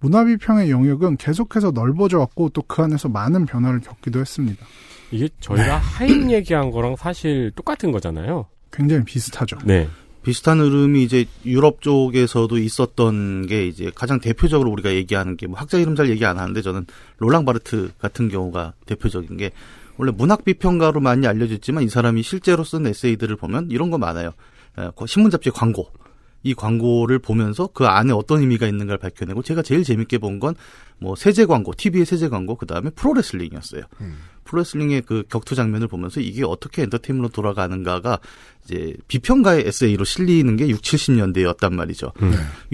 문화 0.00 0.24
비평의 0.24 0.70
영역은 0.70 1.16
계속해서 1.18 1.70
넓어져 1.70 2.18
왔고 2.18 2.48
또 2.50 2.62
그 2.62 2.82
안에서 2.82 3.08
많은 3.08 3.46
변화를 3.46 3.80
겪기도 3.80 4.20
했습니다. 4.20 4.64
이게 5.12 5.28
저희가 5.40 5.76
하임 5.78 6.30
얘기한 6.30 6.70
거랑 6.70 6.96
사실 6.96 7.52
똑같은 7.54 7.90
거잖아요. 7.92 8.46
굉장히 8.72 9.04
비슷하죠. 9.04 9.58
네. 9.64 9.88
비슷한 10.30 10.60
흐름이 10.60 11.02
이제 11.02 11.26
유럽 11.44 11.82
쪽에서도 11.82 12.56
있었던 12.56 13.46
게 13.48 13.66
이제 13.66 13.90
가장 13.92 14.20
대표적으로 14.20 14.70
우리가 14.70 14.94
얘기하는 14.94 15.36
게 15.36 15.48
뭐 15.48 15.58
학자 15.58 15.76
이름 15.76 15.96
잘 15.96 16.08
얘기 16.08 16.24
안 16.24 16.38
하는데 16.38 16.62
저는 16.62 16.86
롤랑 17.18 17.44
바르트 17.44 17.90
같은 17.98 18.28
경우가 18.28 18.74
대표적인 18.86 19.36
게 19.36 19.50
원래 19.96 20.12
문학 20.12 20.44
비평가로 20.44 21.00
많이 21.00 21.26
알려졌지만 21.26 21.82
이 21.82 21.88
사람이 21.88 22.22
실제로 22.22 22.62
쓴 22.62 22.86
에세이들을 22.86 23.34
보면 23.34 23.72
이런 23.72 23.90
거 23.90 23.98
많아요. 23.98 24.30
에, 24.78 24.90
그 24.96 25.08
신문 25.08 25.32
잡지 25.32 25.50
광고. 25.50 25.90
이 26.42 26.54
광고를 26.54 27.18
보면서 27.18 27.68
그 27.72 27.86
안에 27.86 28.12
어떤 28.12 28.40
의미가 28.40 28.66
있는가를 28.66 28.98
밝혀내고 28.98 29.42
제가 29.42 29.62
제일 29.62 29.84
재밌게 29.84 30.18
본 30.18 30.40
건 30.40 30.54
뭐 31.00 31.16
세제 31.16 31.46
광고, 31.46 31.72
TV의 31.74 32.04
세제 32.04 32.28
광고, 32.28 32.54
그 32.56 32.66
다음에 32.66 32.90
프로레슬링이었어요. 32.90 33.82
프로레슬링의 34.44 35.02
그 35.02 35.24
격투 35.30 35.54
장면을 35.54 35.88
보면서 35.88 36.20
이게 36.20 36.44
어떻게 36.44 36.82
엔터테인먼트로 36.82 37.32
돌아가는가가 37.32 38.18
이제 38.64 38.94
비평가의 39.08 39.66
에세이로 39.66 40.04
실리는 40.04 40.56
게 40.56 40.68
6, 40.68 40.82
70년대였단 40.82 41.72
말이죠. 41.72 42.12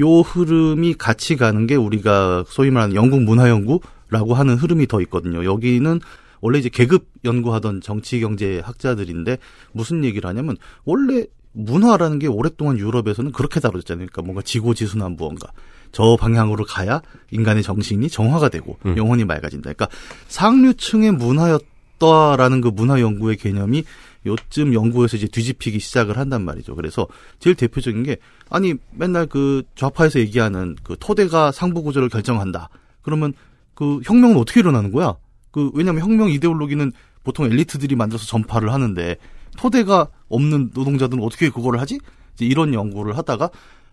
요 0.00 0.20
흐름이 0.20 0.94
같이 0.94 1.36
가는 1.36 1.66
게 1.66 1.76
우리가 1.76 2.44
소위 2.48 2.70
말하는 2.70 2.96
영국 2.96 3.22
문화 3.22 3.48
연구라고 3.48 4.34
하는 4.34 4.56
흐름이 4.56 4.88
더 4.88 5.00
있거든요. 5.02 5.44
여기는 5.44 6.00
원래 6.40 6.58
이제 6.58 6.68
계급 6.68 7.06
연구하던 7.24 7.80
정치 7.80 8.20
경제 8.20 8.60
학자들인데 8.60 9.38
무슨 9.72 10.04
얘기를 10.04 10.28
하냐면 10.28 10.56
원래 10.84 11.26
문화라는 11.57 12.18
게 12.18 12.26
오랫동안 12.26 12.78
유럽에서는 12.78 13.32
그렇게 13.32 13.61
다뤄졌잖아요. 13.61 14.07
그러니까 14.07 14.22
뭔가 14.22 14.42
지고지순한 14.42 15.16
무언가. 15.16 15.50
저 15.90 16.16
방향으로 16.20 16.64
가야 16.64 17.00
인간의 17.30 17.62
정신이 17.62 18.11
정화가 18.11 18.50
되고 18.50 18.78
영혼이 18.84 19.24
맑아진다. 19.24 19.72
그러니까 19.72 19.88
상류층의 20.28 21.12
문화였다라는 21.12 22.61
그 22.61 22.68
문화 22.68 23.00
연구의 23.00 23.36
개념이 23.36 23.84
요쯤 24.26 24.74
연구에서 24.74 25.16
이제 25.16 25.28
뒤집히기 25.28 25.78
시작을 25.78 26.18
한단 26.18 26.44
말이죠. 26.44 26.74
그래서 26.74 27.07
제일 27.38 27.57
대표적인 27.57 28.02
게 28.02 28.18
아니 28.50 28.74
맨날 28.92 29.26
그 29.26 29.62
좌파에서 29.76 30.18
얘기하는 30.18 30.76
그 30.82 30.96
토대가 30.98 31.52
상부 31.52 31.82
구조를 31.82 32.09
결정한다. 32.09 32.68
그러면 33.00 33.32
그 33.74 34.00
혁명은 34.04 34.36
어떻게 34.36 34.61
일어나는 34.61 34.92
거야? 34.92 35.14
그 35.52 35.70
왜냐면 35.72 36.02
혁명 36.02 36.28
이데올로기는 36.28 36.92
보통 37.24 37.46
엘리트들이 37.46 37.94
만들어서 37.96 38.26
전파를 38.26 38.72
하는데 38.72 39.16
토대가 39.57 40.09
없는 40.28 40.70
노동자들은 40.74 41.22
어떻게 41.22 41.50
그거를 41.50 41.80
하지? 41.80 41.98
이제 42.34 42.44
이런 42.44 42.74
연구를 42.74 43.16
하다가 43.16 43.50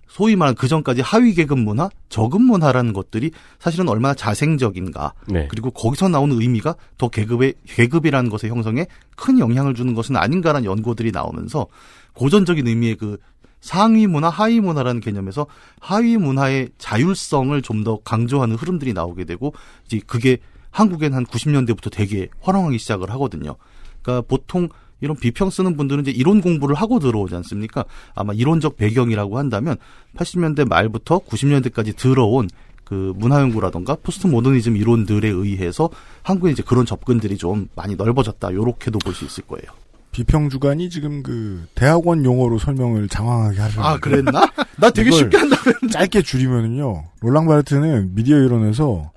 소위 0.07 0.35
말하는 0.35 0.55
그 0.55 0.67
전까지 0.67 1.01
하위 1.01 1.33
계급 1.33 1.57
문화, 1.59 1.89
저급 2.09 2.41
문화라는 2.41 2.93
것들이 2.93 3.31
사실은 3.57 3.89
얼마나 3.89 4.13
자생적인가. 4.13 5.13
네. 5.27 5.47
그리고 5.49 5.71
거기서 5.71 6.09
나오는 6.09 6.39
의미가 6.39 6.75
더 6.97 7.07
계급의 7.07 7.55
계급이라는 7.65 8.29
것의 8.29 8.51
형성에 8.51 8.85
큰 9.15 9.39
영향을 9.39 9.73
주는 9.73 9.95
것은 9.95 10.15
아닌가라는 10.15 10.65
연구들이 10.65 11.11
나오면서 11.11 11.65
고전적인 12.13 12.67
의미의 12.67 12.95
그 12.95 13.17
상위 13.59 14.05
문화, 14.07 14.29
하위 14.29 14.59
문화라는 14.59 14.99
개념에서 15.01 15.47
하위 15.79 16.17
문화의 16.17 16.69
자율성을 16.77 17.59
좀 17.61 17.83
더 17.83 17.97
강조하는 18.03 18.55
흐름들이 18.55 18.93
나오게 18.93 19.23
되고 19.23 19.53
이제 19.85 19.99
그게 20.05 20.37
한국엔 20.69 21.13
한 21.13 21.25
90년대부터 21.25 21.91
되게 21.91 22.27
활용하기 22.41 22.77
시작을 22.77 23.09
하거든요. 23.11 23.55
그러니까 24.01 24.27
보통 24.27 24.69
이런 25.03 25.17
비평 25.17 25.49
쓰는 25.49 25.75
분들은 25.75 26.03
이제 26.03 26.11
이론 26.11 26.39
공부를 26.41 26.75
하고 26.75 26.97
들어오지 26.99 27.35
않습니까? 27.35 27.83
아마 28.15 28.31
이론적 28.33 28.77
배경이라고 28.77 29.37
한다면 29.37 29.75
80년대 30.15 30.65
말부터 30.67 31.19
90년대까지 31.19 31.97
들어온 31.97 32.49
그 32.85 33.13
문화연구라던가 33.17 33.97
포스트 34.01 34.27
모더니즘 34.27 34.77
이론들에 34.77 35.27
의해서 35.27 35.89
한국에 36.21 36.51
이제 36.51 36.63
그런 36.65 36.85
접근들이 36.85 37.37
좀 37.37 37.67
많이 37.75 37.95
넓어졌다. 37.95 38.53
요렇게도 38.53 38.99
볼 38.99 39.13
수 39.13 39.25
있을 39.25 39.43
거예요. 39.45 39.65
비평 40.13 40.49
주간이 40.49 40.89
지금 40.89 41.21
그 41.23 41.65
대학원 41.75 42.23
용어로 42.23 42.59
설명을 42.59 43.09
장황하게 43.09 43.59
하셨는데 43.59 43.87
아, 43.87 43.97
그랬나? 43.97 44.45
나 44.77 44.89
되게 44.91 45.11
쉽게 45.11 45.35
한다 45.37 45.57
그랬는데. 45.57 45.87
짧게 45.91 46.21
줄이면은요. 46.21 47.03
롤랑 47.21 47.47
바르트는 47.47 48.15
미디어 48.15 48.37
이론에서 48.37 49.11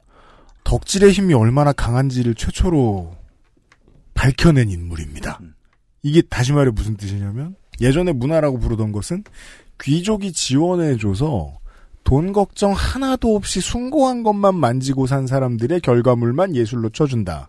덕질의 0.64 1.12
힘이 1.12 1.34
얼마나 1.34 1.72
강한지를 1.72 2.34
최초로 2.34 3.14
밝혀낸 4.14 4.70
인물입니다. 4.70 5.39
이게 6.07 6.22
다시 6.22 6.52
말해 6.52 6.70
무슨 6.70 6.96
뜻이냐면 6.96 7.57
예전에 7.80 8.12
문화라고 8.12 8.61
부르던 8.61 8.92
것은 8.92 9.24
귀족이 9.82 10.32
지원해줘서 10.32 11.59
돈 12.04 12.32
걱정 12.32 12.72
하나도 12.72 13.34
없이 13.34 13.61
숭고한 13.61 14.22
것만 14.22 14.54
만지고 14.54 15.09
산 15.09 15.26
사람들의 15.26 15.80
결과물만 15.80 16.54
예술로 16.54 16.90
쳐준다. 16.90 17.48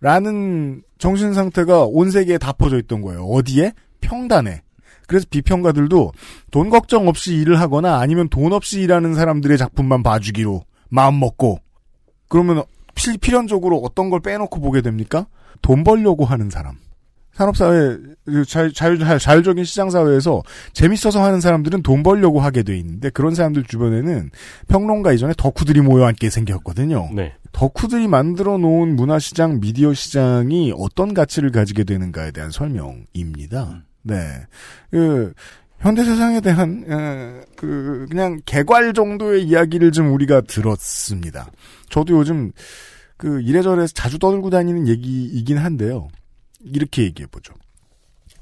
라는 0.00 0.82
정신 0.98 1.32
상태가 1.32 1.84
온 1.84 2.10
세계에 2.10 2.36
다 2.36 2.52
퍼져 2.52 2.78
있던 2.78 3.00
거예요. 3.00 3.24
어디에? 3.24 3.72
평단에. 4.02 4.60
그래서 5.06 5.24
비평가들도 5.30 6.12
돈 6.50 6.68
걱정 6.68 7.08
없이 7.08 7.36
일을 7.36 7.58
하거나 7.58 8.00
아니면 8.00 8.28
돈 8.28 8.52
없이 8.52 8.82
일하는 8.82 9.14
사람들의 9.14 9.56
작품만 9.56 10.02
봐주기로 10.02 10.62
마음 10.90 11.18
먹고 11.18 11.60
그러면 12.28 12.64
필, 12.94 13.16
필연적으로 13.16 13.78
어떤 13.78 14.10
걸 14.10 14.20
빼놓고 14.20 14.60
보게 14.60 14.82
됩니까? 14.82 15.26
돈 15.62 15.84
벌려고 15.84 16.26
하는 16.26 16.50
사람. 16.50 16.76
산업사회, 17.36 17.98
자유, 18.48 18.72
자유, 18.72 18.98
자유, 18.98 19.18
자율적인 19.18 19.64
시장사회에서 19.64 20.42
재밌어서 20.72 21.22
하는 21.22 21.42
사람들은 21.42 21.82
돈 21.82 22.02
벌려고 22.02 22.40
하게 22.40 22.62
돼 22.62 22.78
있는데 22.78 23.10
그런 23.10 23.34
사람들 23.34 23.64
주변에는 23.64 24.30
평론가 24.68 25.12
이전에 25.12 25.34
덕후들이 25.36 25.82
모여 25.82 26.06
앉게 26.06 26.30
생겼거든요. 26.30 27.10
네. 27.14 27.34
덕후들이 27.52 28.08
만들어 28.08 28.56
놓은 28.56 28.96
문화시장, 28.96 29.60
미디어 29.60 29.92
시장이 29.92 30.72
어떤 30.78 31.12
가치를 31.12 31.52
가지게 31.52 31.84
되는가에 31.84 32.30
대한 32.30 32.50
설명입니다. 32.50 33.82
네. 34.02 34.16
그, 34.90 35.34
현대 35.78 36.04
세상에 36.04 36.40
대한, 36.40 36.84
에, 36.88 37.44
그, 37.54 38.06
그냥 38.08 38.40
개괄 38.46 38.94
정도의 38.94 39.44
이야기를 39.44 39.92
좀 39.92 40.10
우리가 40.14 40.40
들었습니다. 40.40 41.50
저도 41.90 42.14
요즘 42.18 42.52
그 43.18 43.42
이래저래 43.42 43.86
자주 43.86 44.18
떠들고 44.18 44.48
다니는 44.48 44.88
얘기이긴 44.88 45.58
한데요. 45.58 46.08
이렇게 46.72 47.02
얘기해 47.02 47.26
보죠. 47.26 47.54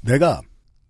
내가 0.01 0.41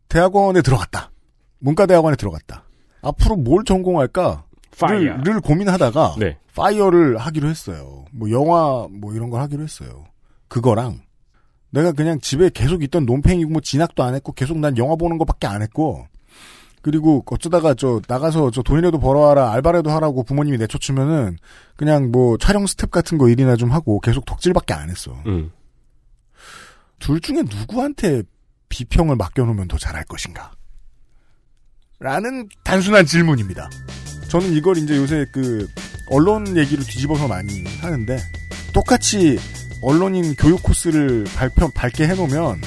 대학원에 0.10 0.62
들어갔다. 0.62 1.12
문과대학원에 1.60 2.16
들어갔다. 2.16 2.64
앞으로 3.02 3.36
뭘 3.38 3.64
전공할까? 3.64 4.46
fire. 4.80 5.18
를, 5.18 5.24
를 5.24 5.42
고민하다가 5.42 6.16
네. 6.20 6.38
fire를 6.56 7.18
하기로 7.18 7.48
했어요. 7.48 8.06
뭐 8.12 8.30
영화 8.32 8.88
뭐 8.90 9.14
이런 9.14 9.30
걸 9.30 9.42
하기로 9.42 9.64
했어요. 9.64 10.06
그거랑 10.48 11.02
내가 11.70 11.92
그냥 11.92 12.20
집에 12.20 12.50
계속 12.50 12.84
있던 12.84 13.06
논팽이고 13.06 13.52
뭐 13.52 13.62
진학도 13.62 14.04
안 14.04 14.16
했고 14.16 14.32
계속 14.32 14.58
난 14.60 14.78
영화 14.78 14.96
보는 14.96 15.18
것밖에 15.18 15.48
안 15.48 15.62
했고 15.62 16.08
그리고 16.82 17.24
어쩌다가 17.26 17.74
저 17.74 18.00
나가서 18.08 18.52
저 18.52 18.62
돈이라도 18.62 19.00
벌어와라 19.00 19.52
알바라도 19.54 19.90
하라고 19.90 20.24
부모님이 20.24 20.58
내쫓으면은 20.60 21.38
그냥 21.76 22.12
뭐 22.12 22.38
촬영 22.38 22.68
스텝 22.68 22.92
같은 22.92 23.18
거 23.18 23.28
일이나 23.28 23.56
좀 23.56 23.72
하고 23.72 24.00
계속 24.00 24.26
덕질밖에 24.26 24.74
안 24.74 24.90
했어. 24.90 25.12
음. 25.26 25.52
둘 27.00 27.22
중에 27.22 27.43
누구한테 27.43 28.24
비평을 28.70 29.16
맡겨놓으면 29.16 29.68
더 29.68 29.78
잘할 29.78 30.04
것인가? 30.06 30.52
라는 32.00 32.48
단순한 32.64 33.06
질문입니다. 33.06 33.70
저는 34.30 34.54
이걸 34.54 34.78
이제 34.78 34.98
요새 34.98 35.26
그 35.32 35.68
언론 36.10 36.58
얘기로 36.58 36.84
뒤집어서 36.84 37.28
많이 37.28 37.64
하는데 37.80 38.18
똑같이 38.74 39.39
언론인 39.82 40.36
교육 40.36 40.62
코스를 40.64 41.26
발표 41.36 41.70
밟게 41.70 42.08
해놓으면 42.08 42.62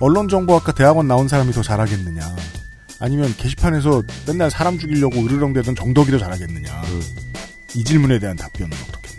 언론정보학과 0.00 0.72
대학원 0.72 1.08
나온 1.08 1.28
사람이 1.28 1.52
더 1.52 1.62
잘하겠느냐? 1.62 2.22
아니면 3.00 3.34
게시판에서 3.36 4.02
맨날 4.26 4.50
사람 4.50 4.78
죽이려고 4.78 5.24
으르렁대던 5.24 5.74
정덕이 5.74 6.10
더 6.10 6.18
잘하겠느냐? 6.18 6.82
이 7.76 7.84
질문에 7.84 8.18
대한 8.18 8.36
답변은 8.36 8.76
어떻게? 8.88 9.13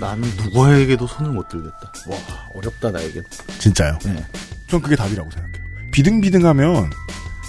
나는 0.00 0.28
누구에게도 0.36 1.06
손을 1.06 1.32
못 1.32 1.48
들겠다. 1.48 1.92
와, 2.08 2.16
어렵다, 2.54 2.90
나에겐. 2.90 3.24
진짜요? 3.58 3.98
네. 4.04 4.24
전 4.68 4.80
그게 4.80 4.94
답이라고 4.96 5.30
생각해요. 5.30 5.58
비등비등하면 5.90 6.90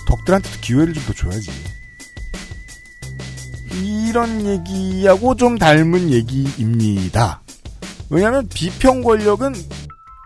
덕들한테도 0.08 0.58
기회를 0.62 0.94
좀 0.94 1.04
더 1.06 1.14
줘야지. 1.14 1.52
이런 3.84 4.46
얘기하고 4.46 5.36
좀 5.36 5.58
닮은 5.58 6.10
얘기입니다. 6.10 7.42
왜냐하면 8.10 8.48
비평 8.50 9.04
권력은 9.04 9.54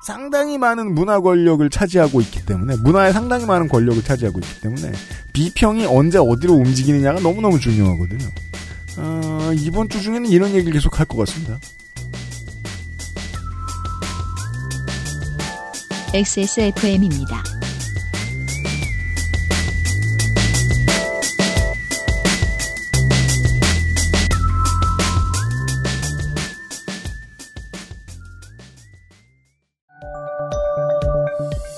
상당히 0.06 0.58
많은 0.58 0.94
문화 0.94 1.20
권력을 1.20 1.70
차지하고 1.70 2.22
있기 2.22 2.46
때문에 2.46 2.76
문화에 2.78 3.12
상당히 3.12 3.46
많은 3.46 3.68
권력을 3.68 4.02
차지하고 4.04 4.40
있기 4.40 4.62
때문에 4.62 4.92
비평이 5.34 5.86
언제 5.86 6.18
어디로 6.18 6.54
움직이느냐가 6.54 7.20
너무너무 7.20 7.60
중요하거든요. 7.60 8.26
어, 8.98 9.52
이번 9.58 9.90
주 9.90 10.02
중에는 10.02 10.30
이런 10.30 10.52
얘기를 10.52 10.72
계속 10.74 11.00
할 11.00 11.06
것 11.06 11.18
같습니다. 11.18 11.60
XSFM입니다. 16.14 17.42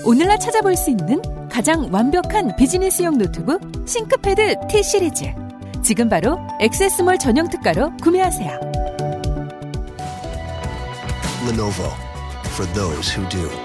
오늘날 0.03 0.38
찾아볼 0.38 0.75
수 0.75 0.89
있는 0.89 1.21
가장 1.49 1.88
완벽한 1.89 2.53
비즈니스용 2.57 3.17
노트북 3.17 3.61
싱크패드 3.86 4.67
T 4.69 4.83
시리즈. 4.83 5.33
지금 5.81 6.09
바로 6.09 6.38
액세스몰 6.59 7.19
전용 7.19 7.47
특가로 7.47 7.95
구매하세요. 8.03 8.59
Lenovo 11.47 11.89
for 12.47 12.69
those 12.73 13.17
who 13.17 13.25
do. 13.29 13.64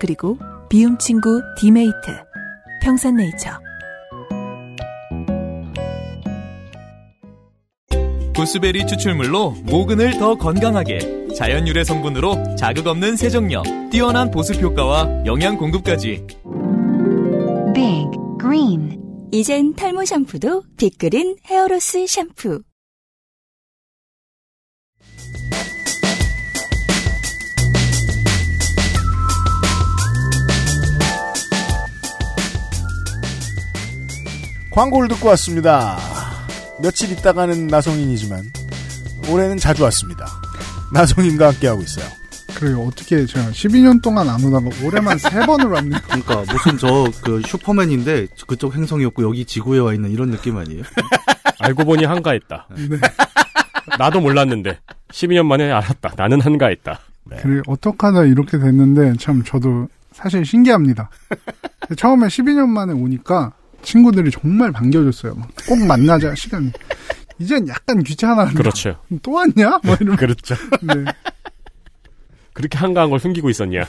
그리고 0.00 0.38
비움 0.68 0.98
친구 0.98 1.40
디메이트. 1.58 1.94
평산네이처. 2.82 3.50
구스베리 8.34 8.86
추출물로 8.86 9.52
모근을 9.62 10.18
더 10.18 10.34
건강하게 10.34 11.28
자연 11.34 11.66
유래 11.66 11.84
성분으로 11.84 12.56
자극 12.56 12.86
없는 12.86 13.16
세정력, 13.16 13.64
뛰어난 13.90 14.30
보습 14.30 14.60
효과와 14.60 15.24
영양 15.24 15.56
공급까지. 15.56 16.26
Big 17.74 18.10
Green. 18.38 19.00
이젠 19.32 19.74
탈모 19.74 20.04
샴푸도 20.04 20.62
빅그린 20.76 21.36
헤어로스 21.46 22.06
샴푸. 22.06 22.62
광고를 34.76 35.08
듣고 35.08 35.28
왔습니다. 35.30 35.96
며칠 36.82 37.10
있다가는 37.10 37.66
나성인이지만 37.68 38.42
올해는 39.30 39.56
자주 39.56 39.82
왔습니다. 39.84 40.26
나성인과 40.92 41.46
함께하고 41.48 41.80
있어요. 41.80 42.04
그래요. 42.54 42.82
어떻게 42.82 43.24
제가 43.24 43.46
12년 43.52 44.02
동안 44.02 44.28
안 44.28 44.44
오다가 44.44 44.68
올해만 44.84 45.16
세 45.16 45.40
번을 45.46 45.66
왔네요. 45.66 45.98
그러니까 46.04 46.44
무슨 46.52 46.76
저 46.76 47.06
그 47.24 47.40
슈퍼맨인데 47.46 48.28
그쪽 48.46 48.74
행성이었고 48.74 49.22
여기 49.22 49.46
지구에 49.46 49.78
와 49.78 49.94
있는 49.94 50.10
이런 50.10 50.30
느낌 50.30 50.58
아니에요? 50.58 50.82
알고 51.58 51.84
보니 51.84 52.04
한가했다. 52.04 52.68
나도 53.98 54.20
몰랐는데 54.20 54.78
12년 55.08 55.46
만에 55.46 55.70
알았다. 55.72 56.12
나는 56.18 56.42
한가했다. 56.42 57.00
그래 57.40 57.62
어떡 57.66 58.04
하다 58.04 58.24
이렇게 58.24 58.58
됐는데 58.58 59.14
참 59.18 59.42
저도 59.42 59.88
사실 60.12 60.44
신기합니다. 60.44 61.08
처음에 61.96 62.26
12년 62.26 62.68
만에 62.68 62.92
오니까 62.92 63.52
친구들이 63.86 64.32
정말 64.32 64.72
반겨줬어요. 64.72 65.36
막꼭 65.36 65.86
만나자 65.86 66.34
시간. 66.34 66.72
이젠 67.38 67.68
약간 67.68 68.02
귀찮아. 68.02 68.46
그렇죠. 68.46 68.96
또 69.22 69.32
왔냐? 69.32 69.78
뭐 69.84 69.96
이런. 70.00 70.16
그렇죠. 70.16 70.56
네. 70.82 71.04
그렇게 72.52 72.78
한가한 72.78 73.10
걸 73.10 73.20
숨기고 73.20 73.48
있었냐? 73.48 73.84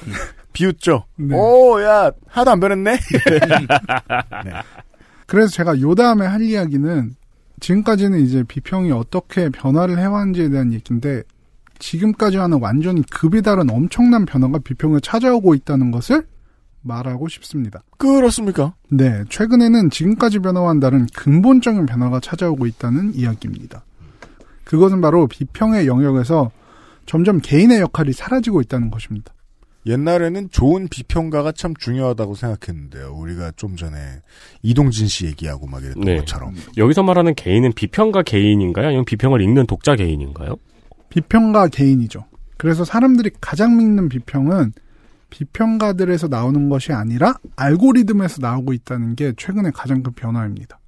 비웃죠. 0.54 1.06
네. 1.16 1.36
오, 1.36 1.82
야, 1.82 2.12
하나도 2.28 2.52
안 2.52 2.60
변했네? 2.60 3.00
그래서 5.26 5.52
제가 5.52 5.80
요 5.82 5.96
다음에 5.96 6.28
할 6.28 6.42
이야기는 6.42 7.16
지금까지는 7.60 8.20
이제 8.20 8.44
비평이 8.44 8.92
어떻게 8.92 9.50
변화를 9.50 9.98
해왔는지에 9.98 10.50
대한 10.50 10.74
얘기인데 10.74 11.24
지금까지와는 11.80 12.60
완전히 12.62 13.02
급이 13.10 13.42
다른 13.42 13.70
엄청난 13.70 14.26
변화가 14.26 14.60
비평을 14.60 15.02
찾아오고 15.02 15.56
있다는 15.56 15.92
것을 15.92 16.28
말하고 16.88 17.28
싶습니다. 17.28 17.84
그렇습니까? 17.98 18.74
네, 18.90 19.24
최근에는 19.30 19.90
지금까지 19.90 20.40
변화와는 20.40 20.80
다른 20.80 21.06
근본적인 21.14 21.86
변화가 21.86 22.20
찾아오고 22.20 22.66
있다는 22.66 23.14
이야기입니다. 23.14 23.84
그것은 24.64 25.02
바로 25.02 25.28
비평의 25.28 25.88
영역에서 25.88 26.52
점점 27.06 27.40
개인의 27.40 27.80
역할이 27.80 28.14
사라지고 28.14 28.62
있다는 28.62 28.90
것입니다. 28.90 29.34
옛날에는 29.86 30.50
좋은 30.52 30.90
비평가가 30.90 31.54
참 31.54 31.74
중요하다고 31.80 32.36
생각했는데요. 32.36 33.14
우리가 33.14 33.54
좀 33.56 33.78
전에 33.78 33.98
이동진 34.62 35.08
씨 35.08 35.26
얘기하고 35.28 35.66
막 35.68 35.82
이랬던 35.82 36.04
네. 36.04 36.18
것처럼. 36.18 36.54
여기서 36.76 37.04
말하는 37.04 37.34
개인은 37.36 37.72
비평가 37.74 38.24
개인인가요? 38.24 38.88
아니면 38.88 39.06
비평을 39.06 39.42
읽는 39.42 39.66
독자 39.66 39.96
개인인가요? 39.96 40.58
비평가 41.10 41.70
개인이죠. 41.70 42.26
그래서 42.58 42.84
사람들이 42.84 43.32
가장 43.40 43.78
믿는 43.78 44.10
비평은 44.10 44.74
비평가들에서 45.30 46.28
나오는 46.28 46.70
것이 46.70 46.94
아니라 46.94 47.36
알고리즘에서 47.56 48.38
나오고 48.42 48.74
있다는 48.74 49.16
게 49.16 49.34
최근의 49.38 49.72
가장 49.74 50.04
큰 50.04 50.14
변화입니다. 50.14 50.80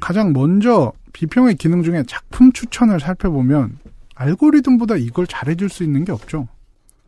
가장 0.00 0.32
먼저 0.32 0.92
비평의 1.12 1.56
기능 1.56 1.82
중에 1.82 2.04
작품 2.06 2.52
추천을 2.52 3.00
살펴보면 3.00 3.78
알고리즘보다 4.14 4.96
이걸 4.96 5.26
잘해줄 5.26 5.68
수 5.68 5.82
있는 5.82 6.04
게 6.04 6.12
없죠. 6.12 6.48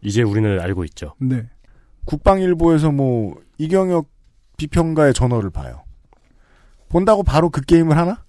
이제 0.00 0.22
우리는 0.22 0.60
알고 0.60 0.84
있죠. 0.84 1.14
네. 1.18 1.48
국방일보에서 2.04 2.90
뭐 2.90 3.36
이경혁 3.58 4.08
비평가의 4.56 5.14
전화를 5.14 5.50
봐요. 5.50 5.84
본다고 6.88 7.22
바로 7.22 7.50
그 7.50 7.60
게임을 7.60 7.96
하나? 7.96 8.22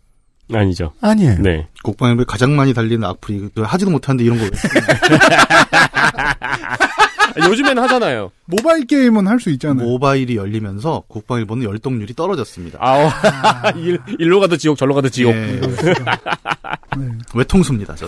아니죠. 0.52 0.94
아니에요. 1.02 1.42
네. 1.42 1.68
국방일보에 1.84 2.26
가장 2.28 2.56
많이 2.56 2.74
달리는 2.74 3.04
악플이 3.04 3.50
그 3.56 3.62
하지도 3.62 3.92
못하는데 3.92 4.24
이런 4.24 4.38
거 4.38 4.44
왜? 4.44 4.52
요즘엔 7.50 7.78
하잖아요. 7.80 8.32
모바일 8.46 8.86
게임은 8.86 9.28
할 9.28 9.40
수 9.40 9.50
있잖아요. 9.52 9.88
모바일이 9.88 10.36
열리면서 10.36 11.04
국방일보는 11.08 11.64
열동률이 11.64 12.14
떨어졌습니다. 12.14 12.78
아, 12.82 13.70
일, 13.78 14.00
일로 14.20 14.40
가도 14.40 14.58
지옥, 14.58 14.78
절로 14.78 14.94
가도 14.94 15.10
지옥. 15.10 15.34
예. 15.34 15.60
네. 15.60 15.62
외통수입니다, 17.34 17.96
저. 17.96 18.08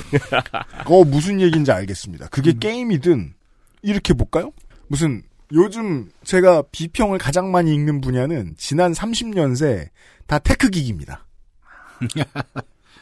어 0.85 1.03
무슨 1.03 1.41
얘기인지 1.41 1.71
알겠습니다. 1.71 2.27
그게 2.27 2.53
게임이든 2.53 3.33
이렇게 3.81 4.13
볼까요? 4.13 4.51
무슨 4.87 5.23
요즘 5.51 6.09
제가 6.23 6.63
비평을 6.71 7.17
가장 7.17 7.51
많이 7.51 7.73
읽는 7.73 8.01
분야는 8.01 8.55
지난 8.57 8.93
30년 8.93 9.55
새 9.55 9.89
다 10.27 10.39
tech 10.39 10.69
기기입니다. 10.69 11.25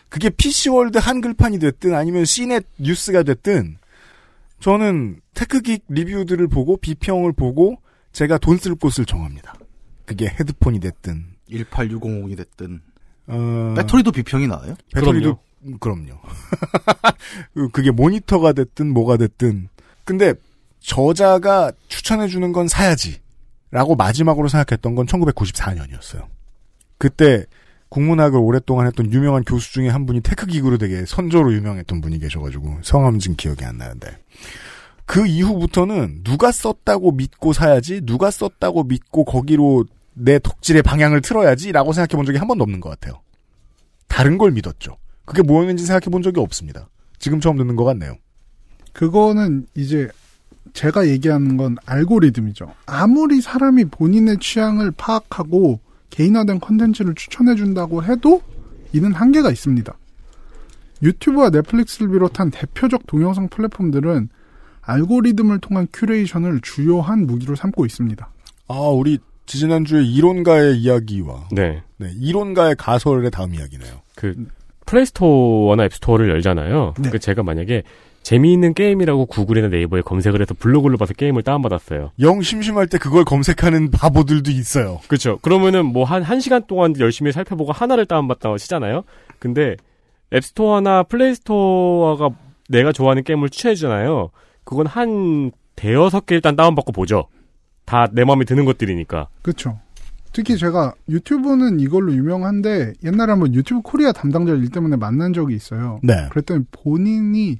그게 0.10 0.30
PC 0.30 0.49
World 0.49 0.98
한글판이 0.98 1.60
됐든 1.60 1.96
아니면 1.96 2.26
CNET 2.26 2.66
뉴스가 2.78 3.24
됐든 3.24 3.78
저는 4.64 5.20
tech기 5.34 5.80
리뷰들을 5.90 6.48
보고 6.48 6.78
비평을 6.78 7.34
보고 7.34 7.76
제가 8.14 8.38
돈 8.38 8.58
쓸 8.58 8.76
곳을 8.76 9.04
정합니다. 9.06 9.54
그게 10.06 10.28
헤드폰이 10.28 10.80
됐든 10.80 11.26
18600이 11.50 12.38
됐든 12.38 12.82
어... 13.28 13.74
배터리도 13.76 14.14
비평이 14.14 14.48
나와요? 14.48 14.76
배터리도 14.94 15.38
음, 15.66 15.78
그럼요. 15.80 16.18
그- 17.54 17.68
그게 17.74 17.92
모니터가 17.92 18.54
됐든 18.54 18.88
뭐가 18.94 19.18
됐든 19.18 19.68
근데 20.06 20.34
저자가 20.80 21.74
추천해 21.90 22.30
주는 22.30 22.54
건 22.54 22.70
사야지라고 22.70 23.96
마지막으로 23.98 24.48
생각했던 24.48 24.96
건 24.96 25.06
1994년이었어요. 25.08 26.26
그때 26.98 27.46
국문학을 27.94 28.40
오랫동안 28.40 28.88
했던 28.88 29.14
유명한 29.14 29.44
교수 29.44 29.72
중에 29.72 29.88
한 29.88 30.08
분이 30.08 30.22
테크기구로 30.22 30.80
되게 30.80 31.06
선조로 31.06 31.54
유명했던 31.54 32.02
분이 32.02 32.18
계셔가지고 32.18 32.80
지금 33.20 33.36
기억이 33.38 33.64
안 33.64 33.78
나는데 33.78 34.18
그 35.06 35.28
이후부터는 35.28 36.22
누가 36.24 36.52
썼다고 36.52 37.12
믿고 37.12 37.54
사야지 37.54 38.02
누가 38.04 38.32
썼다고 38.32 38.86
믿고 38.86 39.26
거기로 39.26 39.86
내 40.16 40.40
독질의 40.40 40.82
방향을 40.82 41.22
틀어야지라고 41.22 41.94
생각해 41.94 42.18
본 42.18 42.26
적이 42.26 42.40
한 42.40 42.48
번도 42.48 42.64
없는 42.64 42.80
것 42.80 42.90
같아요. 42.90 43.22
다른 44.08 44.40
걸 44.40 44.52
믿었죠. 44.52 44.98
그게 45.26 45.44
뭐였는지 45.44 45.86
생각해 45.86 46.12
본 46.12 46.24
적이 46.24 46.40
없습니다. 46.40 46.90
지금 47.20 47.40
처음 47.40 47.58
듣는 47.58 47.76
것 47.76 47.84
같네요. 47.84 48.16
그거는 48.92 49.68
이제 49.76 50.10
제가 50.74 51.08
얘기하는 51.10 51.58
건 51.58 51.78
알고리즘이죠. 51.86 52.74
아무리 52.88 53.40
사람이 53.40 53.86
본인의 53.86 54.38
취향을 54.40 54.92
파악하고 54.92 55.80
개인화된 56.14 56.60
컨텐츠를 56.60 57.16
추천해준다고 57.16 58.04
해도 58.04 58.42
이는 58.94 59.14
한계가 59.14 59.50
있습니다. 59.50 59.92
유튜브와 61.02 61.50
넷플릭스를 61.50 62.12
비롯한 62.12 62.52
대표적 62.52 63.08
동영상 63.08 63.50
플랫폼들은 63.50 64.30
알고리즘을 64.82 65.60
통한 65.60 65.88
curation을 65.92 66.62
주요한 66.62 67.26
무기로 67.26 67.56
삼고 67.56 67.88
있습니다. 67.88 68.30
아, 68.68 68.74
우리 68.74 69.18
지지난주에 69.48 70.04
이론가의 70.04 70.78
이야기와 70.78 71.48
네. 71.52 71.82
네, 71.98 72.12
이론가의 72.20 72.76
가설의 72.78 73.32
다음 73.32 73.56
이야기네요. 73.56 74.02
그 74.16 74.36
플레이스토어나 74.86 75.86
앱스토어를 75.86 76.30
열잖아요. 76.30 76.94
네. 77.00 77.10
그 77.10 77.18
제가 77.18 77.42
만약에 77.42 77.84
재미있는 78.24 78.74
게임이라고 78.74 79.26
구글이나 79.28 79.68
네이버에 79.68 80.02
검색을 80.02 80.42
해서 80.42 80.54
블로그를 80.58 80.98
봐서 80.98 81.14
게임을 81.14 81.44
다운받았어요. 81.44 82.12
영 82.22 82.42
심심할 82.42 82.88
때 82.88 82.98
그걸 82.98 83.26
검색하는 83.26 83.92
바보들도 83.92 84.50
있어요. 84.50 85.00
그렇죠. 85.08 85.38
그러면은 85.42 85.86
뭐 85.86 86.06
한 86.06 86.24
한 86.24 86.40
시간 86.40 86.66
동안 86.66 86.94
열심히 87.00 87.32
살펴보고 87.34 87.72
하나를 87.74 88.06
다운받다고 88.06 88.58
치잖아요. 88.58 89.04
근데 89.40 89.76
앱스토어나 90.34 91.04
플레이스토어가 91.04 92.30
내가 92.70 92.92
좋아하는 92.92 93.24
게임을 93.24 93.50
추천해주잖아요. 93.50 94.30
그건 94.64 94.88
한 94.88 95.52
대여섯 95.76 96.26
개 96.26 96.36
일단 96.36 96.56
다운받고 96.56 96.92
보죠. 96.94 97.28
다 97.86 98.08
내 98.14 98.24
마음에 98.24 98.46
드는 98.46 98.64
것들이니까. 98.66 99.28
그렇죠. 99.42 99.80
특히 100.32 100.58
제가 100.58 100.94
유튜브는 101.10 101.80
이걸로 101.82 102.14
유명한데 102.14 102.94
옛날에 103.04 103.32
한번 103.32 103.54
유튜브 103.54 103.82
코리아 103.82 104.12
담당자 104.14 104.54
일 104.54 104.70
때문에 104.70 104.96
만난 104.96 105.34
적이 105.34 105.56
있어요. 105.56 106.00
네. 106.02 106.14
그랬더니 106.32 106.64
본인이 106.72 107.58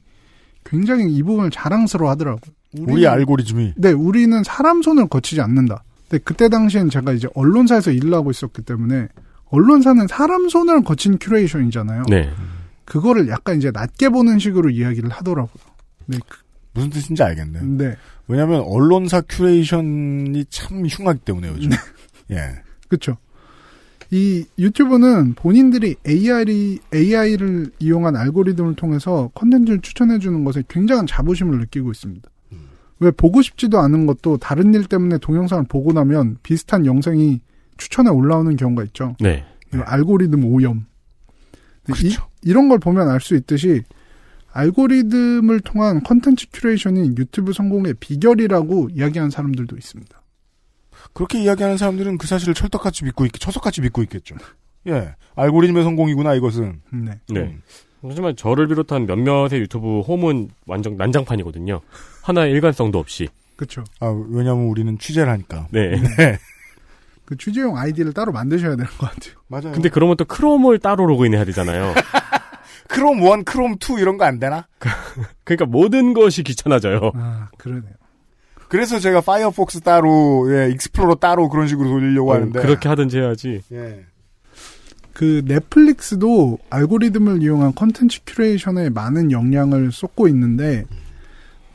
굉장히 0.66 1.14
이 1.14 1.24
부분을 1.24 1.50
자랑스러워 1.52 2.12
하더라고요. 2.12 2.54
우리 2.80 3.06
알고리즘이 3.08 3.74
네, 3.78 3.92
우리는 3.92 4.44
사람 4.44 4.82
손을 4.82 5.08
거치지 5.08 5.42
않는다. 5.42 5.84
근데 6.10 6.24
그때 6.24 6.50
당시엔 6.50 6.90
제가 6.90 7.14
이제 7.14 7.28
언론사에서 7.36 7.92
일을 7.92 8.14
하고 8.14 8.32
있었기 8.32 8.64
때문에 8.64 9.08
언론사는 9.46 10.08
사람 10.08 10.50
손을 10.50 10.84
거친 10.84 11.18
curation이잖아요. 11.20 12.04
네. 12.10 12.30
그거를 12.86 13.30
약간 13.30 13.58
이제 13.58 13.70
낮게 13.72 14.10
보는 14.10 14.40
식으로 14.40 14.70
이야기를 14.72 15.10
하더라고요. 15.10 15.64
네, 16.08 16.18
그- 16.28 16.40
무슨 16.74 16.90
뜻인지 16.90 17.22
알겠네요. 17.22 17.64
네, 17.64 17.96
왜냐하면 18.28 18.62
언론사 18.62 19.22
curation이 19.30 20.46
참 20.50 20.86
흉하기 20.88 21.20
때문에 21.20 21.50
요즘. 21.50 21.70
예. 22.32 22.56
그렇죠. 22.88 23.18
이 24.14 24.46
유튜브는 24.60 25.34
본인들이 25.34 25.96
AI, 26.08 26.78
AI를 26.94 27.72
이용한 27.80 28.16
알고리즘을 28.16 28.76
통해서 28.76 29.32
컨텐츠를 29.34 29.82
추천해 29.82 30.20
주는 30.20 30.44
것에 30.44 30.62
굉장한 30.68 31.08
자부심을 31.08 31.58
느끼고 31.62 31.90
있습니다. 31.90 32.30
왜 33.00 33.10
보고 33.10 33.42
싶지도 33.42 33.80
않은 33.80 34.06
것도 34.06 34.38
다른 34.38 34.76
일 34.76 34.86
때문에 34.86 35.18
동영상을 35.18 35.66
보고 35.68 35.94
나면 35.94 36.38
비슷한 36.44 36.86
영상이 36.86 37.42
추천에 37.78 38.12
올라오는 38.12 38.56
경우가 38.56 38.84
있죠. 38.84 39.16
네. 39.20 39.46
이거 39.74 39.82
알고리즘 39.82 40.46
오염. 40.46 40.86
그렇죠. 41.84 42.08
이, 42.08 42.16
이런 42.44 42.70
걸 42.70 42.78
보면 42.78 43.10
알 43.10 43.20
수 43.20 43.36
있듯이 43.36 43.82
알고리즘을 44.52 45.62
통한 45.62 46.04
컨텐츠 46.04 46.48
curation이 46.54 47.16
유튜브 47.18 47.52
성공의 47.52 47.96
비결이라고 48.00 48.90
이야기하는 48.94 49.32
사람들도 49.32 49.76
있습니다. 49.76 50.22
그렇게 51.14 51.40
이야기하는 51.44 51.78
사람들은 51.78 52.18
그 52.18 52.28
사실을 52.28 52.54
철떡같이 52.54 53.04
믿고 53.06 53.26
있, 53.26 53.32
철석같이 53.34 53.82
믿고 53.82 54.02
있겠죠. 54.04 54.36
예. 54.88 55.16
알고리즘의 55.36 55.84
성공이구나, 55.84 56.34
이것은. 56.36 56.82
네. 56.92 57.20
네. 57.30 57.58
하지만 58.02 58.36
저를 58.36 58.68
비롯한 58.68 59.06
몇몇의 59.06 59.62
유튜브 59.62 60.02
홈은 60.02 60.50
완전 60.68 60.98
난장판이거든요. 60.98 61.82
하나의 62.24 62.52
일관성도 62.52 63.00
없이. 63.00 63.30
그렇죠. 63.56 63.84
아, 64.00 64.08
왜냐면 64.30 64.66
우리는 64.66 64.98
취재를 64.98 65.32
하니까. 65.32 65.68
네. 65.72 65.92
네. 66.18 66.38
그 67.26 67.38
취재용 67.38 67.78
아이디를 67.78 68.12
따로 68.14 68.32
만드셔야 68.34 68.72
되는 68.76 68.86
것 68.98 69.10
같아요. 69.10 69.36
맞아요. 69.48 69.72
근데 69.72 69.88
그러면 69.90 70.18
또 70.18 70.26
크롬을 70.26 70.80
따로 70.80 71.06
로그인해야 71.06 71.46
되잖아요. 71.46 71.94
크롬 72.90 73.22
1, 73.24 73.44
크롬 73.46 73.76
2 73.80 74.02
이런 74.02 74.18
거 74.18 74.26
안 74.26 74.40
되나? 74.40 74.68
그러니까 75.46 75.66
모든 75.66 76.14
것이 76.14 76.44
귀찮아져요. 76.44 77.12
아, 77.16 77.50
그러네요. 77.58 77.94
그래서 78.74 78.98
제가 78.98 79.22
파이어폭스 79.22 79.82
따로, 79.82 80.48
예, 80.52 80.72
익스플로러 80.72 81.14
따로 81.14 81.48
그런 81.48 81.68
식으로 81.68 81.90
돌리려고 81.90 82.32
어, 82.32 82.34
하는데. 82.34 82.60
그렇게 82.60 82.90
하든지 82.90 83.20
해야지. 83.20 83.62
예. 83.72 84.04
그 85.14 85.44
넷플릭스도 85.46 86.58
알고리즘을 86.72 87.44
이용한 87.44 87.76
컨텐츠 87.76 88.22
curation에 88.26 88.90
많은 88.90 89.32
역량을 89.32 89.92
쏟고 89.92 90.28
있는데 90.30 90.86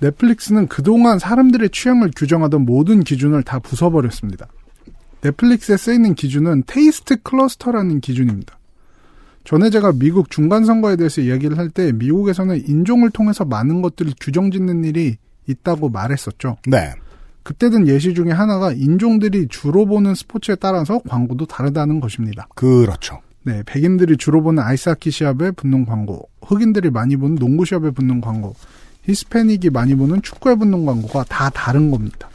넷플릭스는 0.01 0.67
그동안 0.67 1.21
사람들의 1.21 1.71
취향을 1.71 2.11
규정하던 2.17 2.65
모든 2.65 3.05
기준을 3.05 3.45
다 3.45 3.61
부숴버렸습니다. 3.61 4.49
넷플릭스에 5.21 5.77
쓰이는 5.77 6.17
기준은 6.17 6.65
taste 6.67 7.23
cluster라는 7.23 8.01
기준입니다. 8.01 8.59
전에 9.45 9.71
제가 9.71 9.93
미국 9.93 10.31
중간선거에 10.31 10.97
대해서 10.97 11.21
이야기를 11.21 11.59
할 11.59 11.71
때 11.71 11.93
미국에서는 11.93 12.67
인종을 12.67 13.11
통해서 13.11 13.45
많은 13.45 13.83
것들을 13.83 14.15
규정짓는 14.21 14.83
일이 14.83 15.19
있다고 15.49 15.89
말했었죠. 15.89 16.59
네. 16.67 16.93
그때 17.43 17.71
든 17.71 17.89
예시 17.89 18.15
중에 18.15 18.31
하나가 18.31 18.73
인종들이 18.73 19.49
주로 19.49 19.87
보는 19.87 20.15
스포츠에 20.15 20.55
따라서 20.57 21.01
광고도 21.09 21.47
다르다는 21.47 21.99
것입니다. 22.01 22.47
그렇죠. 22.55 23.21
네, 23.43 23.63
백인들이 23.65 24.19
주로 24.19 24.43
보는 24.43 24.63
아이스하키 24.63 25.11
시합에 25.11 25.53
붙는 25.53 25.87
광고, 25.87 26.29
흑인들이 26.43 26.91
많이 26.91 27.17
보는 27.17 27.37
농구 27.37 27.65
시합에 27.65 27.91
붙는 27.91 28.21
광고, 28.21 28.55
히스패닉이 29.05 29.71
많이 29.71 29.95
보는 29.95 30.21
축구에 30.21 30.57
붙는 30.57 30.85
광고가 30.85 31.25
다 31.25 31.49
다른 31.49 31.91
겁니다. 31.91 32.29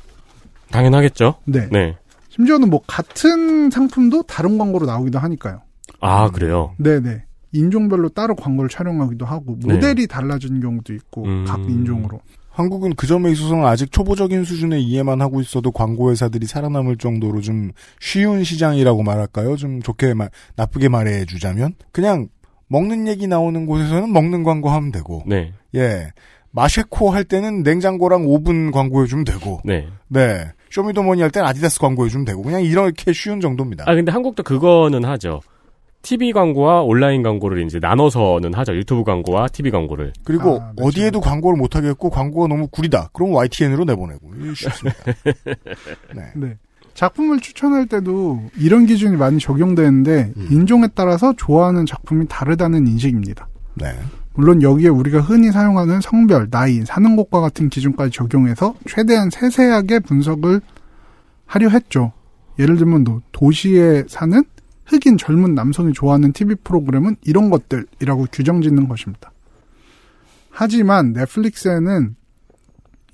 당연하겠죠. 0.71 1.35
네. 1.45 1.69
네. 1.71 1.95
심지어는 2.29 2.71
뭐 2.71 2.81
같은 2.87 3.69
상품도 3.69 4.23
다른 4.23 4.57
광고로 4.57 4.87
나오기도 4.87 5.19
하니까요. 5.19 5.61
아, 5.99 6.31
그래요? 6.31 6.73
네네. 6.77 7.25
인종별로 7.51 8.09
따로 8.09 8.35
광고를 8.35 8.69
촬영하기도 8.69 9.25
하고 9.25 9.57
네. 9.61 9.75
모델이 9.75 10.07
달라진 10.07 10.59
경우도 10.59 10.93
있고 10.95 11.25
음. 11.25 11.45
각 11.47 11.59
인종으로. 11.59 12.19
한국은 12.53 12.93
그 12.95 13.07
점에 13.07 13.31
있어서는 13.31 13.65
아직 13.65 13.91
초보적인 13.91 14.43
수준의 14.43 14.83
이해만 14.83 15.21
하고 15.21 15.41
있어도 15.41 15.71
광고 15.71 16.11
회사들이 16.11 16.45
살아남을 16.45 16.97
정도로 16.97 17.41
좀 17.41 17.71
쉬운 17.99 18.43
시장이라고 18.43 19.01
말할까요? 19.01 19.55
좀 19.55 19.81
좋게 19.81 20.13
말, 20.13 20.29
나쁘게 20.55 20.87
말해 20.87 21.25
주자면 21.25 21.73
그냥 21.91 22.29
먹는 22.67 23.07
얘기 23.07 23.27
나오는 23.27 23.65
곳에서는 23.65 24.11
먹는 24.13 24.43
광고 24.43 24.69
하면 24.69 24.91
되고, 24.91 25.23
네. 25.25 25.51
예 25.75 26.11
마셰코 26.51 27.09
할 27.09 27.23
때는 27.23 27.63
냉장고랑 27.63 28.27
오븐 28.27 28.71
광고해 28.71 29.07
주면 29.07 29.25
되고, 29.25 29.59
네. 29.65 29.87
네 30.07 30.45
쇼미더머니 30.69 31.21
할 31.21 31.31
때는 31.31 31.47
아디다스 31.47 31.79
광고해 31.79 32.09
주면 32.09 32.25
되고 32.25 32.43
그냥 32.43 32.63
이렇게 32.63 33.13
쉬운 33.13 33.41
정도입니다. 33.41 33.85
아, 33.87 33.95
근데 33.95 34.11
한국도 34.11 34.43
그거는 34.43 35.05
하죠. 35.05 35.41
TV 36.03 36.33
광고와 36.33 36.81
온라인 36.83 37.23
광고를 37.23 37.63
이제 37.65 37.79
나눠서는 37.79 38.53
하죠. 38.53 38.75
유튜브 38.75 39.03
광고와 39.05 39.47
TV 39.47 39.71
광고를. 39.71 40.11
그리고 40.25 40.61
어디에도 40.79 41.21
광고를 41.21 41.57
못 41.57 41.75
하겠고 41.77 42.09
광고가 42.09 42.47
너무 42.47 42.67
구리다. 42.67 43.09
그럼 43.13 43.33
YTN으로 43.33 43.85
내보내고. 43.85 44.31
네. 46.13 46.23
네. 46.35 46.57
작품을 46.93 47.39
추천할 47.39 47.87
때도 47.87 48.43
이런 48.59 48.85
기준이 48.85 49.15
많이 49.17 49.39
적용되는데 49.39 50.33
음. 50.35 50.47
인종에 50.51 50.87
따라서 50.93 51.33
좋아하는 51.37 51.85
작품이 51.85 52.27
다르다는 52.27 52.85
인식입니다. 52.85 53.47
네. 53.75 53.93
물론 54.35 54.61
여기에 54.61 54.89
우리가 54.89 55.21
흔히 55.21 55.51
사용하는 55.51 56.01
성별, 56.01 56.49
나이, 56.49 56.81
사는 56.81 57.15
곳과 57.15 57.39
같은 57.39 57.69
기준까지 57.69 58.11
적용해서 58.11 58.75
최대한 58.87 59.29
세세하게 59.29 59.99
분석을 59.99 60.59
하려 61.45 61.69
했죠. 61.69 62.11
예를 62.59 62.75
들면 62.77 63.03
도- 63.05 63.21
도시에 63.31 64.03
사는 64.07 64.43
흑인 64.93 65.17
젊은 65.17 65.55
남성이 65.55 65.91
좋아하는 65.93 66.31
TV 66.33 66.55
프로그램은 66.63 67.15
이런 67.25 67.49
것들이라고 67.49 68.27
규정 68.31 68.61
짓는 68.61 68.87
것입니다. 68.87 69.31
하지만 70.51 71.13
넷플릭스에는 71.13 72.15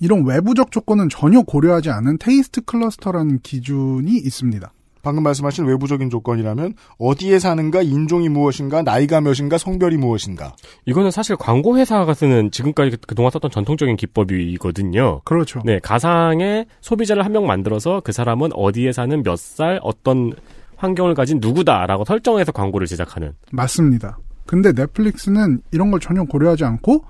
이런 0.01 0.25
외부적 0.25 0.71
조건은 0.71 1.07
전혀 1.09 1.41
고려하지 1.41 1.89
않은 1.89 2.17
테이스트 2.19 2.61
클러스터라는 2.61 3.39
기준이 3.43 4.11
있습니다. 4.11 4.71
방금 5.01 5.23
말씀하신 5.23 5.63
외부적인 5.65 6.09
조건이라면 6.09 6.73
어디에 6.97 7.39
사는가, 7.39 7.81
인종이 7.81 8.27
무엇인가, 8.27 8.81
나이가 8.81 9.21
몇인가, 9.21 9.57
성별이 9.57 9.95
무엇인가. 9.95 10.53
이거는 10.85 11.09
사실 11.11 11.37
광고 11.37 11.77
회사가 11.77 12.13
쓰는 12.13 12.51
지금까지 12.51 12.91
그- 12.91 12.97
그동안 13.07 13.31
썼던 13.31 13.49
전통적인 13.51 13.95
기법이거든요. 13.95 15.21
그렇죠. 15.23 15.61
네, 15.63 15.79
가상의 15.79 16.65
소비자를 16.81 17.23
한 17.23 17.31
명 17.31 17.47
만들어서 17.47 18.01
그 18.03 18.11
사람은 18.11 18.49
어디에 18.53 18.91
사는 18.91 19.23
몇 19.23 19.37
살, 19.39 19.79
어떤 19.83 20.33
환경을 20.79 21.13
가진 21.13 21.39
누구다라고 21.41 22.05
설정해서 22.05 22.51
광고를 22.51 22.87
제작하는. 22.87 23.33
맞습니다. 23.51 24.17
근데 24.45 24.71
넷플릭스는 24.71 25.61
이런 25.71 25.91
걸 25.91 25.99
전혀 25.99 26.23
고려하지 26.23 26.63
않고 26.63 27.03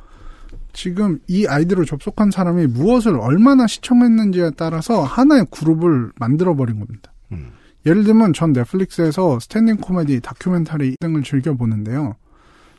지금 0.74 1.20
이 1.28 1.47
아이디로 1.47 1.86
접속한 1.86 2.32
사람이 2.32 2.67
무엇을 2.67 3.17
얼마나 3.20 3.67
시청했는지에 3.67 4.51
따라서 4.57 5.03
하나의 5.03 5.45
그룹을 5.51 6.11
만들어 6.20 6.55
버린 6.55 6.80
겁니다. 6.80 7.13
예를 7.86 8.03
들면 8.03 8.34
전 8.34 8.51
넷플릭스에서 8.51 9.39
standing 9.39 9.78
코미디, 9.78 10.20
다큐멘터리 10.20 10.97
등을 10.99 11.24
즐겨 11.24 11.53
보는데요. 11.53 12.15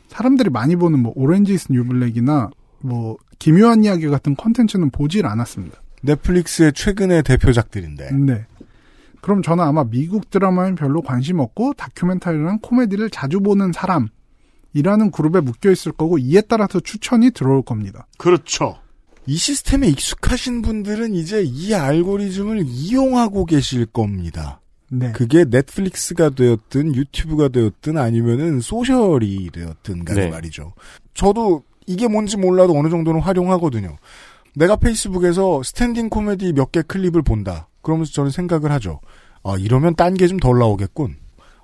사람들이 0.09 0.49
많이 0.49 0.75
보는 0.75 0.99
뭐 0.99 1.11
Orange 1.15 1.53
Is 1.53 1.71
New 1.71 1.83
Black이나 1.85 2.49
뭐 2.81 3.17
기묘한 3.39 3.83
이야기 3.83 4.07
같은 4.07 4.35
컨텐츠는 4.35 4.91
보질 4.91 5.25
않았습니다. 5.25 5.81
넷플릭스의 6.03 6.73
최근의 6.73 7.23
대표작들인데. 7.23 8.11
네. 8.11 8.45
그럼 9.21 9.41
저는 9.41 9.63
아마 9.63 9.83
미국 9.83 10.29
드라마엔 10.29 10.75
별로 10.75 11.01
관심 11.01 11.39
없고 11.39 11.73
다큐멘터리랑 11.73 12.59
코미디를 12.61 13.09
자주 13.09 13.39
보는 13.39 13.71
사람이라는 13.71 15.11
그룹에 15.11 15.41
묶여 15.41 15.71
있을 15.71 15.91
거고 15.91 16.17
이에 16.17 16.41
따라서 16.41 16.79
추천이 16.79 17.31
들어올 17.31 17.61
겁니다. 17.61 18.07
그렇죠. 18.17 18.77
이 19.27 19.37
시스템에 19.37 19.87
익숙하신 19.87 20.63
분들은 20.63 21.13
이제 21.13 21.43
이 21.43 21.73
알고리즘을 21.73 22.63
이용하고 22.65 23.45
계실 23.45 23.85
겁니다. 23.85 24.59
네. 24.89 25.11
그게 25.13 25.45
넷플릭스가 25.45 26.31
되었든 26.31 26.95
유튜브가 26.95 27.47
되었든 27.49 27.97
아니면은 27.97 28.59
social이 28.59 29.51
되었든 29.53 30.03
간에 30.03 30.25
네. 30.25 30.29
말이죠. 30.29 30.73
저도 31.13 31.63
이게 31.85 32.07
뭔지 32.07 32.35
몰라도 32.37 32.77
어느 32.77 32.89
정도는 32.89 33.21
활용하거든요. 33.21 33.95
내가 34.55 34.75
페이스북에서 34.75 35.63
standing 35.63 36.09
코미디 36.09 36.53
몇 36.53 36.71
개 36.71 36.81
클립을 36.81 37.21
본다. 37.21 37.67
그러면서 37.81 38.11
저는 38.11 38.31
생각을 38.31 38.71
하죠. 38.73 38.99
아, 39.43 39.55
이러면 39.57 39.95
딴 39.95 40.13
게 40.15 40.27
좀 40.27 40.37
덜 40.39 40.59
나오겠군. 40.59 41.15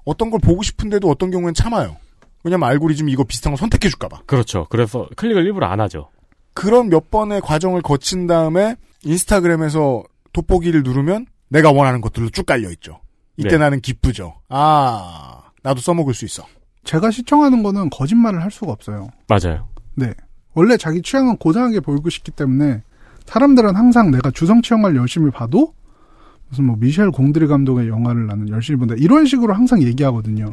어떤 0.05 0.30
걸 0.32 0.39
보고 0.39 0.63
싶은데도 0.63 1.09
어떤 1.09 1.32
경우엔 1.32 1.53
참아요. 1.53 1.97
왜냐면 2.43 2.70
알고리즘이 2.70 3.11
이거 3.11 3.24
비슷한 3.24 3.51
거 3.53 3.57
선택해줄까봐. 3.57 4.22
그렇죠. 4.26 4.65
그래서 4.70 5.07
클릭을 5.15 5.45
일부러 5.45 5.68
안 5.68 5.80
하죠. 5.82 6.09
그런 6.53 6.89
몇 6.89 7.11
번의 7.11 7.41
과정을 7.41 7.82
거친 7.82 8.26
다음에 8.26 8.76
인스타그램에서 9.03 10.03
돋보기를 10.34 10.84
누르면 10.84 11.26
내가 11.49 11.72
원하는 11.72 12.01
것들로 12.01 12.30
쭉 12.30 12.45
깔려 12.45 12.70
있죠. 12.72 12.99
이때 13.38 13.49
네. 13.51 13.57
나는 13.57 13.82
기쁘죠. 13.82 14.36
아, 14.49 15.41
나도 15.63 15.82
써먹을 15.82 16.13
수 16.13 16.26
있어. 16.26 16.43
제가 16.84 17.11
시청하는 17.11 17.63
거는 17.63 17.89
거짓말을 17.89 18.41
할 18.41 18.49
수가 18.49 18.72
없어요. 18.72 19.09
맞아요. 19.28 19.68
네. 19.95 20.13
원래 20.53 20.78
자기 20.78 21.01
취향은 21.01 21.38
고상하게 21.38 21.82
보이고 21.82 22.09
싶기 22.09 22.32
때문에 22.32 22.82
사람들은 23.26 23.76
항상 23.76 24.09
내가 24.09 24.32
주성 24.32 24.61
취향을 24.61 24.95
열심히 24.95 25.30
봐도 25.32 25.74
무슨 26.49 26.65
뭐 26.65 26.75
미셸 26.77 27.11
공드리 27.11 27.47
감독의 27.47 27.89
영화를 27.89 28.27
나는 28.27 28.49
열심히 28.49 28.77
본다 28.77 28.95
이런 28.97 29.25
식으로 29.25 29.53
항상 29.53 29.81
얘기하거든요. 29.83 30.51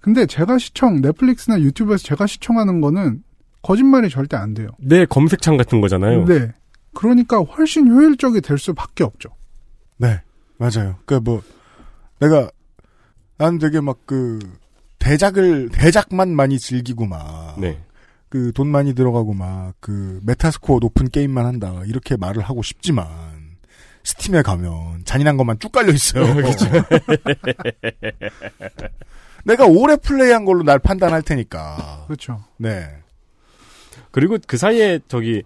근데 0.00 0.26
제가 0.26 0.58
시청 0.58 1.00
넷플릭스나 1.00 1.60
유튜브에서 1.60 2.02
제가 2.04 2.26
시청하는 2.26 2.80
거는 2.80 3.22
거짓말이 3.62 4.10
절대 4.10 4.36
안 4.36 4.52
돼요. 4.52 4.68
내 4.78 5.06
검색창 5.06 5.56
같은 5.56 5.80
거잖아요. 5.80 6.26
네. 6.26 6.52
그러니까 6.92 7.38
훨씬 7.38 7.88
효율적이 7.88 8.40
될 8.42 8.58
수밖에 8.58 9.02
없죠. 9.04 9.30
네, 9.96 10.20
맞아요. 10.58 10.96
그니까 11.04 11.20
뭐, 11.20 11.42
내가, 12.20 12.50
난 13.38 13.58
되게 13.58 13.80
막 13.80 13.98
그, 14.06 14.38
대작을, 14.98 15.70
대작만 15.70 16.36
많이 16.36 16.58
즐기고 16.58 17.06
막, 17.06 17.56
네. 17.58 17.82
그돈 18.28 18.68
많이 18.68 18.94
들어가고 18.94 19.34
막, 19.34 19.74
그, 19.80 20.20
메타스코어 20.24 20.78
높은 20.80 21.08
게임만 21.08 21.46
한다. 21.46 21.82
이렇게 21.86 22.16
말을 22.16 22.42
하고 22.42 22.62
싶지만, 22.62 23.06
스팀에 24.04 24.42
가면 24.42 25.04
잔인한 25.04 25.36
것만 25.36 25.58
쭉 25.58 25.72
깔려 25.72 25.92
있어요. 25.92 26.34
그렇죠. 26.34 26.66
내가 29.44 29.66
오래 29.66 29.96
플레이한 29.96 30.44
걸로 30.44 30.62
날 30.62 30.78
판단할 30.78 31.22
테니까. 31.22 32.04
그렇죠. 32.06 32.44
네. 32.56 32.86
그리고 34.10 34.38
그 34.46 34.56
사이에 34.56 35.00
저기 35.08 35.42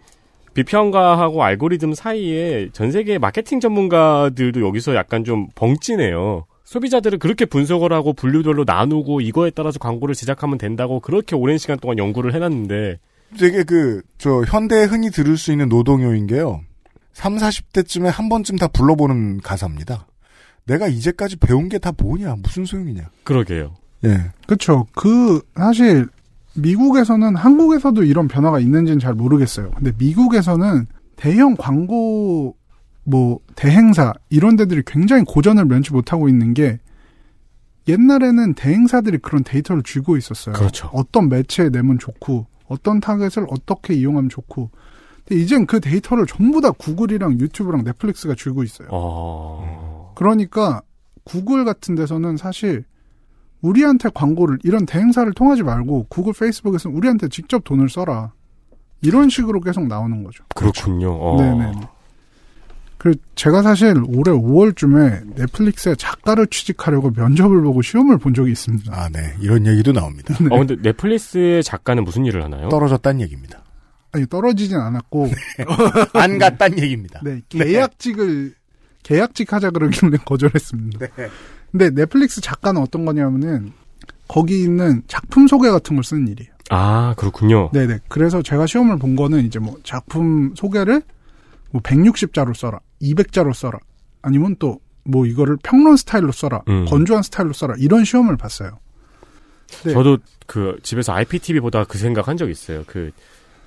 비평가하고 0.55 1.43
알고리즘 1.43 1.95
사이에 1.95 2.71
전 2.73 2.91
세계 2.91 3.19
마케팅 3.19 3.61
전문가들도 3.61 4.61
여기서 4.61 4.95
약간 4.95 5.25
좀 5.25 5.49
벙찌네요. 5.55 6.47
소비자들을 6.65 7.19
그렇게 7.19 7.45
분석을 7.45 7.93
하고 7.93 8.13
분류별로 8.13 8.65
나누고 8.67 9.21
이거에 9.21 9.51
따라서 9.51 9.79
광고를 9.79 10.15
제작하면 10.15 10.59
된다고 10.59 11.01
그렇게 11.01 11.35
오랜 11.35 11.59
시간 11.59 11.79
동안 11.79 11.99
연구를 11.99 12.35
해놨는데 12.35 12.99
되게 13.39 13.63
그, 13.63 14.03
저, 14.19 14.43
현대에 14.43 14.85
흔히 14.85 15.11
들을 15.11 15.37
수 15.37 15.53
있는 15.53 15.69
노동요인 15.69 16.27
게요. 16.27 16.63
3, 17.19 17.35
40대쯤에 17.35 18.05
한 18.05 18.29
번쯤 18.29 18.59
다 18.59 18.69
불러보는 18.69 19.41
가사입니다. 19.41 20.07
내가 20.67 20.87
이제까지 20.87 21.37
배운 21.39 21.69
게 21.69 21.81
다 21.81 21.91
뭐냐, 22.01 22.37
무슨 22.41 22.65
소용이냐. 22.65 23.11
그러게요. 23.25 23.75
예. 24.05 24.31
그렇죠. 24.47 24.87
그 24.95 25.43
사실 25.57 26.07
미국에서는 26.55 27.35
한국에서도 27.35 28.05
이런 28.05 28.29
변화가 28.29 28.61
있는지는 28.61 29.01
잘 29.01 29.15
모르겠어요. 29.15 29.73
근데 29.73 29.91
미국에서는 29.99 30.87
대형 31.17 31.57
광고 31.57 32.55
뭐 33.03 33.41
대행사 33.57 34.13
이런 34.31 34.55
데들이 34.55 34.83
굉장히 34.87 35.25
고전을 35.25 35.65
면치 35.65 35.93
못하고 35.93 36.29
있는 36.29 36.55
게 36.55 36.79
옛날에는 37.89 38.55
대행사들이 38.55 39.19
그런 39.19 39.43
데이터를 39.43 39.83
쥐고 39.83 40.17
있었어요. 40.17 40.55
그렇죠. 40.55 40.89
어떤 40.93 41.29
매체에 41.29 41.71
내면 41.71 41.99
좋고 41.99 42.47
어떤 42.67 43.01
타겟을 43.01 43.49
어떻게 43.51 43.95
이용하면 43.95 44.29
좋고. 44.29 44.71
근데 45.29 45.43
이젠 45.43 45.67
그 45.67 45.79
데이터를 45.79 46.27
전부 46.27 46.61
다 46.61 46.71
구글이랑 46.71 47.39
유튜브랑 47.39 47.85
넷플릭스가 47.85 48.35
쥐고 48.35 48.63
있어요. 48.63 48.89
어... 48.91 50.13
그러니까 50.17 50.81
구글 51.25 51.65
같은 51.67 51.95
데서는 51.95 52.39
사실 52.39 52.85
우리한테 53.61 54.09
광고를 54.15 54.59
이런 54.65 54.87
대행사를 54.87 55.31
통하지 55.35 55.63
말고 55.63 56.07
구글 56.09 56.33
페이스북에서 56.33 56.89
우리한테 56.89 57.29
직접 57.29 57.63
돈을 57.65 57.89
써라. 57.89 58.33
이런 59.03 59.29
식으로 59.29 59.61
계속 59.61 59.87
나오는 59.87 60.25
거죠. 60.25 60.45
그렇군요. 60.55 61.13
어. 61.13 61.41
네네. 61.41 61.73
그 62.97 63.15
제가 63.37 63.63
사실 63.63 63.95
올해 64.09 64.33
5월쯤에 64.33 65.37
넷플릭스에 65.37 65.95
작가를 65.95 66.49
취직하려고 66.49 67.13
면접을 67.15 67.63
보고 67.63 67.81
시험을 67.81 68.19
본 68.19 68.35
적이 68.35 68.51
있습니다. 68.53 68.93
아, 68.93 69.09
네. 69.09 69.35
이런 69.41 69.67
얘기도 69.67 69.93
나옵니다. 69.93 70.35
네. 70.43 70.49
어, 70.51 70.59
근데 70.59 70.77
넷플릭스의 70.83 71.63
작가는 71.63 72.03
무슨 72.03 72.27
일을 72.27 72.43
하나요? 72.43 72.69
떨어졌다는 72.71 73.21
얘기입니다. 73.21 73.63
아니 74.13 74.27
떨어지진 74.27 74.77
않았고 74.77 75.29
안 76.15 76.39
갔단 76.39 76.79
얘기입니다. 76.79 77.21
네, 77.23 77.43
계약직을 77.49 78.55
계약직 79.03 79.53
하자 79.53 79.71
그러길래 79.71 80.19
거절했습니다. 80.25 80.99
네. 80.99 81.29
근데 81.71 81.91
넷플릭스 81.91 82.41
작가는 82.41 82.81
어떤 82.81 83.05
거냐면은 83.05 83.73
거기 84.27 84.63
있는 84.63 85.03
작품 85.07 85.47
소개 85.47 85.71
같은 85.71 85.97
걸 85.97 86.05
쓰는 86.05 86.29
일이에요. 86.29 86.51
아, 86.71 87.15
그렇군요. 87.17 87.71
네네. 87.73 88.01
그래서 88.09 88.43
제가 88.43 88.67
시험을 88.67 88.99
본 88.99 89.17
거는 89.17 89.45
이제 89.45 89.59
뭐 89.59 89.77
작품 89.85 90.55
소개를 90.55 91.03
뭐 91.71 91.81
160자로 91.83 92.55
써라, 92.55 92.81
200자로 93.03 93.55
써라, 93.55 93.79
아니면 94.23 94.57
또 94.59 94.81
뭐 95.11 95.25
이거를 95.25 95.57
평론 95.63 95.97
스타일로 95.97 96.33
써라, 96.33 96.61
음. 96.69 96.85
건조한 96.85 97.23
스타일로 97.23 97.55
써라 97.55 97.75
이런 97.79 98.05
시험을 98.05 98.37
봤어요. 98.37 98.79
네. 99.85 99.93
저도 99.93 100.19
그 100.47 100.79
집에서 100.83 101.15
IPTV 101.15 101.61
보다가 101.61 101.87
그 101.87 101.97
생각 101.97 102.29
한 102.29 102.37
적 102.37 102.51
있어요. 102.51 102.85
그 102.87 103.11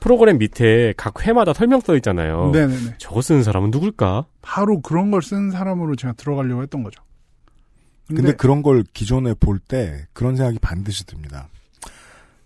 프로그램 0.02 0.40
밑에 0.40 0.94
각 0.98 1.26
회마다 1.26 1.54
설명 1.54 1.80
써 1.80 1.96
있잖아요. 1.96 2.50
네네네. 2.52 2.96
저거 2.98 3.22
쓰는 3.22 3.44
사람은 3.44 3.72
누굴까? 3.72 4.26
바로 4.42 4.82
그런 4.82 5.12
걸 5.12 5.22
쓰는 5.22 5.52
사람으로 5.52 5.96
제가 5.96 6.14
들어가려고 6.14 6.64
했던 6.64 6.84
거죠. 6.84 7.02
근데, 8.08 8.34
그런 8.34 8.62
걸 8.62 8.84
기존에 8.94 9.34
볼 9.36 9.60
때 9.60 10.06
그런 10.12 10.36
생각이 10.36 10.60
반드시 10.60 11.06
듭니다. 11.06 11.48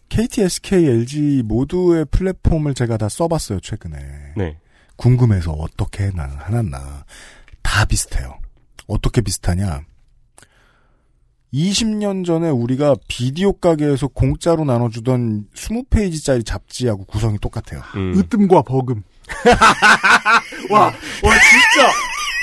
KT, 0.10 0.44
SK, 0.44 0.86
LG 0.86 1.41
모두의 1.45 2.06
플랫폼을 2.11 2.76
제가 2.76 2.98
다 2.98 3.10
써봤어요, 3.10 3.60
최근에. 3.61 3.98
네. 4.38 4.60
궁금해서 4.98 5.52
어떻게 5.53 6.11
나, 6.11 6.26
해놨나. 6.48 7.06
다 7.64 7.86
비슷해요. 7.86 8.38
어떻게 8.88 9.22
비슷하냐. 9.22 9.82
20년 11.53 12.26
전에 12.26 12.49
우리가 12.49 12.95
비디오 13.07 13.53
가게에서 13.53 14.07
공짜로 14.07 14.65
나눠주던 14.65 15.45
20페이지짜리 15.55 16.45
잡지하고 16.45 17.05
구성이 17.05 17.38
똑같아요. 17.39 17.81
음. 17.95 18.13
으뜸과 18.17 18.63
버금. 18.63 19.03
와, 20.69 20.81
와, 20.81 20.91
진짜! 20.91 21.88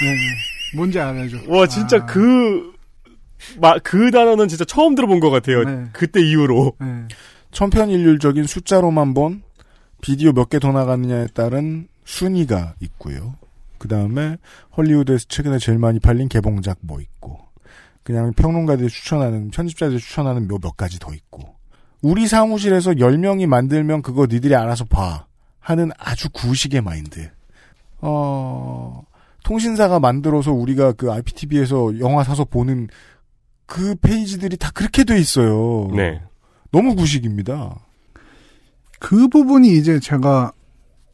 네, 0.02 0.16
뭔지 0.76 0.98
알아죠. 0.98 1.38
와, 1.48 1.66
진짜 1.66 1.98
아, 1.98 2.06
그, 2.06 2.72
마, 3.60 3.74
그 3.78 4.10
단어는 4.10 4.48
진짜 4.48 4.64
처음 4.64 4.94
들어본 4.94 5.20
것 5.20 5.30
같아요. 5.30 5.62
네. 5.64 5.84
그때 5.92 6.20
이후로. 6.20 6.72
네. 6.80 6.86
천편일률적인 7.50 8.44
숫자로만 8.44 9.12
본 9.14 9.42
비디오 10.00 10.32
몇 10.32 10.48
개 10.48 10.58
더 10.58 10.72
나갔느냐에 10.72 11.26
따른 11.34 11.86
순위가 12.04 12.74
있고요. 12.80 13.36
그 13.78 13.88
다음에 13.88 14.36
헐리우드에서 14.76 15.26
최근에 15.28 15.58
제일 15.58 15.78
많이 15.78 16.00
팔린 16.00 16.28
개봉작 16.28 16.78
뭐 16.80 17.00
있고, 17.00 17.40
그냥 18.02 18.32
평론가들이 18.32 18.88
추천하는, 18.88 19.50
편집자들이 19.50 19.98
추천하는 19.98 20.48
몇, 20.48 20.60
몇 20.60 20.76
가지 20.76 20.98
더 20.98 21.12
있고, 21.14 21.56
우리 22.02 22.26
사무실에서 22.26 22.92
10명이 22.92 23.46
만들면 23.46 24.02
그거 24.02 24.26
니들이 24.28 24.56
알아서 24.56 24.84
봐. 24.84 25.26
하는 25.60 25.90
아주 25.96 26.28
구식의 26.30 26.80
마인드. 26.80 27.30
어, 28.00 29.04
통신사가 29.44 30.00
만들어서 30.00 30.52
우리가 30.52 30.92
그 30.92 31.12
IPTV에서 31.12 32.00
영화 32.00 32.24
사서 32.24 32.44
보는 32.44 32.88
그 33.66 33.94
페이지들이 33.94 34.56
다 34.56 34.70
그렇게 34.74 35.04
돼 35.04 35.18
있어요. 35.18 35.88
네. 35.94 36.20
너무 36.72 36.96
구식입니다. 36.96 37.78
그 38.98 39.28
부분이 39.28 39.76
이제 39.76 40.00
제가 40.00 40.52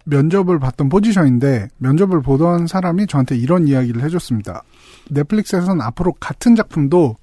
면접을 0.04 0.58
봤던 0.58 0.88
포지션인데 0.88 1.68
면접을 1.76 2.22
보던 2.22 2.66
사람이 2.66 3.06
저한테 3.06 3.36
이런 3.36 3.68
이야기를 3.68 4.02
해줬습니다. 4.02 4.62
넷플릭스에서는 5.10 5.80
앞으로 5.80 6.12
같은 6.14 6.54
작품도 6.56 7.16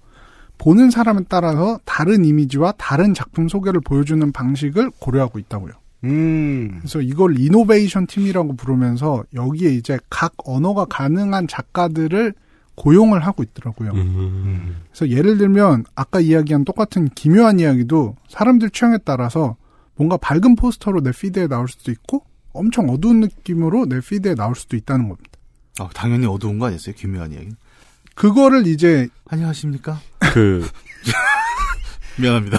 보는 0.58 0.90
사람에 0.90 1.22
따라서 1.28 1.80
다른 1.86 2.26
이미지와 2.26 2.74
다른 2.78 3.14
작품 3.14 3.48
소개를 3.48 3.82
보여주는 3.82 4.32
방식을 4.32 4.92
고려하고 5.00 5.40
있다고요. 5.40 5.74
음. 6.06 6.78
그래서 6.80 7.02
이걸 7.02 7.40
이노베이션 7.40 8.08
팀이라고 8.08 8.56
부르면서 8.56 9.24
여기에 9.34 9.72
이제 9.72 10.00
각 10.10 10.34
언어가 10.46 10.86
가능한 10.86 11.48
작가들을 11.48 12.34
고용을 12.76 13.26
하고 13.26 13.44
있더라고요. 13.44 13.92
음. 13.92 14.78
그래서 14.92 15.10
예를 15.10 15.38
들면 15.38 15.86
아까 15.96 16.20
이야기한 16.20 16.66
똑같은 16.66 17.08
기묘한 17.10 17.60
이야기도 17.60 18.16
사람들 18.30 18.70
취향에 18.70 18.98
따라서 19.04 19.56
뭔가 19.96 20.18
밝은 20.18 20.56
포스터로 20.58 21.02
내 21.02 21.12
피드에 21.12 21.48
나올 21.48 21.68
수도 21.68 21.92
있고 21.92 22.24
엄청 22.54 22.90
어두운 22.90 23.22
느낌으로 23.22 23.86
내 23.86 24.00
피드에 24.02 24.36
나올 24.36 24.56
수도 24.56 24.76
있다는 24.78 25.08
겁니다. 25.08 25.32
아, 25.80 25.90
당연히 25.94 26.26
어두운 26.26 26.60
거 26.60 26.68
아니었어요? 26.68 26.96
기묘한 26.96 27.32
이야기. 27.32 27.50
그거를 28.16 28.66
이제 28.68 29.08
안녕하십니까? 29.30 30.00
그, 30.34 30.68
미안합니다. 32.18 32.58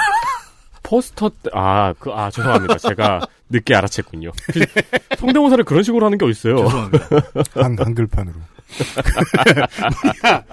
포스터 0.82 1.30
때, 1.30 1.50
아, 1.52 1.92
그, 1.98 2.12
아, 2.12 2.30
죄송합니다. 2.30 2.78
제가 2.78 3.20
늦게 3.48 3.74
알아챘군요. 3.74 4.32
성대모사를 5.18 5.64
그런 5.64 5.82
식으로 5.82 6.06
하는 6.06 6.18
게 6.18 6.24
어딨어요. 6.24 6.56
죄송합니다. 6.58 7.08
한, 7.54 7.76
한글판으로. 7.78 8.36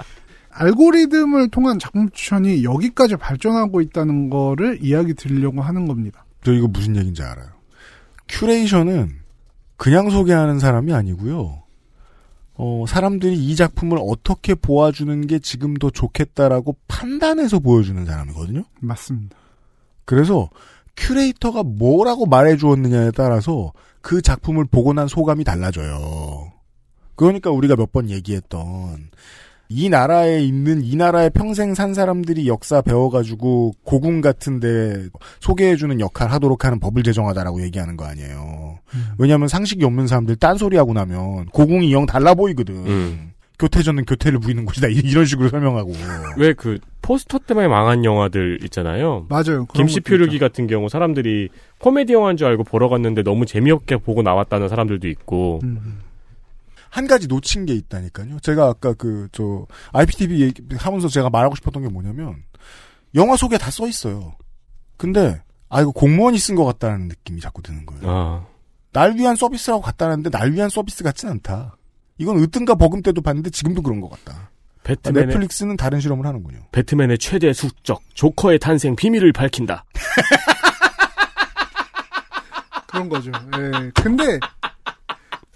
알고리즘을 0.49 1.49
통한 1.49 1.79
작품 1.79 2.09
추천이 2.11 2.63
여기까지 2.63 3.15
발전하고 3.15 3.81
있다는 3.81 4.29
거를 4.29 4.77
이야기 4.81 5.13
드리려고 5.15 5.61
하는 5.61 5.87
겁니다. 5.87 6.25
저 6.43 6.53
이거 6.53 6.67
무슨 6.67 6.95
얘기인지 6.95 7.23
알아요. 7.23 7.47
curation은 8.29 9.19
그냥 9.77 10.09
소개하는 10.09 10.59
사람이 10.59 10.93
아니고요. 10.93 11.62
어, 12.55 12.85
사람들이 12.87 13.35
이 13.35 13.55
작품을 13.55 13.97
어떻게 13.99 14.53
보아주는 14.55 15.25
게 15.27 15.39
지금 15.39 15.73
더 15.75 15.89
좋겠다라고 15.89 16.75
판단해서 16.87 17.59
보여주는 17.59 18.05
사람이거든요. 18.05 18.63
맞습니다. 18.79 19.35
그래서 20.05 20.49
큐레이터가 20.95 21.63
뭐라고 21.63 22.25
말해주었느냐에 22.27 23.11
따라서 23.11 23.73
그 24.01 24.21
작품을 24.21 24.65
보고 24.65 24.93
난 24.93 25.07
소감이 25.07 25.43
달라져요. 25.43 26.51
그러니까 27.15 27.49
우리가 27.51 27.75
몇 27.75 27.91
번 27.91 28.09
얘기했던 28.09 29.09
이 29.69 29.89
나라에 29.89 30.43
있는 30.43 30.83
이 30.83 30.95
나라에 30.95 31.29
평생 31.29 31.73
산 31.73 31.93
사람들이 31.93 32.47
역사 32.47 32.81
배워가지고 32.81 33.73
고궁 33.83 34.21
같은데 34.21 35.07
소개해주는 35.39 35.99
역할 35.99 36.31
하도록 36.31 36.63
하는 36.63 36.79
법을 36.79 37.01
제정하다라고 37.03 37.61
얘기하는 37.63 37.97
거 37.97 38.05
아니에요. 38.05 38.79
왜냐하면 39.17 39.47
상식이 39.47 39.83
없는 39.83 40.07
사람들 40.07 40.35
딴소리 40.35 40.77
하고 40.77 40.93
나면 40.93 41.45
고궁이 41.47 41.91
영 41.93 42.05
달라 42.05 42.33
보이거든. 42.35 42.75
음. 42.85 43.29
교태전은 43.59 44.05
교태를 44.05 44.39
부리는 44.39 44.65
곳이다 44.65 44.87
이- 44.93 45.01
이런 45.05 45.25
식으로 45.25 45.49
설명하고. 45.49 45.93
왜 46.37 46.53
그 46.53 46.79
포스터 47.01 47.39
때문에 47.39 47.67
망한 47.67 48.03
영화들 48.05 48.59
있잖아요. 48.65 49.25
맞아요. 49.29 49.65
그런 49.65 49.87
김씨 49.87 49.99
것도 50.01 50.09
표류기 50.09 50.39
같은 50.39 50.67
경우 50.67 50.87
사람들이 50.89 51.49
코미디 51.79 52.13
영화인 52.13 52.37
줄 52.37 52.47
알고 52.47 52.63
보러 52.63 52.89
갔는데 52.89 53.23
너무 53.23 53.45
재미없게 53.45 53.97
보고 53.97 54.21
나왔다는 54.21 54.69
사람들도 54.69 55.07
있고. 55.07 55.61
음. 55.63 55.99
한 56.93 57.07
가지 57.07 57.27
놓친 57.27 57.65
게 57.65 57.73
있다니까요. 57.73 58.39
제가 58.41 58.67
아까 58.67 58.93
그, 58.93 59.27
저, 59.31 59.65
IPTV 59.93 60.41
얘기 60.41 60.61
하면서 60.77 61.07
제가 61.07 61.31
말하고 61.31 61.55
싶었던 61.55 61.81
게 61.81 61.89
뭐냐면, 61.89 62.43
영화 63.15 63.35
속에 63.35 63.57
다 63.57 63.71
써 63.71 63.87
있어요. 63.87 64.35
근데, 64.95 65.41
아, 65.69 65.81
이거 65.81 65.89
공무원이 65.89 66.37
쓴 66.37 66.53
것 66.55 66.65
같다는 66.65 67.07
느낌이 67.07 67.41
자꾸 67.41 67.63
드는 67.63 67.87
거예요. 67.87 68.03
아, 68.05 68.45
날 68.91 69.15
위한 69.15 69.35
서비스라고 69.35 69.81
갖다놨는데, 69.81 70.29
날 70.29 70.51
위한 70.53 70.69
서비스 70.69 71.03
같진 71.03 71.29
않다. 71.29 71.75
이건 72.19 72.37
으뜸과 72.37 72.75
버금 72.75 73.01
때도 73.01 73.23
봤는데, 73.23 73.49
지금도 73.49 73.81
그런 73.81 73.99
것 73.99 74.11
같다. 74.11 74.51
배트맨의, 74.83 75.29
넷플릭스는 75.29 75.77
다른 75.77 75.99
실험을 75.99 76.27
하는군요. 76.27 76.59
배트맨의 76.71 77.17
최대 77.17 77.53
숙적, 77.53 78.03
조커의 78.13 78.59
탄생 78.59 78.95
비밀을 78.95 79.33
밝힌다. 79.33 79.83
그런 82.87 83.09
거죠. 83.09 83.31
예. 83.57 83.91
근데 83.95 84.37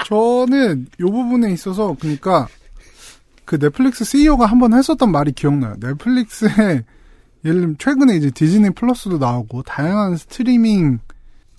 저는 0.03 0.88
요 0.99 1.11
부분에 1.11 1.52
있어서 1.52 1.95
그러니까 1.99 2.48
그 3.45 3.57
넷플릭스 3.60 4.03
CEO가 4.06 4.45
한 4.45 4.60
번 4.60 4.74
했었던 4.74 5.11
말이 5.11 5.32
기억나요. 5.32 5.76
넷플릭스에 5.80 6.84
예를 7.45 7.60
들면 7.61 7.76
최근에 7.80 8.15
이제 8.15 8.30
디즈니 8.32 8.69
플러스도 8.72 9.18
나오고 9.18 9.64
다양한 9.64 10.18
스트리밍 10.18 10.99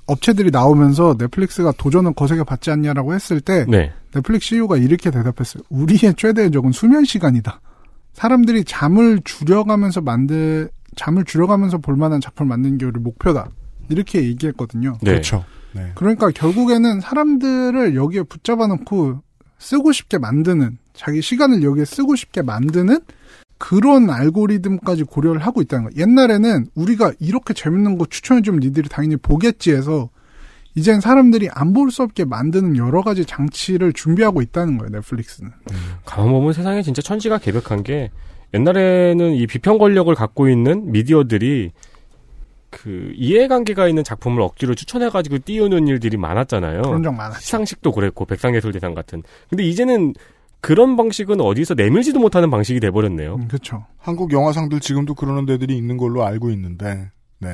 업체들이 0.07 0.51
나오면서 0.51 1.17
넷플릭스가 1.19 1.73
도전을 1.73 2.15
거세게 2.15 2.45
받지 2.45 2.71
않냐라고 2.71 3.15
했을 3.15 3.41
때 3.41 3.65
네. 3.69 3.93
넷플릭스 4.13 4.49
CEO가 4.49 4.77
이렇게 4.79 5.11
대답했어요. 5.11 5.63
우리의 5.69 6.15
최대의 6.17 6.51
적은 6.51 6.73
수면 6.73 7.05
시간이다. 7.05 7.61
사람들이 8.15 8.65
잠을 8.65 9.21
줄여가면서 9.25 10.01
만들 10.01 10.71
잠을 10.97 11.25
줄여가면서 11.25 11.79
볼 11.79 11.97
만한 11.97 12.21
작품을 12.21 12.49
만드는 12.49 12.79
게 12.79 12.87
우리 12.87 12.99
목표다. 13.01 13.49
이렇게 13.91 14.23
얘기했거든요. 14.25 14.99
네. 15.03 15.13
그렇죠. 15.13 15.45
네. 15.73 15.93
그러니까 15.95 16.31
결국에는 16.31 17.01
사람들을 17.01 17.95
여기에 17.95 18.25
붙잡아 18.25 18.67
놓고 18.67 19.21
쓰고 19.59 19.93
싶게 19.93 20.19
만드는 20.19 20.79
자기 20.95 21.21
시간을 21.23 21.63
여기에 21.63 21.85
쓰고 21.85 22.17
싶게 22.17 22.43
만드는 22.43 23.01
그런 23.59 24.09
알고리즘까지 24.09 25.03
고려를 25.05 25.41
하고 25.41 25.61
있다는 25.63 25.91
거예요. 25.91 26.01
옛날에는 26.01 26.69
우리가 26.75 27.13
이렇게 27.19 27.55
재밌는 27.55 27.99
거 27.99 28.07
추천해주면 28.07 28.61
니들이 28.61 28.89
당연히 28.89 29.17
보겠지 29.17 29.73
해서 29.73 30.11
이젠 30.75 31.01
사람들이 31.01 31.49
안 31.51 31.73
볼 31.73 31.91
수 31.91 32.03
없게 32.05 32.25
만드는 32.25 32.77
여러 32.77 33.03
가지 33.03 33.25
장치를 33.25 33.93
준비하고 33.95 34.43
있다는 34.43 34.79
거예요, 34.79 34.91
넷플릭스는. 34.93 35.51
가만 36.05 36.31
보면 36.31 36.53
세상에 36.53 36.83
진짜 36.83 37.03
천지가 37.03 37.39
개벽한 37.39 37.83
게 37.83 38.11
옛날에는 38.55 39.33
이 39.35 39.47
비평 39.49 39.79
권력을 39.79 40.15
갖고 40.15 40.49
있는 40.49 40.93
미디어들이 40.93 41.73
그 42.83 43.13
이해관계가 43.15 43.89
있는 43.89 44.05
작품을 44.05 44.41
억지로 44.41 44.75
추천해가지고 44.75 45.39
띄우는 45.41 45.89
일들이 45.89 46.17
많았잖아요. 46.17 46.83
그런 46.83 47.03
적 47.03 47.13
많았죠. 47.13 47.41
시상식도 47.41 47.93
그랬고 47.93 48.25
백상예술대상 48.25 48.95
같은. 48.95 49.23
근데 49.49 49.65
이제는 49.65 50.15
그런 50.61 50.97
방식은 50.97 51.41
어디서 51.41 51.75
내밀지도 51.75 52.21
못하는 52.21 52.51
방식이 52.51 52.81
돼버렸네요. 52.81 53.35
음, 53.37 53.49
그렇죠. 53.49 53.85
한국 53.99 54.33
영화상들 54.33 54.81
지금도 54.81 55.15
그러는 55.15 55.47
데들이 55.47 55.77
있는 55.77 55.97
걸로 55.97 56.25
알고 56.25 56.51
있는데, 56.51 57.11
네. 57.39 57.49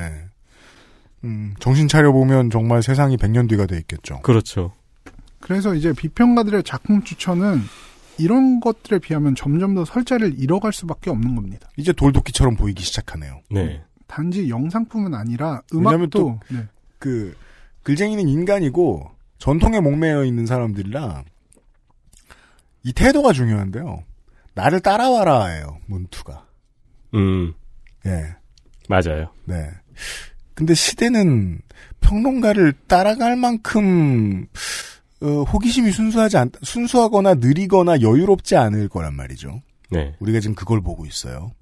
음, 1.25 1.55
정신 1.59 1.89
차려 1.89 2.13
보면 2.13 2.51
정말 2.51 2.83
세상이 2.83 3.17
100년 3.17 3.49
뒤가 3.49 3.67
돼 3.67 3.79
있겠죠. 3.79 4.21
그렇죠. 4.23 4.73
그래서 5.41 5.75
이제 5.75 5.93
비평가들의 5.93 6.63
작품 6.65 7.03
추천은 7.03 7.61
이런 8.19 8.61
것들에 8.61 8.99
비하면 8.99 9.35
점점 9.35 9.75
더 9.75 9.85
설자를 9.85 10.35
잃어갈 10.39 10.73
수밖에 10.73 11.11
없는 11.11 11.35
겁니다. 11.35 11.69
이제 11.77 11.93
돌도끼처럼 11.93 12.57
보이기 12.57 12.83
시작하네요. 12.83 13.41
네. 13.51 13.83
단지 14.06 14.48
영상뿐만 14.48 15.14
아니라 15.14 15.62
왜냐면 15.72 15.94
음악도 15.94 16.18
또 16.18 16.40
네. 16.51 16.66
그 16.98 17.36
글쟁이는 17.82 18.28
인간이고 18.28 19.10
전통에 19.39 19.81
목매여 19.81 20.24
있는 20.24 20.47
사람들이라 20.47 21.24
이 22.85 22.93
태도가 22.93 23.32
중요한데요. 23.32 24.05
나를 24.55 24.81
따라와라예요. 24.81 25.78
문투가. 25.86 26.47
음. 27.14 27.55
예. 28.06 28.36
맞아요. 28.89 29.31
네. 29.44 29.70
근데 30.55 30.74
시대는 30.74 31.60
평론가를 32.01 32.74
따라갈 32.86 33.36
만큼 33.36 34.47
어, 35.22 35.43
호기심이 35.43 35.90
순수하지 35.90 36.36
않 36.36 36.51
순수하거나 36.62 37.35
느리거나 37.35 38.01
여유롭지 38.02 38.56
않을 38.56 38.89
거란 38.89 39.14
말이죠. 39.14 39.62
네. 39.90 40.14
우리가 40.20 40.40
지금 40.40 40.55
그걸 40.55 40.81
보고 40.81 41.06
있어요. 41.06 41.52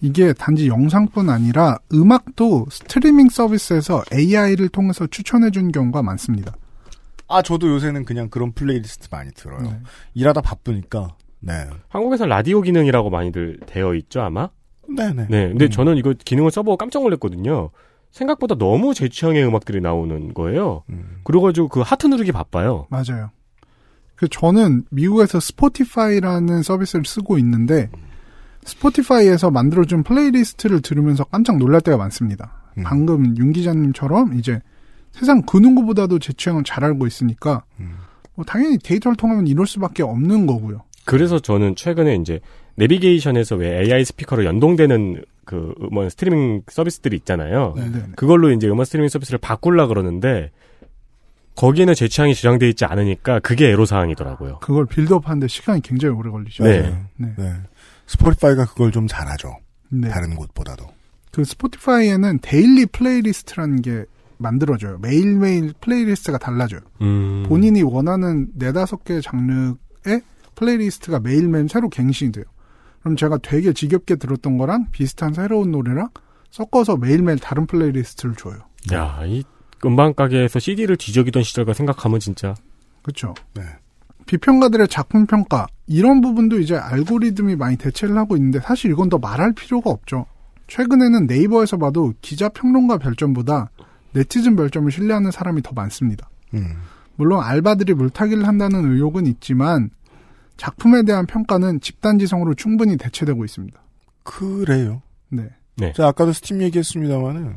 이게 0.00 0.32
단지 0.32 0.68
영상뿐 0.68 1.30
아니라 1.30 1.78
음악도 1.92 2.66
스트리밍 2.70 3.28
서비스에서 3.28 4.02
AI를 4.12 4.68
통해서 4.68 5.06
추천해 5.06 5.50
준 5.50 5.72
경우가 5.72 6.02
많습니다. 6.02 6.54
아 7.26 7.40
저도 7.40 7.68
요새는 7.68 8.04
그냥 8.04 8.28
그런 8.28 8.52
플레이리스트 8.52 9.08
많이 9.10 9.30
들어요. 9.32 9.62
네. 9.62 9.78
일하다 10.14 10.42
바쁘니까. 10.42 11.16
네. 11.40 11.66
한국에서 11.88 12.26
라디오 12.26 12.60
기능이라고 12.60 13.10
많이들 13.10 13.60
되어 13.66 13.94
있죠, 13.94 14.20
아마? 14.20 14.50
네네. 14.88 15.26
네. 15.30 15.48
근데 15.48 15.68
저는 15.68 15.96
이거 15.96 16.12
기능을 16.12 16.50
써보고 16.50 16.76
깜짝 16.76 17.02
놀랐거든요. 17.02 17.70
생각보다 18.10 18.54
너무 18.54 18.94
제 18.94 19.08
취향의 19.08 19.44
음악들이 19.44 19.80
나오는 19.80 20.34
거예요. 20.34 20.84
그래가지고 21.24 21.68
그 21.68 21.80
하트 21.80 22.06
누르기 22.06 22.32
바빠요. 22.32 22.86
맞아요. 22.90 23.30
그 24.14 24.28
저는 24.28 24.84
미국에서 24.90 25.40
스포티파이라는 25.40 26.62
서비스를 26.62 27.04
쓰고 27.04 27.38
있는데 27.38 27.90
스포티파이에서 28.64 29.50
만들어준 29.50 30.02
playlist를 30.02 30.80
들으면서 30.80 31.24
깜짝 31.24 31.58
놀랄 31.58 31.80
때가 31.80 31.96
많습니다. 31.96 32.52
방금 32.82 33.36
윤 33.36 33.52
기자님처럼 33.52 34.38
이제 34.38 34.60
세상 35.12 35.42
그 35.42 35.58
누구보다도 35.58 36.18
제 36.18 36.32
취향을 36.32 36.64
잘 36.64 36.84
알고 36.84 37.06
있으니까 37.06 37.64
뭐 38.34 38.44
당연히 38.44 38.78
데이터를 38.78 39.16
통하면 39.16 39.46
이럴 39.46 39.66
수밖에 39.66 40.02
없는 40.02 40.46
거고요. 40.46 40.82
그래서 41.04 41.38
저는 41.38 41.76
최근에 41.76 42.16
이제 42.16 42.40
내비게이션에서 42.76 43.56
왜 43.56 43.82
AI 43.82 44.04
스피커로 44.04 44.44
연동되는 44.44 45.22
그 45.44 45.74
음원 45.82 46.10
스트리밍 46.10 46.62
서비스들이 46.66 47.16
있잖아요. 47.18 47.74
네, 47.76 47.84
그걸로 48.16 48.50
이제 48.50 48.66
음원 48.66 48.86
스트리밍 48.86 49.08
서비스를 49.08 49.38
바꾸려 49.38 49.86
그러는데 49.86 50.50
거기에는 51.54 51.94
제 51.94 52.08
취향이 52.08 52.34
저장돼 52.34 52.68
있지 52.70 52.84
않으니까 52.84 53.38
그게 53.38 53.70
애로 53.70 53.86
사항이더라고요. 53.86 54.58
그걸 54.58 54.86
build-up하는데 54.86 55.46
시간이 55.46 55.82
굉장히 55.82 56.16
오래 56.16 56.30
걸리죠. 56.30 56.64
네. 56.64 56.98
네. 57.16 57.34
네. 57.36 57.52
스포티파이가 58.06 58.66
그걸 58.66 58.92
좀 58.92 59.06
잘하죠. 59.06 59.56
네. 59.90 60.08
다른 60.08 60.34
곳보다도. 60.34 60.86
그 61.32 61.44
스포티파이에는 61.44 62.38
daily 62.42 62.86
playlist라는 62.86 63.82
게 63.82 64.04
만들어져요. 64.38 64.98
매일매일 64.98 65.72
playlist가 65.80 66.38
달라져요. 66.38 66.80
음. 67.02 67.44
본인이 67.48 67.82
원하는 67.82 68.48
네다섯 68.54 69.04
개 69.04 69.20
장르의 69.20 70.22
playlist가 70.54 71.20
매일매일 71.20 71.68
새로 71.68 71.88
갱신이 71.88 72.32
돼요. 72.32 72.44
그럼 73.00 73.16
제가 73.16 73.38
되게 73.38 73.72
지겹게 73.72 74.16
들었던 74.16 74.56
거랑 74.56 74.90
비슷한 74.90 75.34
새로운 75.34 75.70
노래랑 75.70 76.08
섞어서 76.50 76.96
매일매일 76.96 77.38
다른 77.38 77.66
playlist를 77.66 78.34
줘요. 78.36 78.58
야, 78.92 79.20
이 79.24 79.42
음반 79.84 80.14
가게에서 80.14 80.58
CD를 80.58 80.96
뒤적이던 80.96 81.42
시절과 81.42 81.74
생각하면 81.74 82.20
진짜 82.20 82.54
그렇죠. 83.02 83.34
네. 83.54 83.62
비평가들의 84.26 84.88
작품 84.88 85.26
평가 85.26 85.66
이런 85.86 86.20
부분도 86.20 86.58
이제 86.60 86.76
알고리즘이 86.76 87.56
많이 87.56 87.76
대체를 87.76 88.16
하고 88.16 88.36
있는데 88.36 88.60
사실 88.60 88.90
이건 88.90 89.08
더 89.08 89.18
말할 89.18 89.52
필요가 89.52 89.90
없죠. 89.90 90.26
최근에는 90.66 91.26
네이버에서 91.26 91.76
봐도 91.76 92.14
기자 92.22 92.48
평론가 92.48 92.98
별점보다 92.98 93.70
네티즌 94.12 94.56
별점을 94.56 94.90
신뢰하는 94.90 95.30
사람이 95.30 95.62
더 95.62 95.72
많습니다. 95.72 96.30
음. 96.54 96.76
물론 97.16 97.42
알바들이 97.42 97.94
물타기를 97.94 98.46
한다는 98.46 98.92
의혹은 98.92 99.26
있지만 99.26 99.90
작품에 100.56 101.02
대한 101.02 101.26
평가는 101.26 101.80
집단지성으로 101.80 102.54
충분히 102.54 102.96
대체되고 102.96 103.44
있습니다. 103.44 103.80
그래요. 104.22 105.02
네. 105.28 105.50
네. 105.76 105.92
자, 105.92 106.08
아까도 106.08 106.32
스팀 106.32 106.62
얘기했습니다만은, 106.62 107.56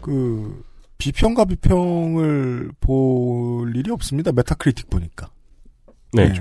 그, 0.00 0.64
비평과 0.98 1.44
비평을 1.46 2.72
볼 2.80 3.74
일이 3.76 3.90
없습니다. 3.92 4.32
Metacritic 4.32 4.90
보니까. 4.90 5.30
네. 6.12 6.32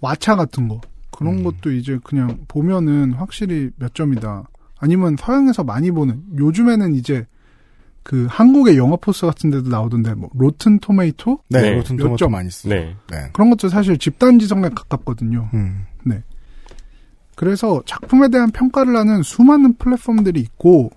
와차 0.00 0.36
같은 0.36 0.68
거 0.68 0.80
그런 1.10 1.42
것도 1.42 1.72
이제 1.72 1.98
그냥 2.04 2.44
보면은 2.48 3.12
확실히 3.12 3.70
몇 3.76 3.94
점이다. 3.94 4.44
아니면 4.78 5.16
서양에서 5.18 5.64
많이 5.64 5.90
보는 5.90 6.22
요즘에는 6.36 6.94
이제 6.94 7.26
그 8.02 8.26
한국의 8.28 8.76
영화 8.76 8.96
포스터 8.96 9.24
같은 9.24 9.50
데도 9.50 9.70
나오던데 9.70 10.14
뭐 10.14 10.28
Rotten 10.34 10.78
Tomato 10.78 11.40
네, 11.48 11.62
네. 11.62 11.70
Rotten 11.76 11.96
점? 12.16 12.32
많이 12.32 12.50
쓰죠. 12.50 12.68
네. 12.68 12.94
네. 13.10 13.30
그런 13.32 13.48
것도 13.50 13.68
사실 13.68 13.96
집단 13.98 14.38
지성에 14.38 14.68
가깝거든요. 14.68 15.48
음. 15.54 15.86
네. 16.04 16.22
그래서 17.34 17.82
작품에 17.86 18.28
대한 18.28 18.50
평가를 18.50 18.94
하는 18.94 19.22
수많은 19.22 19.74
플랫폼들이 19.78 20.40
있고 20.40 20.90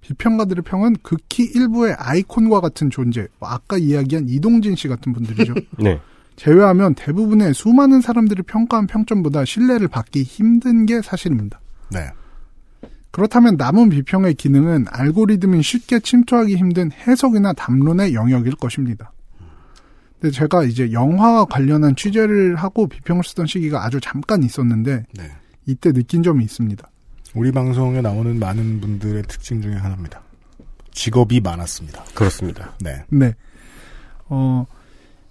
비평가들의 0.00 0.64
평은 0.64 0.96
극히 1.02 1.44
일부의 1.54 1.94
아이콘과 1.98 2.60
같은 2.60 2.90
존재, 2.90 3.26
뭐 3.38 3.48
아까 3.48 3.78
이야기한 3.78 4.28
이동진 4.28 4.74
씨 4.74 4.88
같은 4.88 5.12
분들이죠. 5.12 5.54
네. 5.78 6.00
제외하면 6.36 6.94
대부분의 6.94 7.54
수많은 7.54 8.00
사람들이 8.00 8.42
평가한 8.42 8.86
평점보다 8.86 9.44
신뢰를 9.44 9.88
받기 9.88 10.22
힘든 10.22 10.86
게 10.86 11.00
사실입니다. 11.00 11.60
네. 11.90 12.08
그렇다면 13.10 13.56
남은 13.56 13.90
비평의 13.90 14.34
기능은 14.34 14.86
알고리즘이 14.90 15.62
쉽게 15.62 16.00
침투하기 16.00 16.56
힘든 16.56 16.90
해석이나 16.90 17.52
담론의 17.52 18.14
영역일 18.14 18.56
것입니다. 18.56 19.12
근데 20.18 20.34
제가 20.34 20.64
이제 20.64 20.90
영화와 20.90 21.44
관련한 21.44 21.94
취재를 21.94 22.56
하고 22.56 22.88
비평을 22.88 23.22
쓰던 23.22 23.46
시기가 23.46 23.84
아주 23.84 24.00
잠깐 24.00 24.42
있었는데 24.42 25.04
네. 25.12 25.30
이때 25.66 25.92
느낀 25.92 26.22
점이 26.22 26.42
있습니다. 26.44 26.88
우리 27.34 27.52
방송에 27.52 28.00
나오는 28.00 28.38
많은 28.38 28.80
분들의 28.80 29.22
특징 29.28 29.60
중에 29.62 29.74
하나입니다. 29.74 30.20
직업이 30.92 31.40
많았습니다. 31.40 32.04
그렇습니다. 32.14 32.72
네. 32.80 33.04
네. 33.10 33.34
어, 34.26 34.66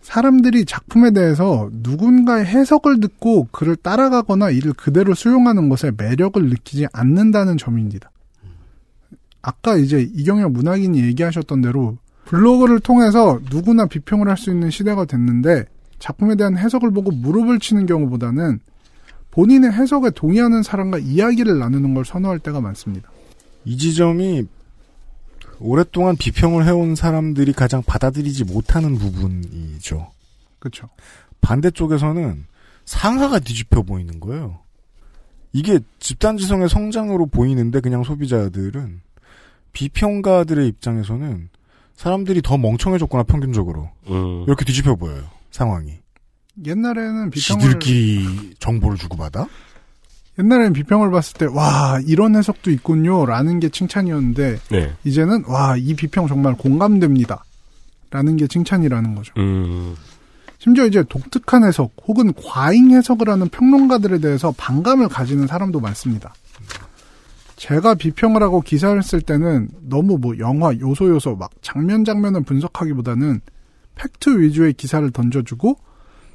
사람들이 0.04 0.66
작품에 0.66 1.12
대해서 1.12 1.70
누군가의 1.72 2.46
해석을 2.46 3.00
듣고 3.00 3.48
그를 3.52 3.76
따라가거나 3.76 4.52
이를 4.52 4.74
그대로 4.74 5.16
수용하는 5.16 5.70
것에 5.70 5.92
매력을 5.98 6.42
느끼지 6.50 6.88
않는다는 6.92 7.58
점입니다. 7.58 8.12
아까 9.42 9.76
이제 9.76 10.02
이경영 10.14 10.54
문학인이 10.54 11.02
얘기하셨던 11.04 11.62
대로 11.62 11.98
블로그를 12.26 12.80
통해서 12.80 13.40
누구나 13.50 13.86
비평을 13.86 14.30
할 14.30 14.38
수 14.38 14.52
있는 14.52 14.70
시대가 14.70 15.06
됐는데 15.06 15.66
작품에 16.00 16.36
대한 16.36 16.58
해석을 16.58 16.92
보고 16.92 17.12
무릎을 17.12 17.60
치는 17.60 17.86
경우보다는 17.86 18.60
본인의 19.32 19.72
해석에 19.72 20.12
동의하는 20.12 20.64
사람과 20.64 21.00
이야기를 21.00 21.60
나누는 21.60 21.94
걸 21.94 22.06
선호할 22.06 22.40
때가 22.40 22.62
많습니다. 22.62 23.10
이 23.66 23.78
지점이 23.78 24.46
오랫동안 25.64 26.18
비평을 26.18 26.66
해온 26.66 26.96
사람들이 26.96 27.54
가장 27.54 27.82
받아들이지 27.84 28.44
못하는 28.44 28.98
부분이죠. 28.98 30.12
그렇죠. 30.60 30.90
반대쪽에서는 31.40 32.46
상하가 32.84 33.40
뒤집혀 33.40 33.82
보이는 33.82 34.20
거예요. 34.20 34.60
이게 35.54 35.80
집단지성의 36.00 36.68
성장으로 36.68 37.28
보이는데 37.28 37.80
그냥 37.80 38.04
소비자들은 38.04 39.02
비평가들의 39.72 40.68
입장에서는 40.68 41.50
사람들이 41.96 42.42
더 42.42 42.58
멍청해졌구나 42.58 43.24
평균적으로 43.24 43.90
음. 44.10 44.44
이렇게 44.46 44.66
뒤집혀 44.66 44.96
보여요 44.96 45.24
상황이. 45.52 45.94
옛날에는 46.66 47.30
비평을 47.30 47.62
지들끼리 47.62 48.56
정보를 48.60 48.98
주고받아? 48.98 49.48
옛날에는 50.40 50.74
비평을 50.74 51.12
봤을 51.12 51.38
때 51.38 51.46
와 51.46 52.00
이런 52.06 52.36
해석도 52.36 52.72
있군요 52.72 53.26
라는 53.26 53.60
게 53.60 53.70
칭찬이었는데 53.70 54.60
네. 54.70 54.94
이제는 55.04 55.44
와 55.48 55.76
이 55.78 55.94
비평 55.96 56.28
정말 56.28 56.56
공감됩니다. 56.56 57.44
라는 58.10 58.36
게 58.38 58.48
칭찬이라는 58.48 59.16
거죠. 59.16 59.34
음. 59.38 59.96
심지어 60.60 60.86
이제 60.86 61.04
독특한 61.10 61.64
해석 61.66 61.92
혹은 62.08 62.32
과잉 62.34 62.92
해석을 62.92 63.28
하는 63.28 63.50
평론가들에 63.50 64.20
대해서 64.20 64.54
반감을 64.58 65.10
가지는 65.10 65.46
사람도 65.48 65.80
많습니다. 65.80 66.34
제가 67.56 67.96
비평을 67.96 68.42
하고 68.42 68.62
기사를 68.62 69.02
쓸 69.04 69.22
때는 69.22 69.70
너무 69.82 70.18
뭐 70.20 70.38
영화 70.40 70.74
요소 70.78 71.10
요소 71.10 71.36
막 71.36 71.52
장면 71.62 72.04
장면을 72.06 72.42
분석하기보다는 72.44 73.42
팩트 73.96 74.40
위주의 74.40 74.74
기사를 74.74 75.10
던져주고 75.12 75.78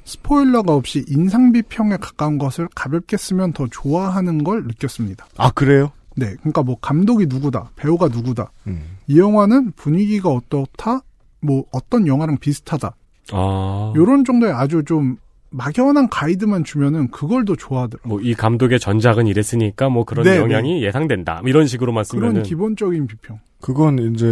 스포일러가 0.09 0.73
없이 0.73 1.05
인상 1.07 1.51
비평에 1.51 1.97
가까운 1.97 2.37
것을 2.39 2.67
가볍게 2.75 3.15
쓰면 3.15 3.53
더 3.53 3.67
좋아하는 3.67 4.43
걸 4.43 4.63
느꼈습니다. 4.63 5.25
아 5.37 5.51
그래요? 5.51 5.91
네, 6.15 6.33
그러니까 6.39 6.63
뭐 6.63 6.75
감독이 6.81 7.27
누구다, 7.27 7.69
배우가 7.75 8.07
누구다. 8.07 8.51
음. 8.67 8.81
이 9.07 9.19
영화는 9.19 9.71
분위기가 9.73 10.29
어떻다, 10.29 11.01
뭐 11.41 11.63
어떤 11.71 12.07
영화랑 12.07 12.37
비슷하다. 12.39 12.93
아. 13.31 13.93
요런 13.95 14.25
정도의 14.25 14.51
아주 14.51 14.83
좀 14.83 15.17
막연한 15.51 16.09
가이드만 16.09 16.63
주면은 16.63 17.09
그걸 17.09 17.45
더 17.45 17.55
좋아하더라고요. 17.55 18.09
뭐 18.09 18.19
이 18.21 18.33
감독의 18.33 18.79
전작은 18.79 19.27
이랬으니까 19.27 19.89
뭐 19.89 20.03
그런 20.03 20.25
네, 20.25 20.37
영향이 20.37 20.83
예상된다. 20.83 21.39
뭐 21.41 21.49
이런 21.49 21.67
식으로만 21.67 22.03
쓰면은 22.03 22.31
그런 22.31 22.43
기본적인 22.43 23.07
비평. 23.07 23.39
그건 23.61 23.99
이제 24.13 24.25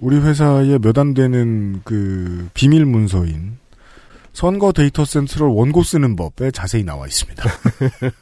우리 0.00 0.16
회사에 0.18 0.78
몇 0.78 0.98
안 0.98 1.14
되는 1.14 1.80
그 1.84 2.48
비밀 2.54 2.84
문서인 2.86 3.58
선거 4.38 4.70
데이터 4.70 5.04
센트럴 5.04 5.48
원고 5.48 5.82
쓰는 5.82 6.14
법에 6.14 6.52
자세히 6.52 6.84
나와 6.84 7.08
있습니다. 7.08 7.42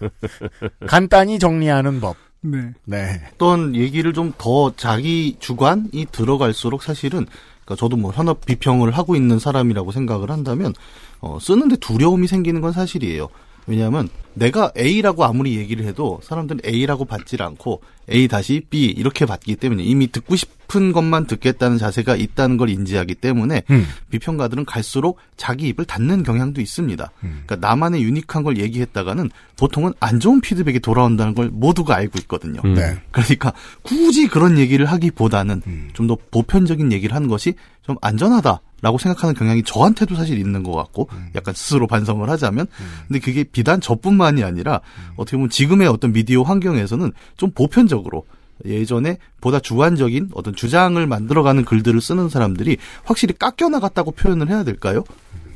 간단히 0.88 1.38
정리하는 1.38 2.00
법. 2.00 2.16
네. 2.40 2.72
네. 2.86 3.20
어떤 3.34 3.74
얘기를 3.74 4.14
좀 4.14 4.32
더 4.38 4.72
자기 4.76 5.36
주관이 5.40 6.06
들어갈수록 6.10 6.82
사실은 6.82 7.26
그러니까 7.66 7.74
저도 7.78 7.98
뭐 7.98 8.12
현업 8.12 8.46
비평을 8.46 8.92
하고 8.92 9.14
있는 9.14 9.38
사람이라고 9.38 9.92
생각을 9.92 10.30
한다면 10.30 10.72
어, 11.20 11.36
쓰는데 11.38 11.76
두려움이 11.76 12.28
생기는 12.28 12.62
건 12.62 12.72
사실이에요. 12.72 13.28
왜냐하면 13.66 14.08
내가 14.34 14.70
A라고 14.76 15.24
아무리 15.24 15.56
얘기를 15.56 15.86
해도 15.86 16.20
사람들은 16.22 16.60
A라고 16.64 17.04
받질 17.04 17.42
않고 17.42 17.82
A 18.12 18.28
다시 18.28 18.62
B 18.68 18.84
이렇게 18.84 19.24
받기 19.26 19.56
때문에 19.56 19.82
이미 19.82 20.12
듣고 20.12 20.36
싶은 20.36 20.92
것만 20.92 21.26
듣겠다는 21.26 21.78
자세가 21.78 22.16
있다는 22.16 22.56
걸 22.58 22.68
인지하기 22.68 23.16
때문에 23.16 23.62
음. 23.70 23.86
비평가들은 24.10 24.66
갈수록 24.66 25.18
자기 25.36 25.68
입을 25.68 25.86
닫는 25.86 26.22
경향도 26.22 26.60
있습니다. 26.60 27.10
그러니까 27.20 27.56
나만의 27.56 28.02
유니크한 28.02 28.44
걸 28.44 28.58
얘기했다가는 28.58 29.30
보통은 29.58 29.94
안 30.00 30.20
좋은 30.20 30.40
피드백이 30.40 30.80
돌아온다는 30.80 31.34
걸 31.34 31.48
모두가 31.48 31.96
알고 31.96 32.18
있거든요. 32.20 32.60
음. 32.64 32.74
네. 32.74 33.00
그러니까 33.10 33.52
굳이 33.82 34.28
그런 34.28 34.58
얘기를 34.58 34.86
하기보다는 34.86 35.62
좀 35.92 36.06
더 36.06 36.16
보편적인 36.30 36.92
얘기를 36.92 37.16
하는 37.16 37.26
것이 37.26 37.54
좀 37.82 37.96
안전하다 38.00 38.60
라고 38.82 38.98
생각하는 38.98 39.34
경향이 39.34 39.62
저한테도 39.62 40.14
사실 40.16 40.38
있는 40.38 40.62
것 40.62 40.72
같고 40.72 41.08
약간 41.34 41.54
스스로 41.54 41.86
반성을 41.86 42.28
하자면 42.28 42.66
근데 43.08 43.20
그게 43.20 43.42
비단 43.44 43.80
저뿐만이 43.80 44.44
아니라 44.44 44.80
어떻게 45.16 45.36
보면 45.36 45.48
지금의 45.50 45.88
어떤 45.88 46.12
미디어 46.12 46.42
환경에서는 46.42 47.10
좀 47.36 47.50
보편적으로 47.52 48.26
예전에 48.64 49.18
보다 49.40 49.60
주관적인 49.60 50.30
어떤 50.34 50.54
주장을 50.54 51.04
만들어가는 51.06 51.64
글들을 51.64 52.00
쓰는 52.00 52.28
사람들이 52.28 52.76
확실히 53.04 53.34
깎여 53.38 53.68
나갔다고 53.70 54.12
표현을 54.12 54.48
해야 54.50 54.62
될까요? 54.64 55.04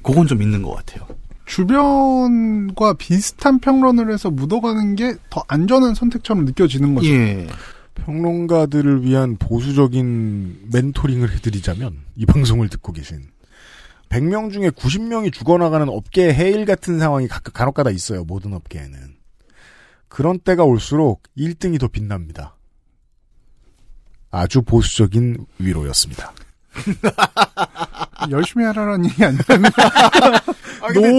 그건 0.03 0.27
좀 0.27 0.43
있는 0.43 0.63
것 0.63 0.75
같아요. 0.75 1.07
주변과 1.47 2.95
비슷한 2.95 3.59
평론을 3.59 4.13
해서 4.13 4.31
묻어가는 4.31 4.97
게 4.97 5.15
더 5.31 5.43
안전한 5.49 5.95
선택처럼 5.95 6.45
느껴지는 6.45 6.95
거죠. 6.95 7.09
예. 7.09 7.47
평론가들을 8.05 9.03
위한 9.05 9.37
보수적인 9.37 10.69
멘토링을 10.73 11.31
해드리자면 11.33 11.99
이 12.17 12.27
방송을 12.27 12.69
듣고 12.69 12.93
계신 12.93 13.29
100명 14.09 14.53
중에 14.53 14.71
90명이 14.71 15.33
죽어나가는 15.33 15.89
업계 15.89 16.33
해일 16.33 16.65
같은 16.65 16.99
상황이 16.99 17.29
가- 17.29 17.39
간혹가다 17.41 17.91
있어요. 17.91 18.25
모든 18.25 18.53
업계에는. 18.55 18.99
그런 20.09 20.41
때가 20.41 20.65
올수록 20.65 21.23
1등이 21.39 21.79
더 21.79 21.87
빛납니다. 21.87 22.57
아주 24.33 24.63
보수적인 24.63 25.47
위로였습니다. 25.59 26.33
열심히 28.31 28.65
하라는 28.67 29.05
얘기 29.07 29.23
아니라면 29.25 29.71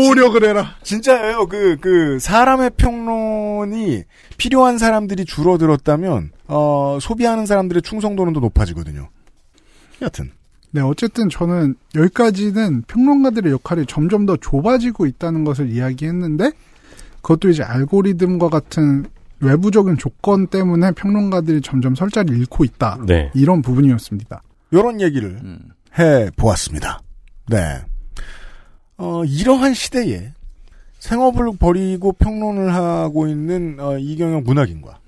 노력을 0.08 0.44
해라. 0.44 0.76
진짜예요. 0.84 1.48
그, 1.48 1.78
그, 1.80 2.20
사람의 2.20 2.72
평론이 2.78 4.04
필요한 4.38 4.78
사람들이 4.78 5.24
줄어들었다면, 5.26 6.32
어, 6.54 6.98
소비하는 7.00 7.46
사람들의 7.46 7.82
충성도는 7.82 8.34
더 8.34 8.42
높아지거든요. 8.42 9.08
여튼. 10.02 10.32
네, 10.72 10.82
어쨌든 10.82 11.30
저는 11.30 11.76
여기까지는 11.96 12.84
평론가들의 12.84 13.52
역할이 13.54 13.86
점점 13.88 14.26
더 14.26 14.36
좁아지고 14.36 15.06
있다는 15.06 15.46
것을 15.46 15.70
이야기했는데 15.70 16.52
그것도 17.22 17.50
이제 17.50 17.64
알고리즘과 17.64 18.50
같은 18.50 19.06
외부적인 19.40 19.98
조건 19.98 20.48
때문에 20.48 20.92
평론가들이 20.92 21.62
점점 21.62 21.96
설 21.96 22.10
자리를 22.10 22.38
잃고 22.38 22.64
있다. 22.66 23.00
네. 23.06 23.32
이런 23.34 23.62
부분이었습니다. 23.62 24.44
요런 24.74 25.02
얘기를 25.02 25.40
해 25.98 26.30
보았습니다. 26.36 27.02
네. 27.50 27.82
어, 28.98 29.24
이러한 29.26 29.74
시대에 29.74 30.34
생업을 31.00 31.58
버리고 31.58 32.12
평론을 32.14 32.74
하고 32.74 33.28
있는 33.28 33.78
어, 33.80 33.98
이경영 33.98 34.44
문학인과 34.44 35.00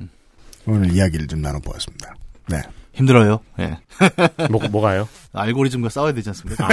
오늘 0.65 0.91
이야기를 0.91 1.27
좀 1.27 1.41
나눠보았습니다. 1.41 2.15
네. 2.49 2.61
힘들어요. 2.93 3.39
예. 3.59 3.77
뭐, 4.49 4.61
뭐가요? 4.69 5.07
알고리즘과 5.33 5.89
싸워야 5.89 6.13
되지 6.13 6.29
않습니까? 6.29 6.67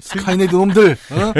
스카이네드 0.00 0.54
놈들. 0.54 0.92
어? 0.92 1.32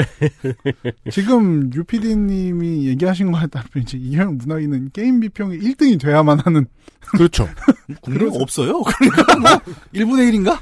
지금 1.11 1.71
유피디님이 1.73 2.87
얘기하신 2.87 3.31
거에 3.31 3.47
따르면 3.47 3.83
이제 3.83 3.97
이형 3.97 4.37
문학인은 4.37 4.91
게임 4.93 5.19
비평이 5.19 5.59
1등이 5.59 5.99
돼야만 5.99 6.39
하는 6.39 6.65
그렇죠. 7.11 7.47
국력 8.01 8.33
없어요. 8.35 8.81
그러니까 8.81 9.37
뭐 9.37 9.51
1분의 9.93 10.31
1인가? 10.31 10.59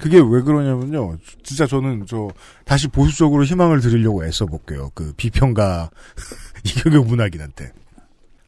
그게 0.00 0.18
왜 0.18 0.42
그러냐면요. 0.42 1.16
진짜 1.42 1.66
저는 1.66 2.06
저 2.06 2.28
다시 2.64 2.88
보수적으로 2.88 3.44
희망을 3.44 3.80
드리려고 3.80 4.24
애써 4.24 4.46
볼게요. 4.46 4.90
그 4.94 5.12
비평가 5.16 5.90
이경영 6.64 7.06
문학인한테 7.06 7.72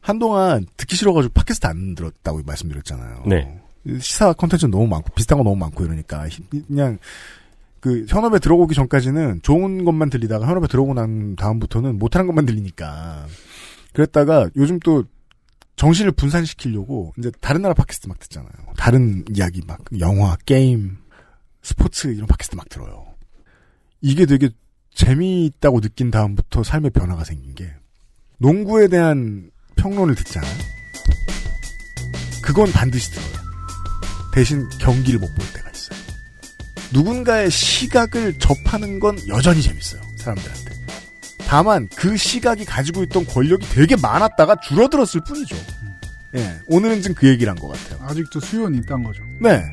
한동안 0.03 0.65
듣기 0.77 0.95
싫어가지고 0.97 1.33
팟캐스트 1.33 1.65
안 1.65 1.95
들었다고 1.95 2.41
말씀드렸잖아요. 2.45 3.23
네. 3.25 3.59
시사 3.99 4.33
컨텐츠 4.33 4.65
너무 4.67 4.85
많고 4.87 5.13
비슷한 5.15 5.37
거 5.37 5.43
너무 5.43 5.55
많고 5.55 5.83
이러니까 5.85 6.27
히- 6.27 6.43
그냥 6.67 6.97
그 7.79 8.05
현업에 8.07 8.39
들어오기 8.39 8.75
전까지는 8.75 9.41
좋은 9.43 9.83
것만 9.85 10.09
들리다가 10.09 10.45
현업에 10.47 10.67
들어오고 10.67 10.93
난 10.93 11.35
다음부터는 11.35 11.99
못하는 11.99 12.27
것만 12.27 12.45
들리니까 12.45 13.25
그랬다가 13.93 14.49
요즘 14.57 14.79
또 14.79 15.05
정신을 15.77 16.11
분산시키려고 16.11 17.13
이제 17.17 17.31
다른 17.41 17.61
나라 17.61 17.73
팟캐스트 17.73 18.07
막 18.07 18.19
듣잖아요. 18.19 18.51
다른 18.77 19.23
이야기 19.33 19.61
막 19.65 19.79
영화, 19.99 20.35
게임, 20.45 20.97
스포츠 21.61 22.07
이런 22.07 22.27
팟캐스트 22.27 22.55
막 22.55 22.67
들어요. 22.69 23.05
이게 24.01 24.25
되게 24.25 24.49
재미있다고 24.93 25.79
느낀 25.81 26.11
다음부터 26.11 26.63
삶의 26.63 26.91
변화가 26.91 27.23
생긴 27.23 27.55
게 27.55 27.71
농구에 28.37 28.87
대한 28.89 29.49
평론을 29.75 30.15
듣잖아요. 30.15 30.53
그건 32.41 32.71
반드시 32.71 33.11
들어요. 33.11 33.27
대신 34.33 34.67
경기를 34.79 35.19
못 35.19 35.33
볼 35.35 35.45
때가 35.53 35.69
있어요. 35.69 35.99
누군가의 36.91 37.49
시각을 37.51 38.39
접하는 38.39 38.99
건 38.99 39.17
여전히 39.27 39.61
재밌어요. 39.61 40.01
사람들한테. 40.17 40.73
다만 41.47 41.87
그 41.95 42.17
시각이 42.17 42.65
가지고 42.65 43.03
있던 43.03 43.25
권력이 43.27 43.67
되게 43.69 43.95
많았다가 43.95 44.57
줄어들었을 44.61 45.21
뿐이죠. 45.25 45.55
예, 46.35 46.59
오늘은 46.65 47.01
지금 47.03 47.15
그 47.15 47.27
얘기를 47.27 47.49
한 47.51 47.57
것 47.57 47.67
같아요. 47.67 47.99
아직도 48.07 48.39
수요는 48.39 48.79
있다는 48.79 49.03
거죠. 49.03 49.23
네. 49.39 49.63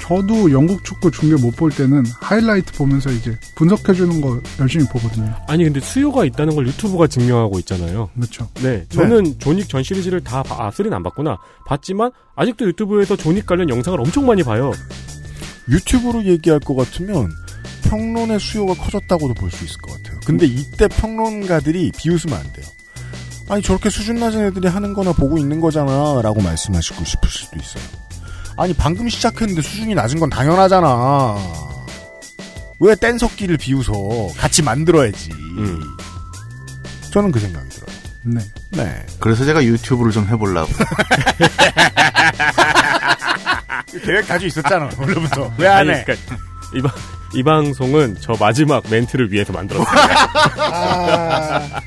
저도 0.00 0.50
영국 0.52 0.84
축구 0.84 1.10
중계 1.10 1.36
못 1.40 1.54
볼 1.56 1.70
때는 1.70 2.04
하이라이트 2.20 2.72
보면서 2.74 3.10
이제 3.10 3.36
분석해주는 3.56 4.20
거 4.20 4.40
열심히 4.60 4.84
보거든요. 4.86 5.34
아니 5.48 5.64
근데 5.64 5.80
수요가 5.80 6.24
있다는 6.24 6.54
걸 6.54 6.66
유튜브가 6.68 7.06
증명하고 7.08 7.58
있잖아요. 7.60 8.08
그렇죠. 8.14 8.48
네, 8.62 8.86
저는 8.88 9.38
존윅 9.38 9.66
전 9.68 9.82
시리즈를 9.82 10.22
다 10.22 10.42
봐- 10.42 10.66
아, 10.66 10.70
쓰리는 10.70 10.94
안 10.96 11.02
봤구나. 11.02 11.38
봤지만 11.66 12.10
아직도 12.36 12.66
유튜브에서 12.68 13.16
존윅 13.16 13.44
관련 13.46 13.68
영상을 13.68 14.00
엄청 14.00 14.24
많이 14.26 14.42
봐요. 14.42 14.72
유튜브로 15.68 16.24
얘기할 16.24 16.60
것 16.60 16.74
같으면 16.76 17.30
평론의 17.84 18.38
수요가 18.40 18.74
커졌다고도 18.74 19.34
볼 19.34 19.50
수 19.50 19.64
있을 19.64 19.80
것 19.82 19.92
같아요. 19.96 20.20
근데 20.24 20.46
이때 20.46 20.88
평론가들이 20.88 21.92
비웃으면 21.96 22.38
안 22.38 22.52
돼요. 22.52 22.66
아니 23.50 23.62
저렇게 23.62 23.88
수준 23.90 24.16
낮은 24.16 24.44
애들이 24.46 24.68
하는 24.68 24.92
거나 24.94 25.12
보고 25.12 25.38
있는 25.38 25.60
거잖아 25.60 26.20
라고 26.22 26.40
말씀하시고 26.42 27.04
싶을 27.04 27.28
수도 27.28 27.56
있어요. 27.58 27.82
아니 28.58 28.72
방금 28.74 29.08
시작했는데 29.08 29.62
수준이 29.62 29.94
낮은 29.94 30.18
건 30.18 30.28
당연하잖아. 30.30 31.36
왜 32.80 32.94
뗀석기를 32.96 33.56
비웃어? 33.56 33.92
같이 34.36 34.62
만들어야지. 34.62 35.30
저는 37.12 37.30
그 37.32 37.38
생각이 37.40 37.68
들어요. 37.68 37.96
네. 38.24 38.40
네. 38.70 39.06
그래서 39.20 39.44
제가 39.44 39.64
유튜브를 39.64 40.10
좀 40.12 40.26
해보려고. 40.28 40.70
계획 44.04 44.28
가지고 44.28 44.46
있었잖아 44.48 44.90
원래부터. 44.98 45.52
왜 45.56 45.66
안 45.68 45.88
해? 45.88 46.04
그러니까 46.04 46.36
이, 46.74 46.82
방, 46.82 46.92
이 47.34 47.42
방송은 47.42 48.16
저 48.20 48.34
마지막 48.38 48.82
멘트를 48.90 49.32
위해서 49.32 49.52
만들었어요. 49.52 49.86
아. 50.58 51.80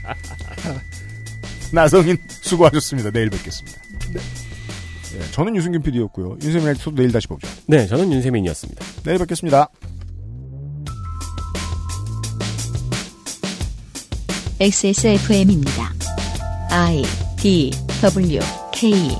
나성인 1.71 2.17
수고하셨습니다. 2.27 3.11
내일 3.11 3.29
뵙겠습니다. 3.29 3.79
예, 5.15 5.31
저는 5.31 5.55
유승균 5.55 5.81
PD였고요. 5.81 6.37
윤세민 6.41 6.69
에디터도 6.69 6.95
내일 6.95 7.11
다시 7.11 7.27
보죠. 7.27 7.47
네, 7.67 7.85
저는 7.87 8.11
윤세민이었습니다. 8.11 8.85
내일 9.03 9.17
뵙겠습니다. 9.19 9.69
XSFM입니다. 14.59 15.93
I 16.69 17.03
D 17.37 17.71
W 18.01 18.39
K 18.71 19.17